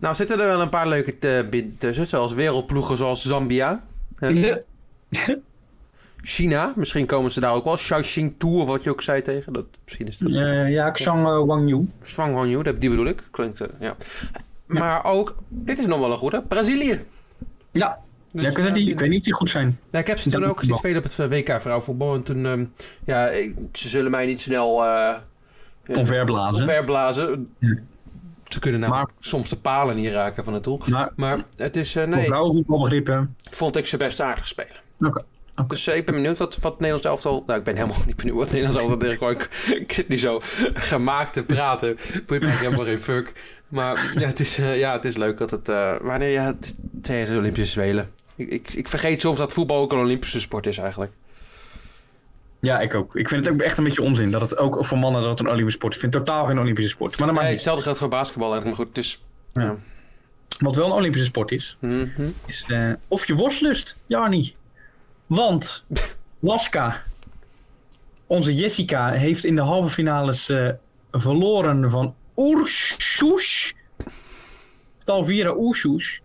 nou 0.00 0.14
zitten 0.14 0.40
er 0.40 0.46
wel 0.46 0.60
een 0.60 0.68
paar 0.68 0.88
leuke 0.88 1.46
bin- 1.50 1.74
tussen. 1.78 2.06
Zoals 2.06 2.32
wereldploegen 2.32 2.96
zoals 2.96 3.22
Zambia. 3.24 3.82
eh, 4.18 4.54
China. 6.22 6.72
Misschien 6.76 7.06
komen 7.06 7.30
ze 7.30 7.40
daar 7.40 7.52
ook 7.52 7.64
wel. 7.64 7.76
Shaoxing 7.76 8.34
Tour, 8.38 8.64
wat 8.66 8.82
je 8.82 8.90
ook 8.90 9.02
zei 9.02 9.22
tegen. 9.22 9.52
Dat, 9.52 9.64
misschien 9.84 10.06
is 10.06 10.18
dat... 10.18 10.30
Eh, 10.32 10.70
ja, 10.70 10.90
Xiang 10.90 11.24
eh, 11.24 11.44
Wang 11.46 11.68
Yu. 11.68 11.88
Swang 12.00 12.34
Wanyu, 12.34 12.62
dat- 12.62 12.80
die 12.80 12.90
bedoel 12.90 13.06
ik. 13.06 13.22
Klinkt, 13.30 13.60
eh, 13.60 13.68
ja. 13.80 13.96
Maar 14.66 15.04
ook, 15.04 15.34
dit 15.48 15.78
is 15.78 15.86
nog 15.86 15.98
wel 15.98 16.10
een 16.10 16.16
goede, 16.18 16.42
Brazilië. 16.48 17.00
Ja, 17.70 17.98
Dus, 18.30 18.44
ja 18.44 18.50
kunnen 18.50 18.72
die, 18.72 18.84
ja, 18.84 18.90
ik 18.92 18.98
weet 18.98 19.08
niet 19.08 19.18
of 19.18 19.24
die 19.24 19.34
goed 19.34 19.50
zijn. 19.50 19.78
Nou, 19.90 20.02
ik 20.02 20.06
heb 20.10 20.18
ze 20.18 20.30
Ja, 20.30 20.36
toen 20.38 20.44
ook 20.48 20.58
gezien 20.58 20.74
spelen 20.74 20.96
op 20.96 21.02
het 21.02 21.16
WK 21.30 21.60
vrouwenvoetbal. 21.60 22.14
En 22.14 22.22
toen, 22.22 22.46
ehm, 22.46 22.64
ja, 23.04 23.26
ik- 23.28 23.54
ze 23.72 23.88
zullen 23.88 24.10
mij 24.10 24.26
niet 24.26 24.40
snel 24.40 24.84
eh 24.84 25.14
eh, 25.82 25.96
Omverblazen. 25.98 26.60
omverblazen. 26.60 27.48
Ja. 27.58 27.76
Ze 28.48 28.58
kunnen 28.60 28.80
namelijk 28.80 29.10
Maar- 29.12 29.22
soms 29.24 29.48
de 29.48 29.56
palen 29.56 29.96
niet 29.96 30.12
raken 30.12 30.44
van 30.44 30.54
het 30.54 30.64
doel. 30.64 30.80
Maar 30.86 31.10
Maar 31.16 31.44
het 31.56 31.76
is, 31.76 31.92
voor 31.92 32.08
nee, 32.08 32.24
vrouwenvoetbalbegrippen. 32.26 33.36
vond 33.50 33.76
ik 33.76 33.86
ze 33.86 33.96
best 33.96 34.20
aardig 34.20 34.48
spelen. 34.48 34.76
Oké. 34.98 35.20
oké. 35.54 35.68
Dus 35.68 35.86
eh, 35.86 35.96
ik 35.96 36.04
ben 36.06 36.14
benieuwd 36.14 36.36
wat, 36.38 36.56
wat 36.56 36.74
Nederlands 36.80 37.06
elftal... 37.06 37.42
Nou, 37.46 37.58
ik 37.58 37.64
ben 37.64 37.76
helemaal 37.76 37.96
niet 38.06 38.16
benieuwd 38.16 38.36
wat 38.38 38.46
Nederlands 38.50 38.76
elftal 38.80 38.98
deed. 38.98 39.18
gewoon, 39.18 39.32
Ik, 39.32 39.48
ik 39.82 39.92
zit 39.92 40.08
niet 40.08 40.20
zo 40.20 40.40
gemaakt 40.74 41.32
te 41.32 41.42
praten. 41.44 41.96
Boeit 42.26 42.40
me 42.42 42.46
eigenlijk 42.48 42.60
helemaal 42.60 42.84
geen 42.84 42.98
fuck. 42.98 43.32
Maar 43.70 44.12
ja, 44.18 44.26
het 44.26 44.40
is, 44.40 44.58
eh, 44.58 44.78
ja, 44.78 44.92
het 44.92 45.04
is 45.04 45.16
leuk 45.16 45.38
dat 45.38 45.50
het... 45.50 45.66
wanneer, 46.02 46.30
ja, 46.30 46.44
het 46.44 46.76
de 47.28 47.34
Olympische 47.36 47.70
Spelen. 47.70 48.10
Ik, 48.36 48.48
ik, 48.50 48.72
ik 48.74 48.88
vergeet 48.88 49.20
soms 49.20 49.38
dat 49.38 49.52
voetbal 49.52 49.80
ook 49.82 49.92
een 49.92 49.98
Olympische 49.98 50.40
sport 50.40 50.66
is 50.66 50.78
eigenlijk. 50.78 51.12
Ja, 52.60 52.80
ik 52.80 52.94
ook. 52.94 53.16
Ik 53.16 53.28
vind 53.28 53.44
het 53.44 53.54
ook 53.54 53.60
echt 53.60 53.78
een 53.78 53.84
beetje 53.84 54.02
onzin 54.02 54.30
dat 54.30 54.40
het 54.40 54.56
ook 54.56 54.84
voor 54.84 54.98
mannen 54.98 55.20
dat 55.22 55.30
het 55.30 55.40
een 55.40 55.46
Olympische 55.52 55.78
sport 55.78 55.92
is. 55.94 56.02
Ik 56.02 56.02
vind 56.10 56.14
het 56.14 56.24
totaal 56.26 56.46
geen 56.46 56.58
Olympische 56.58 56.90
sport. 56.90 57.18
Maar 57.18 57.32
Nee, 57.32 57.42
niet. 57.42 57.50
hetzelfde 57.52 57.82
geldt 57.82 57.98
voor 57.98 58.08
basketbal 58.08 58.52
eigenlijk. 58.52 58.76
Maar 58.78 58.86
goed, 58.86 58.96
het 58.96 59.04
is... 59.04 59.24
Ja. 59.52 59.62
Ja. 59.62 59.74
Wat 60.58 60.74
wel 60.76 60.86
een 60.86 60.92
Olympische 60.92 61.26
sport 61.26 61.50
is, 61.52 61.76
Mhm. 61.80 62.06
is 62.46 62.64
eh, 62.68 62.92
of 63.08 63.26
je 63.26 63.34
worstlust, 63.34 63.96
Jarni. 64.06 64.54
Want 65.26 65.84
Laska, 66.40 67.02
onze 68.26 68.54
Jessica, 68.54 69.10
heeft 69.12 69.44
in 69.44 69.54
de 69.56 69.62
halve 69.62 69.90
finales 69.90 70.48
eh, 70.48 70.68
verloren 71.12 71.90
van 71.90 72.14
Oersoes. 72.36 73.74
Stalvira 74.98 75.54
Oersoes. 75.56 76.20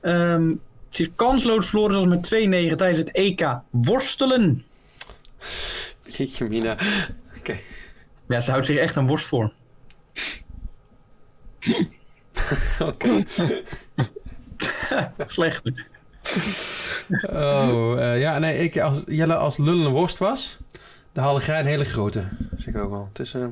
Ehm 0.00 0.52
ze 0.88 1.02
is 1.02 1.08
kansloos 1.16 1.66
verloren 1.68 1.94
zelfs 1.94 2.08
met 2.08 2.24
2-9 2.72 2.76
tijdens 2.76 2.98
het 2.98 3.10
EK 3.12 3.48
worstelen. 3.70 4.64
Jeetje 6.02 6.44
mina. 6.44 6.76
Oké. 7.38 7.58
Ja, 8.28 8.40
ze 8.40 8.50
houdt 8.50 8.66
zich 8.66 8.76
echt 8.76 8.96
een 8.96 9.06
worst 9.06 9.26
voor. 9.26 9.52
Oké. 12.78 13.24
Slecht. 15.26 15.62
Oh, 17.22 18.00
eh, 18.00 18.20
ja, 18.20 18.38
nee, 18.38 18.58
ik, 18.58 18.80
als 18.80 19.02
Jelle 19.06 19.36
als 19.36 19.56
lullende 19.56 19.90
worst 19.90 20.18
was, 20.18 20.58
dan 21.12 21.24
haalde 21.24 21.44
jij 21.44 21.60
een 21.60 21.66
hele 21.66 21.84
grote. 21.84 22.28
Zeg 22.56 22.74
ik 22.74 22.80
ook 22.80 22.90
wel. 22.90 23.08
Het 23.08 23.18
is, 23.18 23.34
eh, 23.34 23.46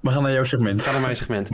We 0.00 0.10
gaan 0.10 0.22
naar 0.22 0.32
jouw 0.32 0.44
segment. 0.44 0.82
Ga 0.82 0.92
naar 0.92 1.00
mijn 1.00 1.16
segment. 1.16 1.50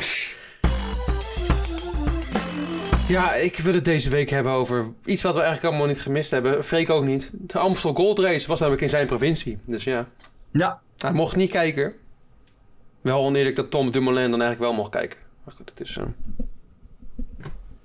Ja, 3.08 3.34
ik 3.34 3.56
wil 3.58 3.74
het 3.74 3.84
deze 3.84 4.10
week 4.10 4.30
hebben 4.30 4.52
over 4.52 4.92
iets 5.04 5.22
wat 5.22 5.34
we 5.34 5.40
eigenlijk 5.40 5.68
allemaal 5.68 5.88
niet 5.92 6.00
gemist 6.02 6.30
hebben. 6.30 6.64
Freek 6.64 6.90
ook 6.90 7.04
niet. 7.04 7.30
De 7.32 7.58
Amstel 7.58 7.94
Gold 7.94 8.18
Race 8.18 8.48
was 8.48 8.58
namelijk 8.60 8.82
in 8.82 8.88
zijn 8.88 9.06
provincie. 9.06 9.58
Dus 9.64 9.84
ja, 9.84 10.06
Ja, 10.50 10.80
hij 10.98 11.12
mocht 11.12 11.36
niet 11.36 11.50
kijken. 11.50 11.92
Wel 13.00 13.24
oneerlijk 13.24 13.56
dat 13.56 13.70
Tom 13.70 13.90
Dumoulin 13.90 14.30
dan 14.30 14.40
eigenlijk 14.40 14.70
wel 14.70 14.80
mocht 14.80 14.90
kijken. 14.90 15.18
Maar 15.44 15.54
goed, 15.54 15.70
het 15.70 15.80
is... 15.88 15.96
eh 15.96 16.04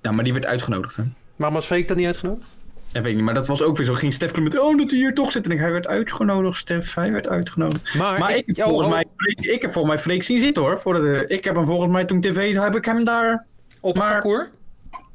ja, 0.02 0.12
maar 0.12 0.24
die 0.24 0.34
werd 0.34 0.46
uitgenodigd. 0.46 0.96
Hè? 0.96 1.04
Waarom 1.36 1.58
was 1.58 1.66
Freek 1.66 1.88
dan 1.88 1.98
niet 1.98 2.06
uitgenodigd? 2.06 2.50
Ja, 2.88 3.02
weet 3.02 3.10
ik 3.10 3.16
niet, 3.16 3.26
maar 3.26 3.34
dat 3.34 3.48
was 3.48 3.62
ook 3.62 3.78
weer 3.78 3.86
zo. 3.86 3.94
Ging 3.94 4.14
Stef 4.14 4.36
met, 4.36 4.60
oh, 4.60 4.78
dat 4.78 4.90
hij 4.92 5.00
hier 5.00 5.14
toch 5.14 5.32
zit. 5.32 5.46
En 5.46 5.52
ik, 5.52 5.60
hij 5.60 5.72
werd 5.72 5.88
uitgenodigd, 5.88 6.60
Stef. 6.60 6.94
Hij 6.94 7.12
werd 7.12 7.28
uitgenodigd. 7.28 7.94
Maar, 7.96 8.20
Maar 8.20 8.36
ik, 8.36 8.44
heb 8.46 8.58
oh, 8.58 8.64
volgens 8.64 8.88
oh, 8.88 8.94
mij, 8.94 9.04
Freek, 9.18 9.46
ik 9.46 9.62
heb 9.62 9.74
volgens 9.74 9.94
mij 9.94 10.04
Freek 10.04 10.24
zien 10.24 10.40
zitten 10.40 10.64
hoor. 10.64 10.80
Voor 10.80 10.94
de, 10.94 11.26
ik 11.28 11.44
heb 11.44 11.56
hem 11.56 11.66
volgens 11.66 11.92
mij 11.92 12.06
toen 12.06 12.22
tv, 12.22 12.54
heb 12.56 12.76
ik 12.76 12.86
hem 12.86 13.04
daar... 13.06 13.46
op 13.80 13.98
maar- 13.98 14.12
parcours? 14.12 14.48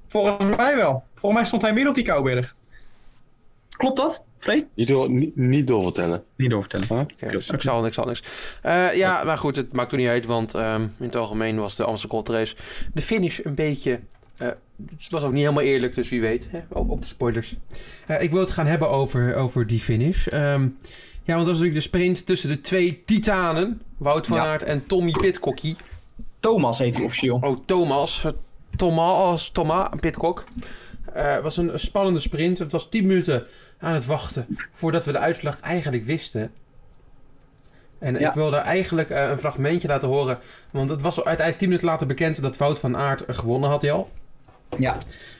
Volgens 0.08 0.56
mij 0.56 0.76
wel. 0.76 1.02
Volgens 1.14 1.34
mij 1.40 1.44
stond 1.44 1.62
hij 1.62 1.72
meer 1.72 1.88
op 1.88 1.94
die 1.94 2.04
Kouberg. 2.04 2.54
Klopt 3.76 3.96
dat, 3.96 4.24
Freek? 4.38 4.66
Niet, 4.74 4.88
door, 4.88 5.10
niet, 5.10 5.36
niet 5.36 5.66
doorvertellen. 5.66 6.24
Niet 6.36 6.50
doorvertellen. 6.50 6.86
Huh? 6.88 6.98
Oké, 7.00 7.28
dus 7.28 7.48
ik 7.50 7.62
zal 7.62 7.80
niks, 7.82 7.94
zal 7.94 8.04
niks. 8.04 8.22
Eh, 8.62 8.94
ja, 8.96 9.24
maar 9.24 9.38
goed, 9.38 9.56
het 9.56 9.72
maakt 9.72 9.92
er 9.92 9.98
niet 9.98 10.08
uit, 10.08 10.26
want 10.26 10.54
ehm, 10.54 10.82
in 10.82 11.04
het 11.04 11.16
algemeen 11.16 11.58
was 11.58 11.76
de 11.76 11.84
Amsterdam 11.84 12.16
Gold 12.24 12.28
Race 12.38 12.56
de 12.94 13.02
finish 13.02 13.38
een 13.42 13.54
beetje... 13.54 14.00
eh, 14.36 14.48
het 14.48 15.10
was 15.10 15.22
ook 15.22 15.32
niet 15.32 15.40
helemaal 15.40 15.62
eerlijk, 15.62 15.94
dus 15.94 16.08
wie 16.08 16.20
weet. 16.20 16.46
Hè? 16.50 16.60
Op, 16.68 16.90
op 16.90 17.04
spoilers. 17.04 17.56
Eh, 18.06 18.22
ik 18.22 18.30
wil 18.30 18.40
het 18.40 18.50
gaan 18.50 18.66
hebben 18.66 18.90
over, 18.90 19.34
over 19.34 19.66
die 19.66 19.80
finish. 19.80 20.26
Ehm, 20.26 20.62
ja, 21.22 21.34
want 21.34 21.46
dat 21.46 21.46
was 21.46 21.46
natuurlijk 21.46 21.74
de 21.74 21.80
sprint 21.80 22.26
tussen 22.26 22.48
de 22.48 22.60
twee 22.60 23.02
titanen. 23.04 23.82
Wout 23.96 24.26
van 24.26 24.36
Ja. 24.36 24.44
Aert 24.44 24.62
en 24.62 24.86
Tommy 24.86 25.10
Pitcockie. 25.20 25.76
Thomas 26.40 26.78
heet 26.78 26.96
hij 26.96 27.04
officieel. 27.04 27.38
Oh, 27.42 27.56
Thomas. 27.64 28.24
Eh, 28.80 28.86
Thomas, 28.88 29.50
Thomas 29.50 29.88
Pitcock. 30.00 30.44
Eh, 31.12 31.32
Het 31.32 31.42
was 31.42 31.56
een 31.56 31.70
spannende 31.74 32.20
sprint. 32.20 32.58
Het 32.58 32.72
was 32.72 32.88
10 32.88 33.06
minuten 33.06 33.46
aan 33.78 33.94
het 33.94 34.06
wachten 34.06 34.46
voordat 34.72 35.04
we 35.04 35.12
de 35.12 35.18
uitslag 35.18 35.60
eigenlijk 35.60 36.04
wisten. 36.04 36.50
En 37.98 38.18
Ja. 38.18 38.28
ik 38.28 38.34
wil 38.34 38.50
daar 38.50 38.64
eigenlijk 38.64 39.10
eh, 39.10 39.28
een 39.30 39.38
fragmentje 39.38 39.88
laten 39.88 40.08
horen. 40.08 40.38
Want 40.70 40.90
het 40.90 41.02
was 41.02 41.16
uiteindelijk 41.16 41.58
10 41.58 41.68
minuten 41.68 41.88
later 41.88 42.06
bekend 42.06 42.42
dat 42.42 42.56
Wout 42.56 42.78
van 42.78 42.96
Aert 42.96 43.24
gewonnen 43.28 43.70
had 43.70 43.82
hij 43.82 43.92
al. 43.92 44.08
Ja. 44.78 44.96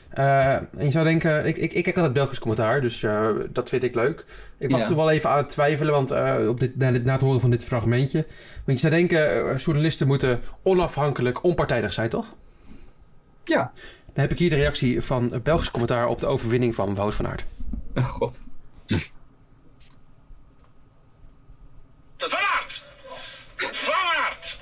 Eh, 0.08 0.54
en 0.54 0.68
je 0.78 0.90
zou 0.90 1.04
denken, 1.04 1.46
ik, 1.46 1.56
ik, 1.56 1.72
ik 1.72 1.84
kijk 1.84 1.96
altijd 1.96 2.14
Belgisch 2.14 2.38
commentaar, 2.38 2.80
dus 2.80 3.02
eh, 3.02 3.28
dat 3.50 3.68
vind 3.68 3.82
ik 3.82 3.94
leuk. 3.94 4.24
Ik 4.58 4.70
was 4.70 4.80
Ja. 4.80 4.88
er 4.88 4.96
wel 4.96 5.10
even 5.10 5.30
aan 5.30 5.36
het 5.36 5.48
twijfelen, 5.48 5.92
want 5.92 6.10
eh, 6.10 6.36
op 6.48 6.60
dit, 6.60 6.76
na, 6.76 6.90
na 6.90 7.12
het 7.12 7.20
horen 7.20 7.40
van 7.40 7.50
dit 7.50 7.64
fragmentje. 7.64 8.26
Want 8.64 8.80
je 8.80 8.88
zou 8.88 8.92
denken, 9.00 9.50
eh, 9.50 9.58
journalisten 9.58 10.06
moeten 10.06 10.40
onafhankelijk, 10.62 11.44
onpartijdig 11.44 11.92
zijn, 11.92 12.08
toch? 12.08 12.34
Ja. 13.48 13.72
Dan 14.04 14.26
heb 14.26 14.32
ik 14.32 14.38
hier 14.38 14.50
de 14.50 14.56
reactie 14.56 15.02
van 15.02 15.32
het 15.32 15.42
Belgisch 15.42 15.70
commentaar 15.70 16.06
op 16.06 16.18
de 16.18 16.26
overwinning 16.26 16.74
van 16.74 16.94
Wout 16.94 17.14
van 17.14 17.26
Aert. 17.26 17.44
Oh 17.94 18.08
god. 18.08 18.44
Van 22.16 22.38
Aert! 22.38 22.82
Van 23.56 23.94
Aert! 23.94 24.58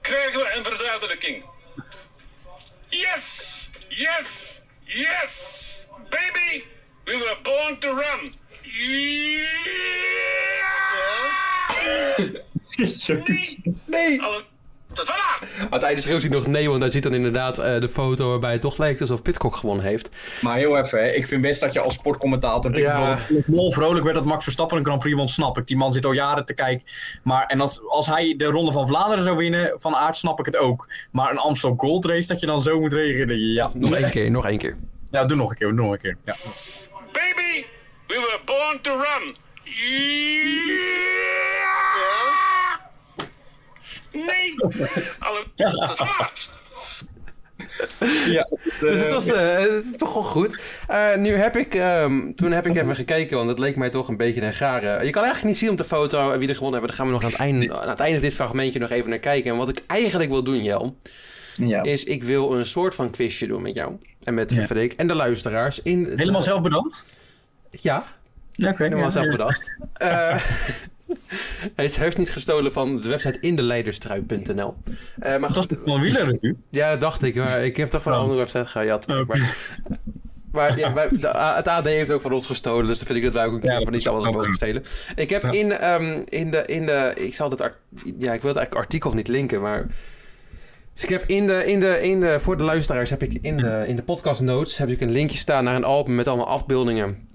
Krijgen 0.00 0.38
we 0.38 0.52
een 0.56 0.64
verduidelijking? 0.64 1.44
Yes! 2.88 3.70
Yes! 3.88 4.60
Yes! 4.84 5.86
Baby! 6.08 6.64
We 7.04 7.16
were 7.18 7.38
born 7.42 7.78
to 7.78 7.94
run! 7.94 8.34
Ja! 8.62 9.08
Nee! 13.26 13.62
Nee! 13.86 14.20
Het 15.70 15.82
einde 15.82 16.00
schreeuwt 16.00 16.22
hij 16.22 16.30
nog 16.30 16.46
nee, 16.46 16.68
want 16.68 16.82
hij 16.82 16.90
ziet 16.90 17.02
dan 17.02 17.14
inderdaad 17.14 17.58
eh, 17.58 17.80
de 17.80 17.88
foto 17.88 18.28
waarbij 18.28 18.52
het 18.52 18.60
toch 18.60 18.78
lijkt 18.78 19.00
alsof 19.00 19.22
Pitcock 19.22 19.56
gewonnen 19.56 19.84
heeft. 19.84 20.08
Maar 20.40 20.56
heel 20.56 20.78
even, 20.78 20.98
hè. 20.98 21.10
ik 21.10 21.26
vind 21.26 21.42
best 21.42 21.60
dat 21.60 21.72
je 21.72 21.80
als 21.80 21.94
sportcommentator... 21.94 22.78
Ja. 22.78 23.18
Lol 23.46 23.72
vrolijk 23.72 24.04
werd 24.04 24.16
dat 24.16 24.24
Max 24.24 24.42
Verstappen 24.42 24.78
een 24.78 24.84
Grand 24.84 25.00
Prix 25.00 25.16
won, 25.16 25.28
snap 25.28 25.58
ik. 25.58 25.66
Die 25.66 25.76
man 25.76 25.92
zit 25.92 26.04
al 26.04 26.12
jaren 26.12 26.44
te 26.44 26.54
kijken. 26.54 26.86
Maar 27.22 27.46
en 27.46 27.60
als, 27.60 27.80
als 27.86 28.06
hij 28.06 28.34
de 28.36 28.44
Ronde 28.44 28.72
van 28.72 28.86
Vlaanderen 28.86 29.24
zou 29.24 29.36
winnen, 29.36 29.74
van 29.76 29.94
aard 29.94 30.16
snap 30.16 30.38
ik 30.38 30.44
het 30.44 30.56
ook. 30.56 30.88
Maar 31.12 31.30
een 31.30 31.38
Amstel 31.38 31.74
Gold 31.76 32.04
Race, 32.04 32.28
dat 32.28 32.40
je 32.40 32.46
dan 32.46 32.62
zo 32.62 32.80
moet 32.80 32.92
reageren, 32.92 33.38
je, 33.38 33.52
ja. 33.52 33.70
Nog 33.74 33.94
één 33.94 34.10
keer, 34.10 34.30
nog 34.30 34.46
één 34.46 34.58
keer. 34.58 34.76
Ja, 35.10 35.24
doe 35.24 35.36
nog 35.36 35.50
een 35.50 35.56
keer, 35.56 35.66
doe 35.68 35.76
nog 35.76 35.92
een 35.92 36.00
keer. 36.00 36.16
Ja. 36.24 36.34
Baby, 37.12 37.66
we 38.06 38.14
were 38.14 38.40
born 38.44 38.80
to 38.80 38.92
run. 38.92 39.36
Nee. 44.12 44.54
Alle... 45.18 45.44
Ja 45.56 45.70
Dus 48.80 49.00
het 49.00 49.10
was 49.10 49.26
eh, 49.26 49.58
het 49.58 49.84
is 49.84 49.96
toch 49.96 50.14
wel 50.14 50.22
goed. 50.22 50.60
Eh, 50.86 51.16
nu 51.16 51.30
heb 51.30 51.56
ik, 51.56 51.74
ehm, 51.74 52.32
toen 52.32 52.52
heb 52.52 52.66
ik 52.66 52.76
even 52.76 52.96
gekeken, 52.96 53.36
want 53.36 53.48
het 53.48 53.58
leek 53.58 53.76
mij 53.76 53.90
toch 53.90 54.08
een 54.08 54.16
beetje 54.16 54.42
een 54.42 54.52
gare. 54.52 55.04
Je 55.04 55.10
kan 55.10 55.22
eigenlijk 55.22 55.44
niet 55.44 55.58
zien 55.58 55.70
op 55.70 55.76
de 55.76 55.84
foto 55.84 56.38
wie 56.38 56.48
er 56.48 56.54
gewonnen 56.54 56.80
hebben. 56.80 56.88
Daar 56.88 56.98
gaan 56.98 57.06
we 57.06 57.12
nog 57.12 57.22
aan 57.22 57.30
het 57.30 57.40
einde, 57.40 57.80
aan 57.80 57.88
het 57.88 58.00
einde 58.00 58.18
van 58.18 58.28
dit 58.28 58.34
fragmentje 58.34 58.78
nog 58.78 58.90
even 58.90 59.10
naar 59.10 59.18
kijken. 59.18 59.50
En 59.50 59.56
wat 59.56 59.68
ik 59.68 59.82
eigenlijk 59.86 60.30
wil 60.30 60.42
doen, 60.42 60.62
Jel, 60.62 60.96
ja. 61.54 61.82
is 61.82 62.04
ik 62.04 62.22
wil 62.22 62.52
een 62.52 62.66
soort 62.66 62.94
van 62.94 63.10
quizje 63.10 63.46
doen 63.46 63.62
met 63.62 63.74
jou. 63.74 63.92
En 64.24 64.34
met 64.34 64.50
Ja. 64.50 64.66
Freek 64.66 64.92
en 64.92 65.06
de 65.06 65.14
luisteraars. 65.14 65.82
In, 65.82 66.12
Helemaal 66.14 66.42
zelf 66.42 66.62
bedankt? 66.62 67.08
Ja, 67.70 68.04
Oké. 68.56 68.82
helemaal 68.82 69.04
ja, 69.04 69.10
zelf 69.10 69.24
ja. 69.24 69.30
bedacht. 69.30 69.70
Eh, 69.92 70.40
hij 71.76 71.90
heus 71.92 72.16
niet 72.16 72.30
gestolen 72.30 72.72
van 72.72 73.00
de 73.00 73.08
website 73.08 73.40
indeleiderstrui.nl. 73.40 74.74
Eh 75.18 75.36
maar 75.38 75.50
goed, 75.50 75.76
wel 75.84 75.94
een 75.94 76.00
wielerreview? 76.00 76.54
Ja, 76.70 76.90
dat 76.90 77.00
dacht 77.00 77.22
ik. 77.22 77.34
Maar 77.34 77.64
ik 77.64 77.76
heb 77.76 77.90
toch 77.90 78.02
van 78.02 78.12
een 78.12 78.18
Oh. 78.18 78.24
andere 78.24 78.40
website 78.40 78.66
gejat. 78.66 79.06
Oké. 79.06 79.24
Maar, 79.24 79.54
maar 80.52 80.78
ja, 80.78 80.92
wij- 80.92 81.08
de 81.12 81.36
A- 81.36 81.56
het 81.56 81.68
AD 81.68 81.84
heeft 81.84 82.10
ook 82.10 82.22
van 82.22 82.32
ons 82.32 82.46
gestolen. 82.46 82.86
Dus 82.86 82.96
dan 82.98 83.06
vind 83.06 83.18
ik 83.18 83.24
dat 83.24 83.32
wij 83.32 83.46
ook 83.46 83.62
Ja, 83.62 83.80
van 83.80 83.94
iets 83.94 84.06
anders 84.08 84.34
mogen 84.36 84.54
stelen. 84.54 84.84
Ik 85.14 85.30
heb 85.30 85.42
Ja. 85.42 85.50
in, 85.50 85.72
ehm, 85.72 86.22
in, 86.28 86.50
de, 86.50 86.62
in 86.66 86.86
de... 86.86 87.12
Ik 87.16 87.34
zal 87.34 87.50
het... 87.50 87.60
Ja, 88.04 88.32
ik 88.32 88.40
wil 88.40 88.50
het 88.50 88.58
eigenlijk 88.58 88.74
artikel 88.74 89.12
niet 89.14 89.28
linken, 89.28 89.60
maar... 89.60 89.86
Dus 90.94 91.02
ik 91.02 91.08
heb 91.08 91.24
in 91.26 91.46
de, 91.46 91.64
in 91.66 91.80
de, 91.80 92.02
in 92.02 92.20
de, 92.20 92.40
voor 92.40 92.56
de 92.56 92.62
luisteraars 92.62 93.10
heb 93.10 93.22
ik 93.22 93.38
in 93.42 93.56
de, 93.56 93.84
in 93.86 93.96
de 93.96 94.02
podcast 94.02 94.40
notes 94.40 94.76
heb 94.78 94.88
ik 94.88 95.00
een 95.00 95.10
linkje 95.10 95.38
staan 95.38 95.64
naar 95.64 95.74
een 95.76 95.84
album 95.84 96.14
met 96.14 96.28
allemaal 96.28 96.46
afbeeldingen. 96.46 97.28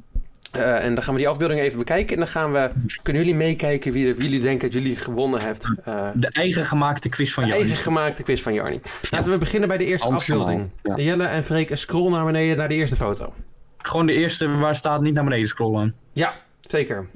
Eh, 0.56 0.86
en 0.86 0.94
dan 0.96 1.04
gaan 1.04 1.13
we 1.13 1.20
die 1.20 1.30
afbeeldingen 1.30 1.63
even 1.63 1.78
bekijken. 1.78 2.13
En 2.13 2.18
dan 2.20 2.28
gaan 2.28 2.52
we, 2.52 2.70
kunnen 3.04 3.22
jullie 3.24 3.38
meekijken 3.38 3.91
wie, 3.91 4.13
wie 4.13 4.24
jullie 4.24 4.41
denken 4.41 4.72
dat 4.72 4.82
jullie 4.82 4.96
gewonnen 4.98 5.41
hebt. 5.41 5.68
Eh, 5.84 6.08
De 6.13 6.28
eigen 6.30 6.65
gemaakte 6.65 7.10
quiz 7.10 7.34
van 7.34 7.44
de 7.44 7.50
jou. 7.50 7.62
eigen 7.62 7.84
gemaakte 7.84 8.24
quiz 8.24 8.41
van 8.41 8.54
Jarni. 8.54 8.80
Laten 9.12 9.32
we 9.32 9.38
beginnen 9.38 9.68
bij 9.68 9.78
de 9.78 9.86
eerste 9.86 10.08
afbeelding. 10.08 10.70
ja. 10.84 10.96
Jelle 10.98 11.26
en 11.26 11.44
Freek, 11.44 11.78
scroll 11.78 12.12
naar 12.12 12.26
beneden 12.26 12.58
naar 12.58 12.68
de 12.68 12.76
eerste 12.76 12.96
foto. 12.96 13.34
Gewoon 13.78 14.06
de 14.06 14.13
eerste 14.13 14.48
waar 14.48 14.76
staat 14.76 15.02
niet 15.02 15.13
naar 15.13 15.24
beneden 15.24 15.48
scrollen. 15.48 15.96
Ja, 16.13 16.34
zeker. 16.62 17.08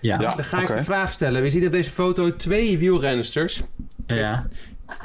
Ja. 0.00 0.20
Ja. 0.20 0.34
Dan 0.34 0.44
ga 0.44 0.60
ik 0.62 0.66
de 0.68 0.84
vraag 0.84 1.12
stellen. 1.12 1.42
We 1.42 1.50
zien 1.50 1.66
op 1.66 1.72
deze 1.72 1.90
foto 1.90 2.36
twee 2.36 2.78
wielrensters. 2.78 3.62
Ja. 4.06 4.46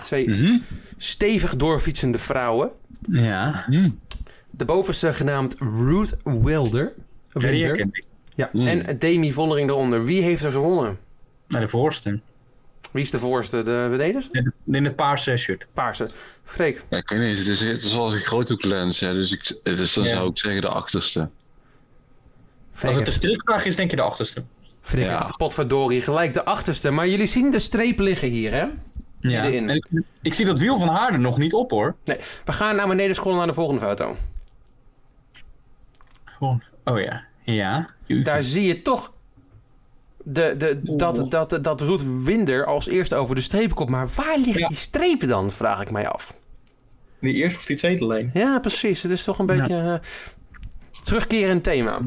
Twee 0.03 0.29
Mhm. 0.29 0.57
stevig 0.97 1.55
doorfietsende 1.55 2.17
vrouwen. 2.17 2.69
Ja. 3.09 3.65
De 4.59 4.65
bovenste 4.65 5.13
genaamd 5.13 5.55
Ruth 5.59 6.17
Wilder. 6.23 6.93
Ja, 7.33 7.39
die 7.39 7.49
Wilder. 7.49 7.67
herken 7.67 7.89
ik. 7.91 8.03
Ja. 8.35 8.51
En 8.53 8.97
Demi 8.99 9.33
Vollering 9.33 9.69
eronder. 9.69 10.03
Wie 10.03 10.21
heeft 10.21 10.43
er 10.43 10.51
gewonnen? 10.51 10.97
Naar 11.47 11.61
de 11.61 11.67
voorste. 11.67 12.19
Wie 12.91 13.01
is 13.03 13.11
de 13.11 13.19
voorste? 13.19 13.63
De 13.63 13.87
beneders? 13.89 14.29
In 14.31 14.45
het- 14.45 14.75
In 14.75 14.83
het 14.85 14.95
paarse 14.95 15.37
shirt. 15.37 15.65
Paarse. 15.73 16.09
Freek. 16.43 16.81
Ja, 16.89 16.97
ik 16.97 17.09
weet 17.09 17.19
niet, 17.19 17.37
het 17.37 17.47
is, 17.47 17.59
het 17.59 17.83
is 17.83 17.93
wel 17.93 18.13
een 18.13 18.19
groothoeklens, 18.19 18.99
ja, 18.99 19.13
dus, 19.13 19.31
ik, 19.31 19.55
dus 19.63 19.93
dan 19.93 20.03
Ja. 20.03 20.09
zou 20.09 20.29
ik 20.29 20.37
zeggen 20.37 20.61
de 20.61 20.67
achterste. 20.67 21.29
Freek 22.71 22.89
Als 22.89 22.95
het 22.95 23.05
de 23.05 23.11
heeft, 23.11 23.23
stilvraag 23.23 23.65
is, 23.65 23.75
denk 23.75 23.89
je 23.89 23.95
de 23.95 24.01
achterste. 24.01 24.43
Freek 24.81 25.05
Ja. 25.05 25.33
potverdorie 25.37 26.01
gelijk 26.01 26.33
de 26.33 26.45
achterste. 26.45 26.89
Maar 26.91 27.07
jullie 27.07 27.25
zien 27.25 27.51
de 27.51 27.59
streep 27.59 27.99
liggen 27.99 28.29
hier, 28.29 28.51
hè? 28.51 28.65
Ja. 29.19 29.43
Ik, 29.43 29.85
ik 30.21 30.33
zie 30.33 30.45
dat 30.45 30.59
wiel 30.59 30.79
van 30.79 30.87
haar 30.87 31.13
er 31.13 31.19
nog 31.19 31.37
niet 31.37 31.53
op 31.53 31.71
hoor. 31.71 31.95
Nee, 32.05 32.17
we 32.45 32.51
gaan 32.51 32.75
naar 32.75 32.87
beneden 32.87 33.15
scrollen 33.15 33.37
naar 33.37 33.47
de 33.47 33.53
volgende 33.53 33.81
foto. 33.81 34.15
Gewoon. 36.39 36.63
Oh 36.85 36.99
ja. 36.99 37.23
Ja. 37.43 37.89
Daar 38.23 38.43
zie 38.43 38.67
je 38.67 38.81
toch 38.81 39.13
de, 40.23 40.55
de, 40.57 40.79
dat, 40.83 41.31
dat, 41.31 41.63
dat 41.63 41.81
Ruth 41.81 42.23
Winder 42.25 42.65
als 42.65 42.87
eerste 42.87 43.15
over 43.15 43.35
de 43.35 43.41
streep 43.41 43.73
komt. 43.75 43.89
Maar 43.89 44.07
waar 44.15 44.37
ligt 44.37 44.57
Ja. 44.59 44.67
die 44.67 44.77
streep 44.77 45.27
dan, 45.27 45.51
vraag 45.51 45.81
ik 45.81 45.91
mij 45.91 46.07
af. 46.07 46.33
Die 47.21 47.33
eerste 47.33 47.59
of 47.59 47.65
die 47.65 47.77
tweede 47.77 48.05
lijn. 48.05 48.29
Ja, 48.33 48.59
precies. 48.59 49.01
Het 49.01 49.11
is 49.11 49.23
toch 49.23 49.39
een 49.39 49.45
beetje 49.45 49.77
eh 50.01 50.07
terugkerend 51.03 51.63
thema. 51.63 51.99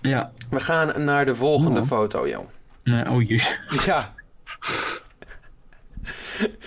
Ja. 0.00 0.30
We 0.50 0.60
gaan 0.60 1.04
naar 1.04 1.26
de 1.26 1.34
volgende 1.34 1.84
foto, 1.84 2.28
joh. 2.28 2.48
Nee, 2.84 3.10
oh 3.10 3.28
jee. 3.28 3.42
Ja, 3.86 4.14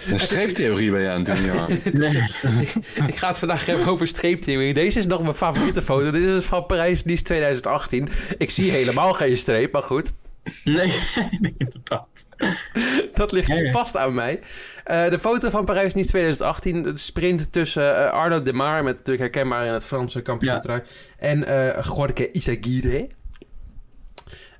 Een 0.06 0.20
streeptheorie 0.20 0.92
ben 0.92 1.02
je 1.02 1.10
aan 1.10 1.24
het 1.24 1.26
doen, 1.26 1.42
ja. 1.44 1.68
Nee. 1.94 2.24
ik 3.12 3.18
ga 3.18 3.28
het 3.28 3.38
vandaag 3.40 3.66
hebben 3.66 3.88
over 3.88 4.08
streeptheorie. 4.08 4.74
Deze 4.74 5.00
is 5.00 5.06
nog 5.06 5.22
mijn 5.22 5.34
favoriete 5.34 5.82
foto. 5.82 6.12
Dit 6.12 6.24
is 6.24 6.44
van 6.44 6.66
Parijs-Nice 6.66 7.24
2018. 7.24 8.08
Ik 8.38 8.50
zie 8.50 8.72
helemaal 8.82 9.14
geen 9.14 9.38
streep, 9.38 9.72
maar 9.72 9.84
goed. 9.84 10.14
Nee, 10.64 10.94
nee, 11.40 11.56
inderdaad. 11.58 12.08
Dat 13.14 13.32
ligt 13.32 13.48
Ja, 13.48 13.56
ja. 13.56 13.72
vast 13.72 13.98
aan 13.98 14.14
mij. 14.14 14.40
Eh, 14.84 15.10
de 15.10 15.20
foto 15.20 15.50
van 15.50 15.66
Parijs-Nice 15.66 16.10
2018. 16.10 16.84
De 16.84 16.98
sprint 16.98 17.52
tussen 17.52 17.98
eh, 17.98 18.12
Arnaud 18.12 18.46
Demar, 18.46 18.84
met 18.84 18.96
natuurlijk 18.96 19.20
herkenbaar 19.20 19.66
in 19.66 19.74
het 19.74 19.86
Franse 19.86 20.22
kampioentrui, 20.22 20.82
en 21.18 21.46
eh 21.46 21.84
Jorge 21.84 22.32
Izagirre. 22.32 23.08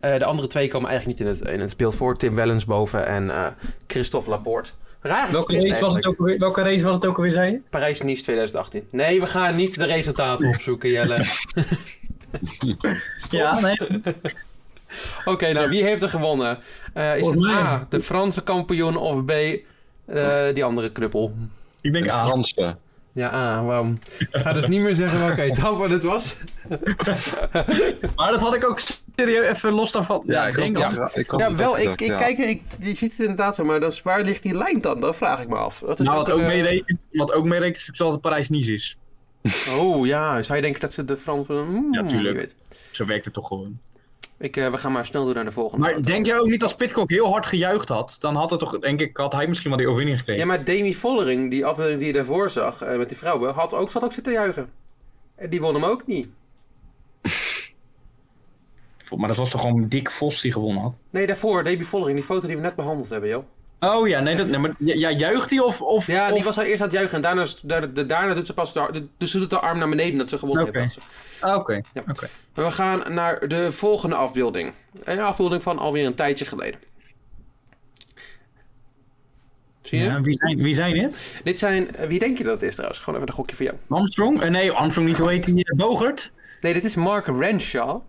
Eh, 0.02 0.18
de 0.20 0.26
andere 0.26 0.48
twee 0.48 0.68
komen 0.68 0.90
eigenlijk 0.90 1.20
niet 1.20 1.28
in 1.28 1.34
het, 1.36 1.54
in 1.54 1.60
het 1.60 1.78
beeld 1.78 1.96
voor. 1.96 2.18
Tim 2.18 2.36
Wellens 2.36 2.66
boven 2.66 3.08
en 3.08 3.30
eh, 3.30 3.46
Christophe 3.88 4.30
Laporte. 4.30 4.72
Rare 5.02 5.32
Welke 5.32 5.54
race, 5.54 5.80
was 5.80 5.96
het 5.96 6.06
ook 6.06 6.20
alweer, 6.20 6.38
welke 6.40 6.62
race 6.62 6.84
was 6.84 6.94
het 6.94 7.06
ook 7.06 7.18
alweer, 7.18 7.32
zei 7.32 7.52
je? 7.52 7.62
Parijs-Nice 7.70 8.24
2018. 8.24 8.88
Nee, 8.92 9.20
we 9.20 9.28
gaan 9.28 9.56
niet 9.56 9.76
de 9.76 9.86
resultaten 9.86 10.48
opzoeken, 10.48 10.90
Jelle. 10.90 11.20
Ja, 13.30 13.60
nee. 13.60 13.78
Oké, 15.26 15.52
nou, 15.52 15.70
wie 15.70 15.84
heeft 15.84 16.04
er 16.04 16.10
gewonnen? 16.10 16.60
Eh, 16.94 17.18
is 17.18 17.28
het 17.28 17.46
A, 17.46 17.86
de 17.90 18.00
Franse 18.00 18.44
kampioen, 18.44 18.98
of 18.98 19.26
B, 19.26 19.32
eh, 19.32 20.54
die 20.54 20.64
andere 20.64 20.92
knuppel? 20.92 21.34
Ik 21.82 21.94
denk 21.94 22.06
De 22.06 22.12
A. 22.12 22.26
Franse. 22.26 22.76
Ja, 23.14 23.34
A, 23.34 23.64
waarom? 23.64 24.00
Ik 24.18 24.28
ga 24.32 24.54
dus 24.54 24.68
niet 24.68 24.82
meer 24.82 24.96
zeggen 24.96 25.20
welke 25.20 25.42
etappe 25.42 25.90
het 25.90 26.04
was. 26.04 26.36
Maar 28.16 28.32
dat 28.32 28.42
had 28.42 28.54
ik 28.56 28.66
ook 28.70 28.80
serieus 29.16 29.46
even 29.48 29.72
los 29.72 29.92
daarvan. 29.92 30.24
Ja, 30.26 30.48
ik 30.48 30.56
denk 30.56 30.78
ik 30.78 30.82
Ja, 30.82 30.94
wel, 30.94 31.10
ik, 31.16 31.30
gedacht, 31.30 32.02
ik 32.02 32.08
ja. 32.08 32.18
kijk, 32.18 32.38
ik, 32.38 32.62
je 32.80 32.96
ziet 32.96 33.12
het 33.12 33.20
inderdaad 33.20 33.56
zo, 33.56 33.64
maar 33.64 33.80
dat 33.80 33.92
is, 33.92 34.02
waar 34.02 34.22
ligt 34.22 34.44
die 34.44 34.56
lijn 34.58 34.82
dan? 34.82 35.00
Dat 35.00 35.16
vraag 35.16 35.42
ik 35.42 35.48
me 35.48 35.56
af. 35.56 35.80
Dat 35.80 36.00
is 36.00 36.06
Nou, 36.06 36.18
wat 36.18 36.30
ook 36.32 36.34
ook 36.38 36.40
een, 36.44 36.50
eh, 36.50 36.56
meerekent, 36.56 37.08
wat 37.12 37.32
ook 37.34 37.46
meerekent 37.46 37.88
is 37.92 37.98
dat 37.98 38.12
het 38.12 38.22
Parijs-Nice 38.22 38.74
is. 38.74 38.98
Oh 39.80 40.06
ja, 40.06 40.42
zou 40.42 40.56
je 40.58 40.64
denken 40.64 40.82
dat 40.82 40.94
ze 40.94 41.06
de 41.06 41.18
Fransen... 41.18 41.66
Hmm, 41.66 41.94
Ja, 41.94 42.06
tuurlijk. 42.06 42.36
wie 42.36 42.46
weet. 42.46 42.56
Zo 42.92 43.06
werkt 43.06 43.26
het 43.26 43.34
toch 43.34 43.48
gewoon. 43.48 43.80
Ik, 44.42 44.58
eh, 44.58 44.70
we 44.72 44.78
gaan 44.78 44.92
maar 44.92 45.06
snel 45.06 45.26
door 45.26 45.34
naar 45.34 45.44
de 45.46 45.52
volgende. 45.52 45.86
Maar 45.86 46.02
denk 46.02 46.26
jij 46.26 46.40
ook 46.40 46.48
niet 46.48 46.64
als 46.64 46.76
Pitcock 46.76 47.10
heel 47.10 47.32
hard 47.32 47.46
gejuicht 47.46 47.90
had, 47.90 48.16
dan 48.20 48.36
had 48.36 48.50
het 48.50 48.60
toch, 48.60 48.80
denk 48.80 49.00
ik, 49.00 49.18
had 49.18 49.34
hij 49.34 49.48
misschien 49.48 49.70
wel 49.70 49.78
die 49.78 49.88
overwinning 49.88 50.20
gekregen. 50.20 50.42
Ja, 50.42 50.48
maar 50.48 50.64
Demi 50.64 50.96
Vollering, 50.96 51.52
die 51.52 51.66
afbeelding 51.66 51.98
die 51.98 52.08
je 52.08 52.14
daarvoor 52.14 52.50
zag 52.50 52.82
eh, 52.82 52.98
met 52.98 53.10
die 53.10 53.18
vrouwen, 53.18 53.54
had 53.54 53.74
ook, 53.74 53.92
zat 53.92 54.04
ook 54.04 54.14
zitten 54.14 54.34
juichen. 54.34 54.70
En 55.36 55.50
die 55.50 55.62
won 55.62 55.74
hem 55.74 55.84
ook 55.84 56.08
niet. 56.08 56.28
Maar 59.18 59.30
dat 59.30 59.38
was 59.38 59.50
toch 59.50 59.62
gewoon 59.62 59.88
Dick 59.88 60.10
Vos 60.12 60.42
die 60.42 60.52
gewonnen 60.52 60.82
had? 60.84 60.94
Nee, 61.10 61.28
daarvoor, 61.28 61.64
Demi 61.64 61.84
Vollering, 61.84 62.18
die 62.18 62.26
foto 62.28 62.48
die 62.48 62.56
we 62.56 62.62
net 62.62 62.76
behandeld 62.76 63.10
hebben, 63.10 63.30
joh. 63.30 63.44
Oh 63.80 64.08
ja, 64.08 64.20
nee, 64.20 64.36
dat, 64.36 64.48
nee 64.48 64.60
maar 64.60 64.76
ja, 64.80 65.10
juicht 65.12 65.50
hij 65.50 65.60
of... 65.60 65.82
of 65.82 66.08
Ja, 66.08 66.28
die 66.28 66.38
of- 66.38 66.44
was 66.44 66.58
al 66.58 66.64
eerst 66.64 66.82
aan 66.82 66.88
het 66.88 66.96
juichen 66.96 67.16
en 67.16 67.22
daarna, 67.22 67.46
daarna, 67.64 68.04
daarna 68.04 68.34
doet 68.34 68.46
ze 68.46 68.54
pas 68.54 68.74
de, 68.74 68.88
de- 68.92 69.08
dus 69.18 69.32
ze 69.32 69.40
doet 69.40 69.50
de 69.50 69.60
arm 69.60 69.78
naar 69.78 69.90
beneden 69.90 70.18
dat 70.18 70.30
ze 70.30 70.38
gewonnen 70.38 70.68
Oké. 70.68 70.80
heeft. 70.80 70.98
Ah, 71.42 71.56
Oké, 71.56 71.74
Ja. 71.94 72.02
oké. 72.10 72.30
Maar 72.56 72.66
we 72.66 72.72
gaan 72.72 73.14
naar 73.14 73.48
de 73.48 73.72
volgende 73.72 74.16
afbeelding. 74.16 74.74
Een 75.04 75.20
afbeelding 75.20 75.62
van 75.62 75.78
alweer 75.80 76.06
een 76.06 76.16
tijdje 76.16 76.46
geleden. 76.46 76.80
Zie 79.82 80.00
je? 80.00 80.06
Ja, 80.06 80.22
wie, 80.22 80.36
zijn, 80.36 80.62
wie 80.62 80.74
zijn 80.74 80.98
het? 80.98 81.24
Dit 81.44 81.60
zijn, 81.60 81.96
eh, 81.96 82.08
wie 82.08 82.20
denk 82.20 82.38
je 82.38 82.44
dat 82.44 82.54
het 82.54 82.64
is 82.64 82.74
trouwens? 82.74 83.00
Gewoon 83.00 83.16
even 83.20 83.30
een 83.30 83.36
gokje 83.36 83.56
voor 83.56 83.66
jou. 83.66 83.78
Armstrong? 83.90 84.42
Eh, 84.42 84.50
nee, 84.50 84.72
Armstrong 84.72 85.08
niet, 85.08 85.18
hoe 85.18 85.30
heet 85.30 85.46
die? 85.46 85.66
eh, 85.66 85.78
Bogert? 85.78 86.32
Nee, 86.62 86.74
dit 86.74 86.86
is 86.86 86.96
Mark 86.96 87.26
Renshaw. 87.28 88.02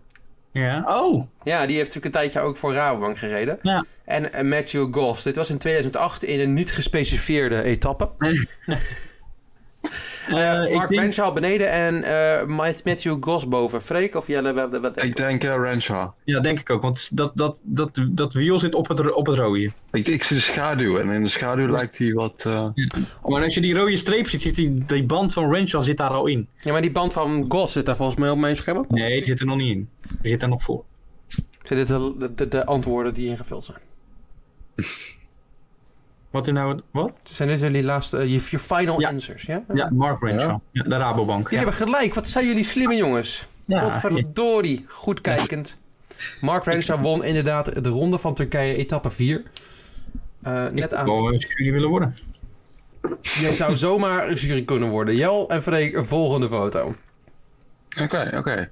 Ja. 0.51 0.83
Oh, 0.87 1.27
Ja, 1.43 1.65
die 1.65 1.75
heeft 1.75 1.87
natuurlijk 1.87 2.05
een 2.05 2.21
tijdje 2.21 2.39
ook 2.39 2.57
voor 2.57 2.73
Rabobank 2.73 3.17
gereden. 3.17 3.59
ja. 3.61 3.85
En 4.05 4.47
Matthew 4.47 4.93
Goss. 4.93 5.23
Dit 5.23 5.35
was 5.35 5.49
in 5.49 5.57
2008 5.57 6.23
in 6.23 6.39
een 6.39 6.53
niet 6.53 6.71
gespecificeerde 6.71 7.61
etappe. 7.63 8.09
Eh, 10.27 10.63
ik 10.69 10.73
Mark 10.75 10.89
denk- 10.89 11.01
Renshaw 11.01 11.33
beneden 11.33 11.71
en 11.71 12.03
eh, 12.03 12.45
Matthew 12.83 13.17
Goss 13.19 13.47
boven. 13.47 13.81
Freek 13.81 14.15
of 14.15 14.27
Jelle? 14.27 14.53
Wat, 14.53 14.79
wat, 14.79 15.03
Ik 15.03 15.15
denk 15.15 15.43
uh, 15.43 15.55
Renshaw. 15.57 16.09
Ja, 16.23 16.39
denk 16.39 16.59
ik 16.59 16.69
ook. 16.69 16.81
Want 16.81 17.17
dat, 17.17 17.31
dat, 17.35 17.57
dat, 17.63 17.89
dat 18.09 18.33
wiel 18.33 18.59
zit 18.59 18.75
op 18.75 18.87
het, 18.87 19.11
op 19.13 19.25
het 19.25 19.35
rode. 19.35 19.71
Ik, 19.91 20.07
ik 20.07 20.23
zie 20.23 20.35
de 20.35 20.41
schaduw 20.41 20.97
en 20.97 21.09
in 21.09 21.21
de 21.23 21.29
schaduw 21.29 21.67
lijkt 21.67 21.97
hij 21.97 22.13
wat... 22.13 22.43
eh, 22.45 22.67
Maar 23.25 23.43
als 23.43 23.53
je 23.53 23.61
die 23.61 23.73
rode 23.75 23.97
streep 23.97 24.27
ziet, 24.27 24.41
zit 24.41 24.55
die, 24.55 24.85
die 24.85 25.03
band 25.03 25.33
van 25.33 25.53
Renshaw 25.53 25.83
zit 25.83 25.97
daar 25.97 26.09
al 26.09 26.25
in. 26.27 26.47
Ja, 26.57 26.71
maar 26.71 26.81
die 26.81 26.91
band 26.91 27.13
van 27.13 27.45
Goss 27.49 27.73
zit 27.73 27.85
daar 27.85 27.95
volgens 27.95 28.17
mij 28.17 28.29
op 28.29 28.37
mijn 28.37 28.55
scherm 28.55 28.77
ook. 28.77 28.89
Nee, 28.89 29.15
die 29.15 29.23
zit 29.25 29.39
er 29.39 29.45
nog 29.45 29.57
niet 29.57 29.75
in. 29.75 29.89
Die 30.21 30.31
zit 30.31 30.39
daar 30.39 30.49
nog 30.49 30.63
voor. 30.63 30.83
Zijn 31.63 31.79
dit 31.79 31.87
de, 31.87 32.13
de, 32.19 32.33
de, 32.35 32.47
de 32.47 32.65
antwoorden 32.65 33.13
die 33.13 33.27
ingevuld 33.29 33.65
zijn? 33.65 33.77
Wat 36.33 36.47
is 36.47 36.53
nou... 36.53 36.79
Wat? 36.91 37.11
Zijn 37.23 37.49
dit 37.49 37.59
jullie 37.59 37.83
laatste, 37.83 38.17
uh, 38.25 38.31
je 38.49 38.59
final 38.59 38.99
Ja. 38.99 39.09
answers, 39.09 39.43
ja? 39.43 39.63
Ja, 39.73 39.89
Mark 39.91 40.21
Renshaw. 40.21 40.59
Ja, 40.71 40.83
de 40.83 40.97
Rabobank. 40.97 41.49
Jullie 41.49 41.65
Ja. 41.65 41.71
hebben 41.71 41.87
gelijk. 41.87 42.13
Wat 42.13 42.27
zijn 42.27 42.45
jullie 42.45 42.63
slimme 42.63 42.95
jongens? 42.95 43.45
Ja, 43.65 43.81
Godverdorie. 43.81 44.85
Goed 44.87 45.21
kijkend. 45.21 45.79
Mark 46.41 46.63
Renshaw 46.63 47.01
won 47.01 47.23
inderdaad 47.23 47.83
de 47.83 47.89
ronde 47.89 48.17
van 48.17 48.33
Turkije, 48.33 48.75
etappe 48.75 49.09
4. 49.09 49.43
Eh, 50.41 50.53
net 50.67 50.91
Ik 50.91 50.93
aan. 50.93 51.05
wil 51.05 51.31
eh, 51.31 51.39
jullie 51.39 51.71
willen 51.71 51.89
worden. 51.89 52.17
Jij 53.21 53.53
zou 53.53 53.75
zomaar 53.85 54.27
een 54.27 54.35
jury 54.35 54.63
kunnen 54.63 54.89
worden. 54.89 55.15
Jel 55.15 55.49
en 55.49 55.63
Freek, 55.63 55.93
een 55.95 56.05
volgende 56.05 56.47
foto. 56.47 56.95
Oké, 58.01 58.31
oké. 58.37 58.69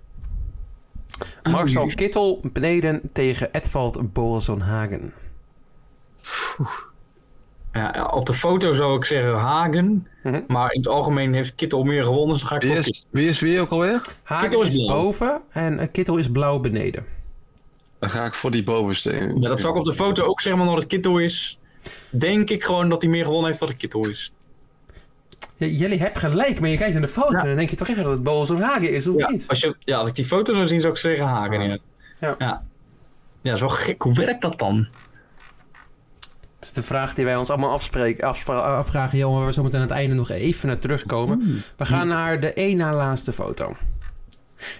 Marcel 1.43 1.87
Kittel 1.87 2.39
beneden 2.53 3.01
tegen 3.13 3.49
Edvald 3.51 4.13
Boasson 4.13 4.61
Hagen. 4.61 5.13
Ja, 6.21 6.65
ja, 7.73 8.09
op 8.13 8.25
de 8.25 8.33
foto 8.33 8.73
zou 8.73 8.97
ik 8.97 9.05
zeggen 9.05 9.33
Hagen. 9.33 10.07
Mhm. 10.23 10.41
Maar 10.47 10.71
in 10.71 10.79
het 10.79 10.89
algemeen 10.89 11.33
heeft 11.33 11.55
Kittel 11.55 11.83
meer 11.83 12.03
gewonnen, 12.03 12.29
dus 12.29 12.39
dan 12.39 12.47
ga 12.49 12.55
ik 12.55 12.61
Wie 12.61 12.71
is, 12.71 12.85
Kittel. 12.85 13.03
wie 13.09 13.27
is 13.29 13.39
wie 13.39 13.59
ook 13.61 13.69
alweer? 13.69 14.01
Hagen 14.23 14.49
Kittel 14.49 14.65
is, 14.67 14.85
boven 14.87 15.41
en 15.49 15.79
eh, 15.79 15.87
Kittel 15.91 16.17
is 16.17 16.29
blauw 16.31 16.59
beneden. 16.59 17.05
Dan 17.99 18.09
ga 18.09 18.25
ik 18.25 18.33
voor 18.33 18.51
die 18.51 18.63
bovenste. 18.63 19.33
Ja, 19.39 19.49
dat 19.49 19.59
zou 19.59 19.73
ik 19.73 19.79
op 19.79 19.85
de 19.85 19.93
foto 19.93 20.23
ook 20.23 20.41
zeggen, 20.41 20.61
maar 20.61 20.69
omdat 20.69 20.83
het 20.83 20.93
Kittel 20.93 21.17
is, 21.19 21.59
denk 22.09 22.49
ik 22.49 22.63
gewoon 22.63 22.89
dat 22.89 23.01
hij 23.01 23.11
meer 23.11 23.23
gewonnen 23.23 23.47
heeft 23.47 23.59
dan 23.59 23.69
het 23.69 23.77
Kittel 23.77 24.07
is. 24.09 24.31
Ja, 25.57 25.67
jullie 25.67 25.99
hebben 25.99 26.19
gelijk, 26.21 26.59
maar 26.59 26.69
je 26.69 26.77
kijkt 26.77 26.93
naar 26.93 27.01
de 27.01 27.07
foto 27.07 27.31
Ja. 27.31 27.39
en 27.41 27.47
dan 27.47 27.55
denk 27.55 27.69
je 27.69 27.75
toch 27.75 27.87
even 27.87 28.03
dat 28.03 28.11
het 28.11 28.23
Boasson 28.23 28.61
Hagen 28.61 28.91
is, 28.91 29.07
of 29.07 29.17
Ja, 29.17 29.29
niet? 29.29 29.47
als, 29.47 29.59
je, 29.59 29.75
ja, 29.79 29.97
als 29.97 30.09
ik 30.09 30.15
die 30.15 30.25
foto 30.25 30.53
zou 30.53 30.67
zien, 30.67 30.81
zou 30.81 30.93
ik 30.93 30.99
zeggen 30.99 31.25
Hagen. 31.25 31.61
Ja. 31.61 31.67
Ja. 31.69 31.77
Ja. 32.19 32.35
ja, 32.39 32.61
dat 33.41 33.53
is 33.53 33.59
wel 33.59 33.69
gek. 33.69 34.01
Hoe 34.01 34.13
werkt 34.13 34.41
dat 34.41 34.59
dan? 34.59 34.87
Dat 36.61 36.69
is 36.69 36.75
de 36.75 36.83
vraag 36.83 37.13
die 37.13 37.25
wij 37.25 37.35
ons 37.35 37.49
allemaal 37.49 37.71
afspreken, 37.71 38.27
afspra- 38.27 38.53
afvragen, 38.77 39.17
Johan, 39.17 39.37
waar 39.37 39.45
we 39.45 39.53
zo 39.53 39.63
meteen 39.63 39.79
aan 39.81 39.87
het 39.87 39.95
einde 39.95 40.15
nog 40.15 40.29
even 40.29 40.67
naar 40.67 40.77
terugkomen. 40.79 41.63
We 41.77 41.85
gaan 41.85 42.07
naar 42.07 42.39
de 42.39 42.53
één 42.53 42.77
na 42.77 42.93
laatste 42.93 43.33
foto. 43.33 43.75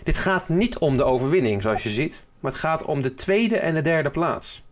Dit 0.03 0.17
gaat 0.17 0.49
niet 0.49 0.77
om 0.77 0.97
de 0.97 1.03
overwinning, 1.03 1.61
zoals 1.61 1.83
je 1.83 1.89
ziet, 1.89 2.23
maar 2.39 2.51
het 2.51 2.59
gaat 2.59 2.85
om 2.85 3.01
de 3.01 3.13
tweede 3.13 3.57
en 3.57 3.73
de 3.73 3.81
derde 3.81 4.09
plaats. 4.11 4.63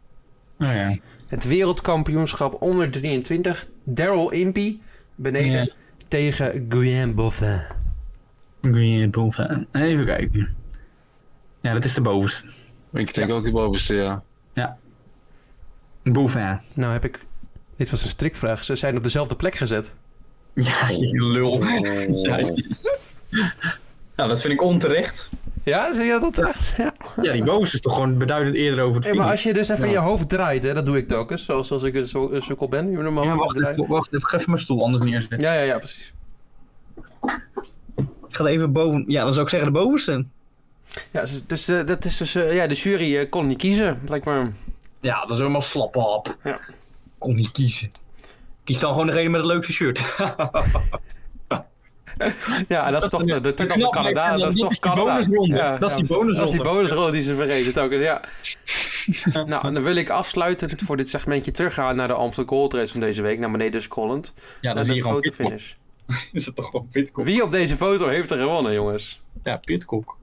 Nou 0.57 0.75
ja. 0.75 0.97
Het 1.27 1.43
wereldkampioenschap 1.43 2.61
onder 2.61 2.91
23, 2.91 3.67
Daryl 3.83 4.31
Impey 4.31 4.79
beneden 5.15 5.51
Ja. 5.65 5.67
tegen 6.07 6.65
Guyen 6.69 7.15
Boffin. 7.15 7.61
Green 8.61 9.09
boven. 9.11 9.67
Even 9.71 10.05
kijken. 10.05 10.55
Ja, 11.61 11.73
dat 11.73 11.85
is 11.85 11.93
de 11.93 12.01
bovenste. 12.01 12.43
Ik 12.93 13.13
denk 13.13 13.31
ook 13.31 13.43
die 13.43 13.51
bovenste, 13.53 13.93
ja. 13.93 14.23
Boven. 16.03 16.61
Nou 16.73 16.93
heb 16.93 17.05
ik, 17.05 17.19
dit 17.75 17.89
was 17.89 18.03
een 18.03 18.09
strikvraag, 18.09 18.63
ze 18.63 18.75
zijn 18.75 18.97
op 18.97 19.03
dezelfde 19.03 19.35
plek 19.35 19.55
gezet. 19.55 19.93
Ja, 20.53 20.89
je 20.89 21.23
lul. 21.25 21.63
Ja, 23.29 23.53
nou, 24.15 24.29
dat 24.29 24.41
vind 24.41 24.53
ik 24.53 24.61
onterecht. 24.61 25.31
Ja, 25.63 25.93
zie 25.93 26.03
je 26.03 26.19
dat 26.19 26.37
echt? 26.47 26.73
Ja. 26.77 26.93
Ja, 27.21 27.31
die 27.33 27.43
bovenste 27.43 27.75
is 27.75 27.81
toch 27.81 27.93
gewoon 27.93 28.17
beduidend 28.17 28.55
eerder 28.55 28.83
over 28.83 28.95
het 28.95 29.05
Hey, 29.05 29.13
maar 29.13 29.31
als 29.31 29.43
je 29.43 29.53
dus 29.53 29.69
even 29.69 29.85
Ja. 29.85 29.91
je 29.91 29.97
hoofd 29.97 30.29
draait, 30.29 30.63
hè, 30.63 30.73
dat 30.73 30.85
doe 30.85 30.97
ik 30.97 31.07
telkens, 31.07 31.45
zoals 31.45 31.71
als 31.71 31.83
ik 31.83 31.95
een, 31.95 32.07
zo, 32.07 32.31
een 32.31 32.41
sukkel 32.41 32.69
ben. 32.69 32.91
Je 32.91 32.97
moet 32.97 33.23
Ja, 33.23 33.35
wacht 33.35 33.55
even, 33.61 33.87
wacht 33.87 34.07
even. 34.07 34.19
Ik 34.19 34.27
ga 34.27 34.37
even 34.37 34.49
mijn 34.49 34.61
stoel 34.61 34.83
anders 34.83 35.03
neerzetten. 35.03 35.39
Ja, 35.39 35.53
ja, 35.53 35.61
ja, 35.61 35.77
precies. 35.77 36.13
Ik 38.27 38.35
ga 38.35 38.45
even 38.45 38.71
boven... 38.71 39.03
Ja, 39.07 39.23
dan 39.23 39.33
zou 39.33 39.45
ik 39.45 39.51
zeggen 39.51 39.73
de 39.73 39.79
bovenste. 39.79 40.25
Ja, 41.11 41.21
dus, 41.21 41.45
dus, 41.47 41.67
eh, 41.67 41.85
dat 41.85 42.05
is 42.05 42.17
dus, 42.17 42.35
eh, 42.35 42.53
ja, 42.55 42.67
de 42.67 42.73
jury 42.75 43.17
eh, 43.17 43.29
kon 43.29 43.47
niet 43.47 43.57
kiezen, 43.57 43.97
blijkbaar. 44.05 44.51
Ja, 44.99 45.21
dat 45.21 45.31
is 45.31 45.37
helemaal 45.37 45.61
slap 45.61 45.95
op. 45.95 46.37
Ja. 46.43 46.59
Kon 47.17 47.35
niet 47.35 47.51
kiezen. 47.51 47.89
Kies 48.63 48.79
dan 48.79 48.91
gewoon 48.91 49.07
degene 49.07 49.29
met 49.29 49.41
het 49.41 49.49
leukste 49.49 49.73
shirt. 49.73 50.01
Ja, 52.67 52.91
dat, 52.91 53.03
is 53.03 53.09
toch 53.09 53.23
de, 53.23 53.41
de, 53.41 53.53
de 53.53 53.89
Canada. 53.89 54.37
Dat 54.37 54.53
is 54.53 54.59
toch 54.59 54.71
is 54.71 54.79
die 54.79 54.89
Canada. 54.89 55.11
bonusronde. 55.11 55.55
Ja, 55.55 55.77
Dat 55.77 55.89
is 55.89 55.95
die 55.95 56.05
precies. 56.05 56.35
Dat 56.35 56.45
is 56.45 56.51
die 56.51 56.61
bonusronde. 56.61 56.63
bonusronde 56.63 57.11
die 57.11 57.21
ze 57.21 57.35
vergeten 57.35 57.73
telkens, 57.73 58.03
ja. 58.03 58.21
nou, 59.45 59.67
en 59.67 59.73
dan 59.73 59.83
wil 59.83 59.95
ik 59.95 60.09
afsluitend 60.09 60.81
voor 60.81 60.97
dit 60.97 61.09
segmentje 61.09 61.51
teruggaan 61.51 61.95
naar 61.95 62.07
de 62.07 62.13
Amstel 62.13 62.43
Gold 62.45 62.73
Race 62.73 62.91
van 62.91 62.99
deze 62.99 63.21
week, 63.21 63.39
naar 63.39 63.51
beneden 63.51 63.81
scrollend. 63.81 64.33
Ja, 64.61 64.75
zie 64.75 64.85
de 64.85 64.93
je 64.95 65.01
gewoon 65.01 65.23
fotofinish. 65.23 65.73
Is 66.31 66.45
het 66.45 66.55
toch 66.55 66.69
gewoon 66.69 66.87
Pitcock? 66.91 67.25
Wie 67.25 67.43
op 67.43 67.51
deze 67.51 67.75
foto 67.75 68.07
heeft 68.07 68.31
er 68.31 68.37
gewonnen, 68.37 68.73
jongens? 68.73 69.21
Ja, 69.43 69.55
Pitcock. 69.55 70.17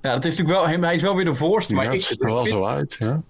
Ja, 0.00 0.12
dat 0.12 0.24
is 0.24 0.36
natuurlijk 0.36 0.70
wel... 0.70 0.80
Hij 0.80 0.94
is 0.94 1.02
wel 1.02 1.16
weer 1.16 1.24
de 1.24 1.34
voorste, 1.34 1.74
maar 1.74 1.84
ja, 1.84 1.90
het 1.90 2.02
ziet 2.02 2.22
er 2.22 2.26
wel 2.26 2.46
zo 2.46 2.64
uit, 2.64 2.96
ja. 2.98 3.22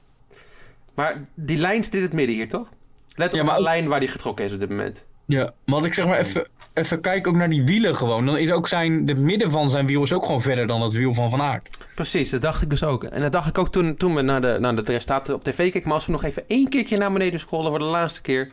Maar 0.95 1.23
die 1.35 1.57
lijn 1.59 1.85
zit 1.85 1.95
in 1.95 2.03
het 2.03 2.13
midden 2.13 2.35
hier, 2.35 2.49
toch? 2.49 2.69
Let 3.15 3.33
op 3.33 3.39
Ja, 3.39 3.45
maar 3.45 3.57
de 3.57 3.63
lijn 3.63 3.89
waar 3.89 4.01
die 4.01 4.09
getrokken 4.09 4.45
is 4.45 4.53
op 4.53 4.61
dit 4.61 4.69
moment. 4.69 5.05
Ja, 5.27 5.53
maar 5.65 5.75
als 5.77 5.87
ik 5.87 5.95
zeg 5.95 6.07
maar 6.07 6.19
even, 6.19 6.47
even 6.75 7.01
kijk 7.01 7.27
ook 7.27 7.35
naar 7.35 7.49
die 7.49 7.65
wielen 7.65 7.97
gewoon. 7.97 8.27
Dan 8.27 8.37
is 8.37 8.51
ook 8.51 8.69
zijn, 8.69 9.07
de 9.07 9.15
midden 9.15 9.51
van 9.51 9.71
zijn 9.71 9.87
wiel 9.87 10.03
is 10.03 10.13
ook 10.13 10.25
gewoon 10.27 10.43
verder 10.43 10.67
dan 10.67 10.83
het 10.83 10.93
wiel 10.93 11.15
van 11.15 11.31
Van 11.31 11.41
Aert. 11.43 11.79
Precies, 11.95 12.31
dat 12.31 12.43
dacht 12.43 12.63
ik 12.63 12.71
dus 12.71 12.83
ook. 12.83 13.05
En 13.05 13.21
dat 13.21 13.33
dacht 13.33 13.49
ik 13.49 13.59
ook 13.59 13.69
toen, 13.73 13.95
toen 13.95 14.15
we 14.15 14.23
naar 14.23 14.41
de, 14.41 14.57
naar 14.61 14.75
de 14.77 14.83
resultaten 14.83 15.35
op 15.35 15.45
tv 15.45 15.71
keken. 15.71 15.83
Maar 15.89 15.95
als 15.97 16.07
we 16.07 16.13
nog 16.13 16.25
even 16.25 16.45
één 16.47 16.69
keertje 16.69 16.97
naar 16.97 17.13
beneden 17.13 17.41
scrollen 17.41 17.71
voor 17.71 17.79
de 17.79 17.85
laatste 17.85 18.21
keer... 18.21 18.51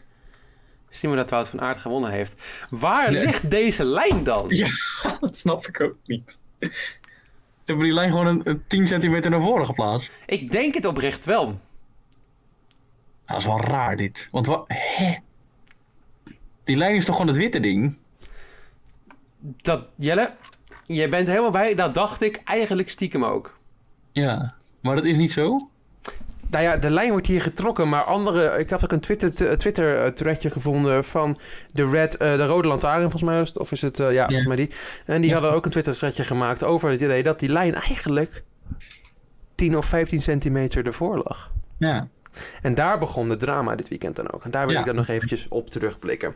zien 0.89 1.11
we 1.11 1.17
dat 1.17 1.29
Wout 1.29 1.49
van 1.49 1.61
Aert 1.61 1.77
gewonnen 1.79 2.11
heeft. 2.11 2.43
Waar 2.69 3.11
Nee. 3.11 3.25
ligt 3.25 3.51
deze 3.51 3.83
lijn 3.85 4.23
dan? 4.23 4.45
Ja, 4.47 4.67
dat 5.19 5.37
snap 5.37 5.67
ik 5.67 5.81
ook 5.81 5.95
niet. 6.05 6.37
Ze 6.59 6.69
hebben 7.65 7.85
die 7.85 7.93
lijn 7.93 8.09
gewoon 8.11 8.27
een, 8.27 8.41
een 8.43 8.63
10 8.67 8.87
centimeter 8.87 9.31
naar 9.31 9.41
voren 9.41 9.65
geplaatst. 9.65 10.11
Ik 10.25 10.51
denk 10.51 10.73
het 10.73 10.85
oprecht 10.85 11.25
wel. 11.25 11.59
Dat 13.31 13.39
is 13.39 13.45
wel 13.45 13.61
raar 13.61 13.95
dit. 13.97 14.27
Want 14.31 14.45
wat... 14.45 14.63
Hè? 14.67 15.15
Die 16.63 16.75
lijn 16.75 16.95
is 16.95 17.05
toch 17.05 17.15
gewoon 17.15 17.31
het 17.31 17.39
witte 17.41 17.59
ding? 17.59 17.97
Dat, 19.39 19.83
Jelle, 19.95 20.31
je 20.85 21.07
bent 21.07 21.27
helemaal 21.27 21.51
bij. 21.51 21.75
Dat 21.75 21.93
dacht 21.93 22.21
ik 22.21 22.41
eigenlijk 22.43 22.89
stiekem 22.89 23.25
ook. 23.25 23.57
Ja, 24.11 24.53
maar 24.81 24.95
dat 24.95 25.05
is 25.05 25.15
niet 25.15 25.31
zo? 25.31 25.69
Nou 26.49 26.63
ja, 26.63 26.77
de 26.77 26.89
lijn 26.89 27.11
wordt 27.11 27.27
hier 27.27 27.41
getrokken, 27.41 27.89
maar 27.89 28.03
andere... 28.03 28.59
Ik 28.59 28.69
had 28.69 28.83
ook 28.83 28.91
een 28.91 28.99
Twitter, 28.99 29.57
Twitter 29.57 30.03
eh, 30.03 30.11
threadje 30.11 30.49
gevonden 30.49 31.05
van 31.05 31.37
de 31.73 31.89
Red, 31.89 32.17
eh, 32.17 32.35
de 32.35 32.45
Rode 32.45 32.67
Lantaarn, 32.67 33.01
volgens 33.01 33.23
mij. 33.23 33.47
Of 33.53 33.71
is 33.71 33.81
het, 33.81 33.99
eh, 33.99 34.13
ja, 34.13 34.25
volgens 34.25 34.47
mij 34.47 34.55
die. 34.55 34.69
En 35.05 35.21
die 35.21 35.29
Ja. 35.29 35.35
hadden 35.35 35.53
ook 35.53 35.65
een 35.65 35.71
Twitter 35.71 35.93
threadje 35.95 36.23
gemaakt 36.23 36.63
over 36.63 36.89
het 36.91 37.01
idee 37.01 37.23
dat 37.23 37.39
die 37.39 37.49
lijn 37.49 37.75
eigenlijk 37.75 38.43
10 39.55 39.77
of 39.77 39.85
15 39.85 40.21
centimeter 40.21 40.85
ervoor 40.85 41.17
lag. 41.17 41.51
Ja. 41.77 42.07
En 42.61 42.73
daar 42.73 42.99
begon 42.99 43.29
het 43.29 43.39
drama 43.39 43.75
dit 43.75 43.87
weekend 43.87 44.15
dan 44.15 44.31
ook. 44.31 44.43
En 44.43 44.51
daar 44.51 44.65
wil 44.65 44.73
Ja. 44.73 44.79
ik 44.79 44.85
dan 44.85 44.95
nog 44.95 45.07
eventjes 45.07 45.47
op 45.47 45.69
terugblikken. 45.69 46.35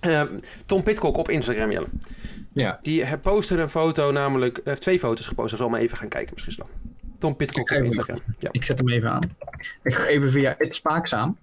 Eh, 0.00 0.22
Tom 0.66 0.82
Pitcock 0.82 1.16
op 1.16 1.28
Instagram, 1.28 1.70
Jelle. 1.70 1.86
Ja. 2.50 2.78
Die 2.82 3.18
postte 3.18 3.58
een 3.60 3.68
foto, 3.68 4.10
namelijk 4.12 4.58
eh, 4.58 4.74
twee 4.74 4.98
foto's 4.98 5.26
gepost. 5.26 5.48
Dan 5.48 5.58
zal 5.58 5.68
maar 5.68 5.80
even 5.80 5.96
gaan 5.96 6.08
kijken 6.08 6.30
misschien 6.34 6.54
dan. 6.56 6.90
Tom 7.18 7.36
Pitcock 7.36 7.70
op 7.70 7.76
Instagram. 7.84 8.16
Ja, 8.38 8.48
Ik 8.52 8.64
zet 8.64 8.78
hem 8.78 8.88
even 8.88 9.10
aan. 9.10 9.36
Ik 9.82 9.94
ga 9.94 10.04
even 10.04 10.30
via 10.30 10.54
het 10.58 10.74
spaakzaam. 10.74 11.38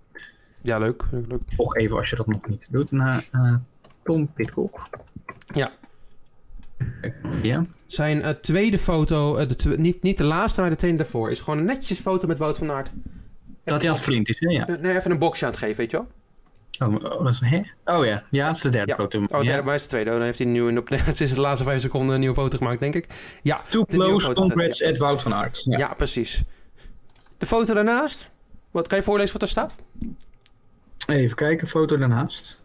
ja 0.62 0.78
leuk, 0.78 1.04
leuk. 1.12 1.42
Volg 1.48 1.76
even 1.76 1.98
als 1.98 2.10
je 2.10 2.16
dat 2.16 2.28
nog 2.28 2.48
niet 2.48 2.68
doet 2.72 2.92
naar 2.92 3.26
eh, 3.32 3.56
Tom 4.04 4.34
Pitcock. 4.34 4.88
Ja. 5.54 5.72
Ja. 7.42 7.62
Zijn 7.88 8.22
eh, 8.22 8.30
tweede 8.30 8.80
foto, 8.80 9.46
de 9.46 9.76
niet, 9.78 10.02
niet 10.02 10.18
de 10.18 10.24
laatste, 10.24 10.62
maar 10.62 10.70
de 10.70 10.76
tweede 10.76 10.98
daarvoor, 10.98 11.32
is 11.32 11.40
gewoon 11.40 11.60
een 11.60 11.66
netjes 11.66 12.00
foto 12.00 12.28
met 12.28 12.38
Wout 12.38 12.58
van 12.58 12.72
Aert. 12.72 12.90
Dat 13.70 13.82
hij 13.82 13.90
aan 13.90 13.96
sprint 13.96 14.30
is, 14.30 14.40
hè? 14.40 14.50
Ja. 14.50 14.66
Nee, 14.80 14.96
even 14.98 15.12
een 15.12 15.20
boxje 15.20 15.46
aan 15.46 15.52
het 15.52 15.60
geven, 15.60 15.76
weet 15.78 15.92
je 15.92 15.98
wel? 15.98 16.08
Oh, 16.90 16.96
oh, 16.96 17.24
dat 17.24 17.34
is, 17.34 17.40
hè? 17.44 17.62
oh 17.98 18.06
ja, 18.06 18.24
ja, 18.30 18.48
dat 18.48 18.56
is 18.56 18.62
de 18.62 18.70
derde 18.70 18.92
Ja. 18.92 18.98
foto. 18.98 19.20
Oh, 19.20 19.44
ja. 19.44 19.50
derde, 19.50 19.64
maar 19.64 19.76
is 19.76 19.82
de 19.82 19.88
tweede. 19.88 20.10
Dan 20.12 20.22
heeft 20.22 20.38
hij 20.38 20.48
nu 20.48 20.62
een, 20.68 20.78
op, 20.78 20.88
sinds 21.14 21.34
de 21.34 21.42
laatste 21.42 21.64
vijf 21.66 21.82
seconden 21.82 22.14
een 22.14 22.20
nieuwe 22.20 22.36
foto 22.36 22.58
gemaakt, 22.58 22.80
denk 22.80 22.96
ik. 22.96 23.08
Ja, 23.44 23.62
Too 23.70 23.84
close, 23.86 24.26
foto. 24.26 24.42
congrats, 24.42 24.82
Ed 24.82 24.98
Wout 24.98 25.22
van 25.22 25.34
Aert. 25.34 25.64
Ja. 25.66 25.78
Ja. 25.78 25.94
precies. 25.94 26.44
De 27.38 27.46
foto 27.46 27.74
daarnaast. 27.74 28.30
Wat 28.72 28.88
kan 28.88 28.98
je 28.98 29.04
voorlezen 29.04 29.34
wat 29.34 29.42
er 29.42 29.48
staat? 29.48 29.74
Even 31.08 31.36
kijken, 31.36 31.68
foto 31.68 31.98
daarnaast. 31.98 32.64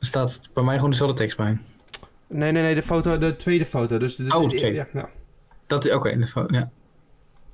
Er 0.00 0.06
staat 0.06 0.40
bij 0.54 0.64
mij 0.64 0.74
gewoon 0.74 0.90
dezelfde 0.90 1.16
tekst 1.16 1.36
bij. 1.36 1.58
Nee, 2.26 2.52
nee, 2.52 2.62
nee, 2.62 2.74
de 2.74 2.82
foto, 2.82 3.18
de 3.18 3.36
tweede 3.36 3.66
foto. 3.66 3.98
Dus 3.98 4.16
de, 4.16 4.34
Oh, 4.36 4.48
de 4.48 4.56
tweede. 4.56 4.76
Ja, 4.76 4.86
ja. 4.92 5.08
Dat 5.66 5.86
is, 5.86 5.92
oké, 5.94 6.16
de 6.18 6.26
fo- 6.26 6.46
ja. 6.48 6.70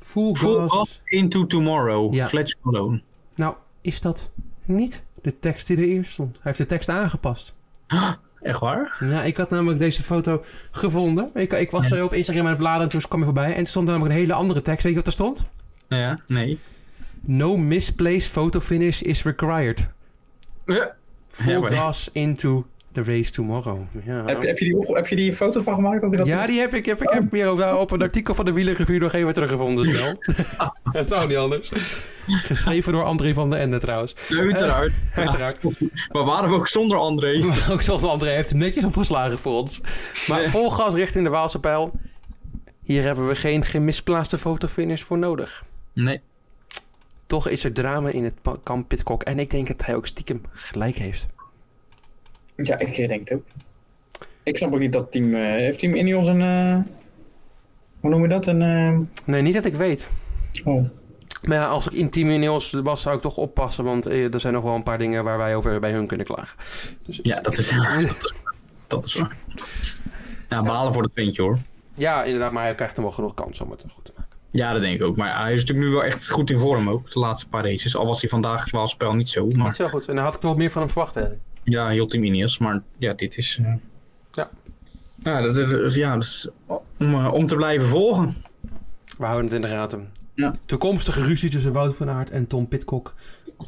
Full 0.05 0.34
Full 0.34 0.68
gas. 0.68 1.00
into 1.05 1.46
tomorrow, 1.46 2.14
Ja. 2.14 2.26
Fletch 2.28 2.55
Malone. 2.62 3.02
Nou, 3.34 3.55
is 3.80 4.00
dat 4.00 4.30
niet 4.64 5.02
de 5.22 5.38
tekst 5.38 5.66
die 5.66 5.76
er 5.76 5.82
eerst 5.82 6.12
stond. 6.12 6.32
Hij 6.32 6.40
heeft 6.42 6.59
de 6.59 6.66
tekst 6.66 6.88
aangepast. 6.88 7.55
Echt 8.42 8.61
waar? 8.61 8.96
Ja, 9.09 9.22
ik 9.22 9.36
had 9.36 9.50
namelijk 9.50 9.78
deze 9.78 10.02
foto 10.02 10.44
gevonden. 10.70 11.30
Ik, 11.34 11.52
ik 11.52 11.70
was 11.70 11.90
er 11.90 12.05
op 12.05 12.12
Instagram 12.12 12.44
aan 12.44 12.50
het 12.50 12.59
bladeren 12.59 12.84
en 12.84 12.88
toen 12.88 13.00
kwam 13.00 13.18
je 13.18 13.24
voorbij. 13.24 13.52
En 13.55 13.61
er 13.61 13.66
stond 13.66 13.86
namelijk 13.86 14.12
een 14.14 14.18
hele 14.20 14.32
andere 14.32 14.62
tekst. 14.62 14.82
Weet 14.82 14.92
je 14.92 14.98
wat 14.98 15.07
er 15.07 15.12
stond? 15.12 15.44
Ja, 15.88 16.18
nee. 16.26 16.59
No 17.20 17.57
misplaced 17.57 18.24
photo 18.30 18.61
finish 18.61 19.00
is 19.00 19.22
required. 19.22 19.88
Ja. 20.66 20.94
Full 21.30 21.61
Ja, 21.61 21.70
gas 21.70 22.11
into 22.12 22.66
the 22.95 23.03
race 23.03 23.30
tomorrow. 23.30 23.78
Ja, 24.05 24.24
Heb, 24.24 24.42
heb, 24.42 24.59
je 24.59 24.64
die 24.64 24.76
op, 24.76 24.95
heb 24.95 25.07
je 25.07 25.16
die 25.16 25.32
foto 25.32 25.61
van 25.62 25.74
gemaakt? 25.74 26.01
Dat 26.01 26.11
hij 26.11 26.18
dat 26.18 26.26
ja 26.26 26.47
die 26.47 26.61
heb 26.61 26.74
ik, 26.74 26.86
heb 26.86 27.03
ik, 27.03 27.11
heb 27.11 27.30
weer 27.30 27.51
op, 27.51 27.80
op 27.80 27.90
een 27.90 28.03
artikel 28.03 28.34
van 28.34 28.45
de 28.45 28.53
Wielerrevue 28.53 28.99
nog 28.99 29.12
even 29.12 29.34
teruggevonden. 29.34 29.86
Het 30.92 31.09
zou 31.09 31.28
niet 31.28 31.36
anders. 31.36 31.72
Geschreven 32.26 32.92
door 32.92 33.03
André 33.03 33.32
van 33.32 33.51
den 33.51 33.59
Ende 33.59 33.78
trouwens. 33.78 34.14
Uiteraard. 34.28 34.92
Eh, 35.12 35.18
uiteraard. 35.18 35.57
Maar 36.12 36.24
waren 36.24 36.51
we 36.51 36.57
ook 36.57 36.68
zonder 36.68 36.99
André? 36.99 37.38
Maar 37.45 37.68
ook 37.70 37.82
zoals 37.82 38.03
André 38.03 38.30
heeft 38.30 38.51
hem 38.51 38.59
netjes 38.59 38.84
opgeslagen 38.84 39.38
voor 39.38 39.53
ons. 39.53 39.80
Maar 40.28 40.40
vol 40.40 40.70
gas 40.70 40.95
richting 40.95 41.24
de 41.24 41.30
Waalse 41.30 41.61
pijl. 41.61 41.92
Hier 42.82 43.03
hebben 43.03 43.26
we 43.26 43.34
geen 43.34 43.64
gemisplaatste 43.64 44.38
fotofinish 44.38 45.03
voor 45.03 45.18
nodig. 45.18 45.64
Nee. 45.92 46.20
Toch 47.26 47.49
is 47.49 47.64
er 47.64 47.72
drama 47.72 48.09
in 48.09 48.24
het 48.24 48.34
kamp 48.62 48.88
Pitcock. 48.88 49.22
En 49.22 49.38
ik 49.38 49.51
denk 49.51 49.68
dat 49.68 49.86
hij 49.86 49.95
ook 49.95 50.07
stiekem 50.07 50.42
gelijk 50.53 50.97
heeft. 50.97 51.26
Ja, 52.57 52.78
ik 52.78 53.09
denk 53.09 53.28
het 53.28 53.38
ook. 53.38 53.44
Ik 54.42 54.57
snap 54.57 54.72
ook 54.72 54.78
niet 54.78 54.92
dat 54.92 55.12
team... 55.12 55.34
eh, 55.34 55.40
heeft 55.40 55.78
team 55.78 55.94
Ineos 55.94 56.26
een... 56.26 56.40
eh, 56.42 56.78
hoe 58.00 58.11
noem 58.11 58.22
je 58.22 58.28
dat? 58.28 58.46
Een... 58.46 58.62
eh, 58.62 58.98
Nee, 59.26 59.42
niet 59.42 59.55
dat 59.55 59.64
ik 59.64 59.74
weet. 59.74 60.09
oh. 60.64 60.84
Maar 61.42 61.57
ja, 61.57 61.66
als 61.66 61.86
ik 61.86 61.92
in 61.92 62.11
Team 62.11 62.30
Ineos 62.30 62.70
was, 62.72 63.02
zou 63.02 63.16
ik 63.16 63.22
toch 63.22 63.36
oppassen. 63.36 63.84
Want 63.84 64.07
eh, 64.07 64.34
er 64.34 64.40
zijn 64.40 64.52
nog 64.52 64.62
wel 64.62 64.74
een 64.74 64.82
paar 64.82 64.98
dingen 64.98 65.24
waar 65.24 65.38
wij 65.38 65.57
over 65.57 65.80
bij 65.80 65.92
hun 65.92 66.07
kunnen 66.07 66.26
klagen. 66.26 66.57
Dus, 67.07 67.20
Ja, 67.22 67.40
dat 67.40 67.59
is... 67.59 67.72
dat 68.86 69.05
is 69.05 69.14
waar. 69.14 69.36
Ja, 70.48 70.62
balen 70.62 70.92
voor 70.92 71.02
het 71.02 71.12
puntje 71.14 71.42
hoor. 71.42 71.59
ja, 71.94 72.24
inderdaad. 72.24 72.52
Maar 72.52 72.64
hij 72.64 72.74
krijgt 72.74 72.94
nog 72.96 73.05
wel 73.05 73.14
genoeg 73.14 73.34
kans 73.34 73.61
om 73.61 73.70
het 73.70 73.84
goed 73.92 74.05
te 74.05 74.12
maken. 74.16 74.32
Ja, 74.50 74.72
dat 74.72 74.82
denk 74.82 74.94
ik 75.00 75.02
ook. 75.07 75.16
Maar 75.16 75.40
hij 75.42 75.52
is 75.52 75.61
natuurlijk 75.61 75.86
nu 75.86 75.92
wel 75.92 76.05
echt 76.05 76.30
goed 76.30 76.50
in 76.50 76.59
vorm 76.59 76.90
ook. 76.90 77.11
De 77.12 77.18
laatste 77.18 77.48
paar 77.48 77.64
races. 77.64 77.96
Al 77.96 78.07
was 78.07 78.20
hij 78.20 78.30
vandaag 78.30 78.70
wel 78.70 78.88
spel 78.88 79.14
niet 79.14 79.28
zo. 79.28 79.46
Maar 79.46 79.70
is 79.70 79.78
wel 79.78 79.88
goed. 79.88 80.07
En 80.09 80.14
daar 80.14 80.24
had 80.24 80.34
ik 80.34 80.40
wel 80.40 80.55
meer 80.55 80.70
van 80.70 80.82
hem 80.82 80.90
verwacht 80.90 81.16
eigenlijk. 81.16 81.44
Ja, 81.64 81.92
Ineos. 81.92 82.58
Maar 82.58 82.82
ja, 82.98 83.12
dit 83.12 83.36
is... 83.38 83.58
eh, 83.62 83.74
Ja. 84.32 84.50
Ja, 85.18 85.40
dat 85.40 85.56
is, 85.56 85.94
ja, 85.94 86.14
dat 86.14 86.22
is 86.22 86.48
om, 86.66 87.14
eh, 87.14 87.32
om 87.32 87.46
te 87.46 87.56
blijven 87.56 87.88
volgen. 87.88 88.34
We 89.18 89.24
houden 89.24 89.44
het 89.44 89.54
in 89.54 89.60
de 89.60 89.68
gaten. 89.68 90.08
Ja. 90.34 90.54
Toekomstige 90.66 91.24
ruzie 91.24 91.50
tussen 91.50 91.72
Wout 91.72 91.96
van 91.96 92.10
Aert 92.10 92.30
en 92.30 92.46
Tom 92.46 92.68
Pitcock. 92.68 93.14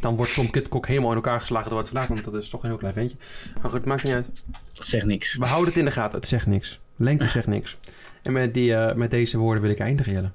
Dan 0.00 0.16
wordt 0.16 0.34
Tom 0.34 0.50
Pitcock 0.50 0.86
helemaal 0.86 1.10
in 1.10 1.16
elkaar 1.16 1.40
geslagen 1.40 1.68
door 1.70 1.78
Wout 1.78 1.88
van 1.90 1.98
Aert. 1.98 2.08
Want 2.08 2.24
dat 2.24 2.42
is 2.42 2.48
toch 2.48 2.62
een 2.62 2.68
heel 2.68 2.78
klein 2.78 2.94
ventje. 2.94 3.16
Maar 3.62 3.70
goed, 3.70 3.84
maakt 3.84 4.02
niet 4.04 4.12
uit. 4.12 4.26
Dat 4.72 4.86
zegt 4.86 5.06
niks. 5.06 5.36
We 5.36 5.46
houden 5.46 5.68
het 5.68 5.76
in 5.78 5.84
de 5.84 5.90
gaten. 5.90 6.18
Het 6.18 6.28
zegt 6.28 6.46
niks. 6.46 6.80
Lengte 6.96 7.28
zegt 7.28 7.46
niks. 7.46 7.78
En 8.22 8.32
met, 8.32 8.54
die, 8.54 8.74
eh, 8.74 8.94
met 8.96 9.10
deze 9.10 9.38
woorden 9.38 9.62
wil 9.62 9.70
ik 9.70 9.78
eindigen, 9.78 10.12
Jelle. 10.12 10.30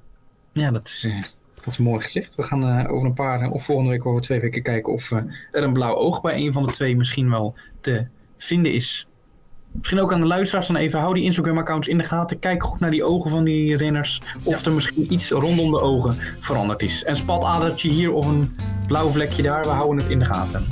Ja, 0.51 0.71
dat 0.71 0.87
is, 0.87 1.03
eh, 1.03 1.23
dat 1.63 1.73
is 1.73 1.77
mooi 1.77 2.01
gezegd. 2.01 2.35
We 2.35 2.43
gaan 2.43 2.67
eh, 2.67 2.93
over 2.93 3.07
een 3.07 3.13
paar, 3.13 3.41
eh, 3.41 3.53
of 3.53 3.63
volgende 3.63 3.91
week 3.91 4.05
over 4.05 4.21
twee 4.21 4.39
weken 4.39 4.63
kijken 4.63 4.93
of 4.93 5.11
eh, 5.11 5.17
er 5.51 5.63
een 5.63 5.73
blauw 5.73 5.95
oog 5.95 6.21
bij 6.21 6.35
een 6.35 6.53
van 6.53 6.63
de 6.63 6.71
twee 6.71 6.95
misschien 6.95 7.29
wel 7.29 7.55
te 7.81 8.05
vinden 8.37 8.73
is. 8.73 9.07
Misschien 9.71 9.99
ook 9.99 10.13
aan 10.13 10.19
de 10.19 10.27
luisteraars 10.27 10.67
dan 10.67 10.75
even, 10.75 10.99
hou 10.99 11.13
die 11.13 11.23
Instagram-accounts 11.23 11.87
in 11.87 11.97
de 11.97 12.03
gaten. 12.03 12.39
Kijk 12.39 12.63
goed 12.63 12.79
naar 12.79 12.91
die 12.91 13.03
ogen 13.03 13.31
van 13.31 13.43
die 13.43 13.77
renners. 13.77 14.21
Of 14.43 14.65
er 14.65 14.71
misschien 14.71 15.13
iets 15.13 15.29
rondom 15.29 15.71
de 15.71 15.81
ogen 15.81 16.13
veranderd 16.39 16.81
is. 16.81 17.03
Een 17.05 17.15
spatadertje 17.15 17.89
hier 17.89 18.13
of 18.13 18.27
een 18.27 18.55
blauw 18.87 19.07
vlekje 19.07 19.41
daar, 19.41 19.61
we 19.63 19.69
houden 19.69 19.97
het 19.97 20.11
in 20.11 20.19
de 20.19 20.25
gaten. 20.25 20.63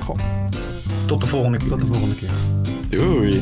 Goh, 0.00 0.16
Tot 1.06 1.20
de 1.20 1.26
volgende 1.26 1.58
keer. 1.58 1.68
tot 1.68 1.80
de 1.80 1.86
volgende 1.86 2.14
keer. 2.14 2.30
Doei. 2.98 3.40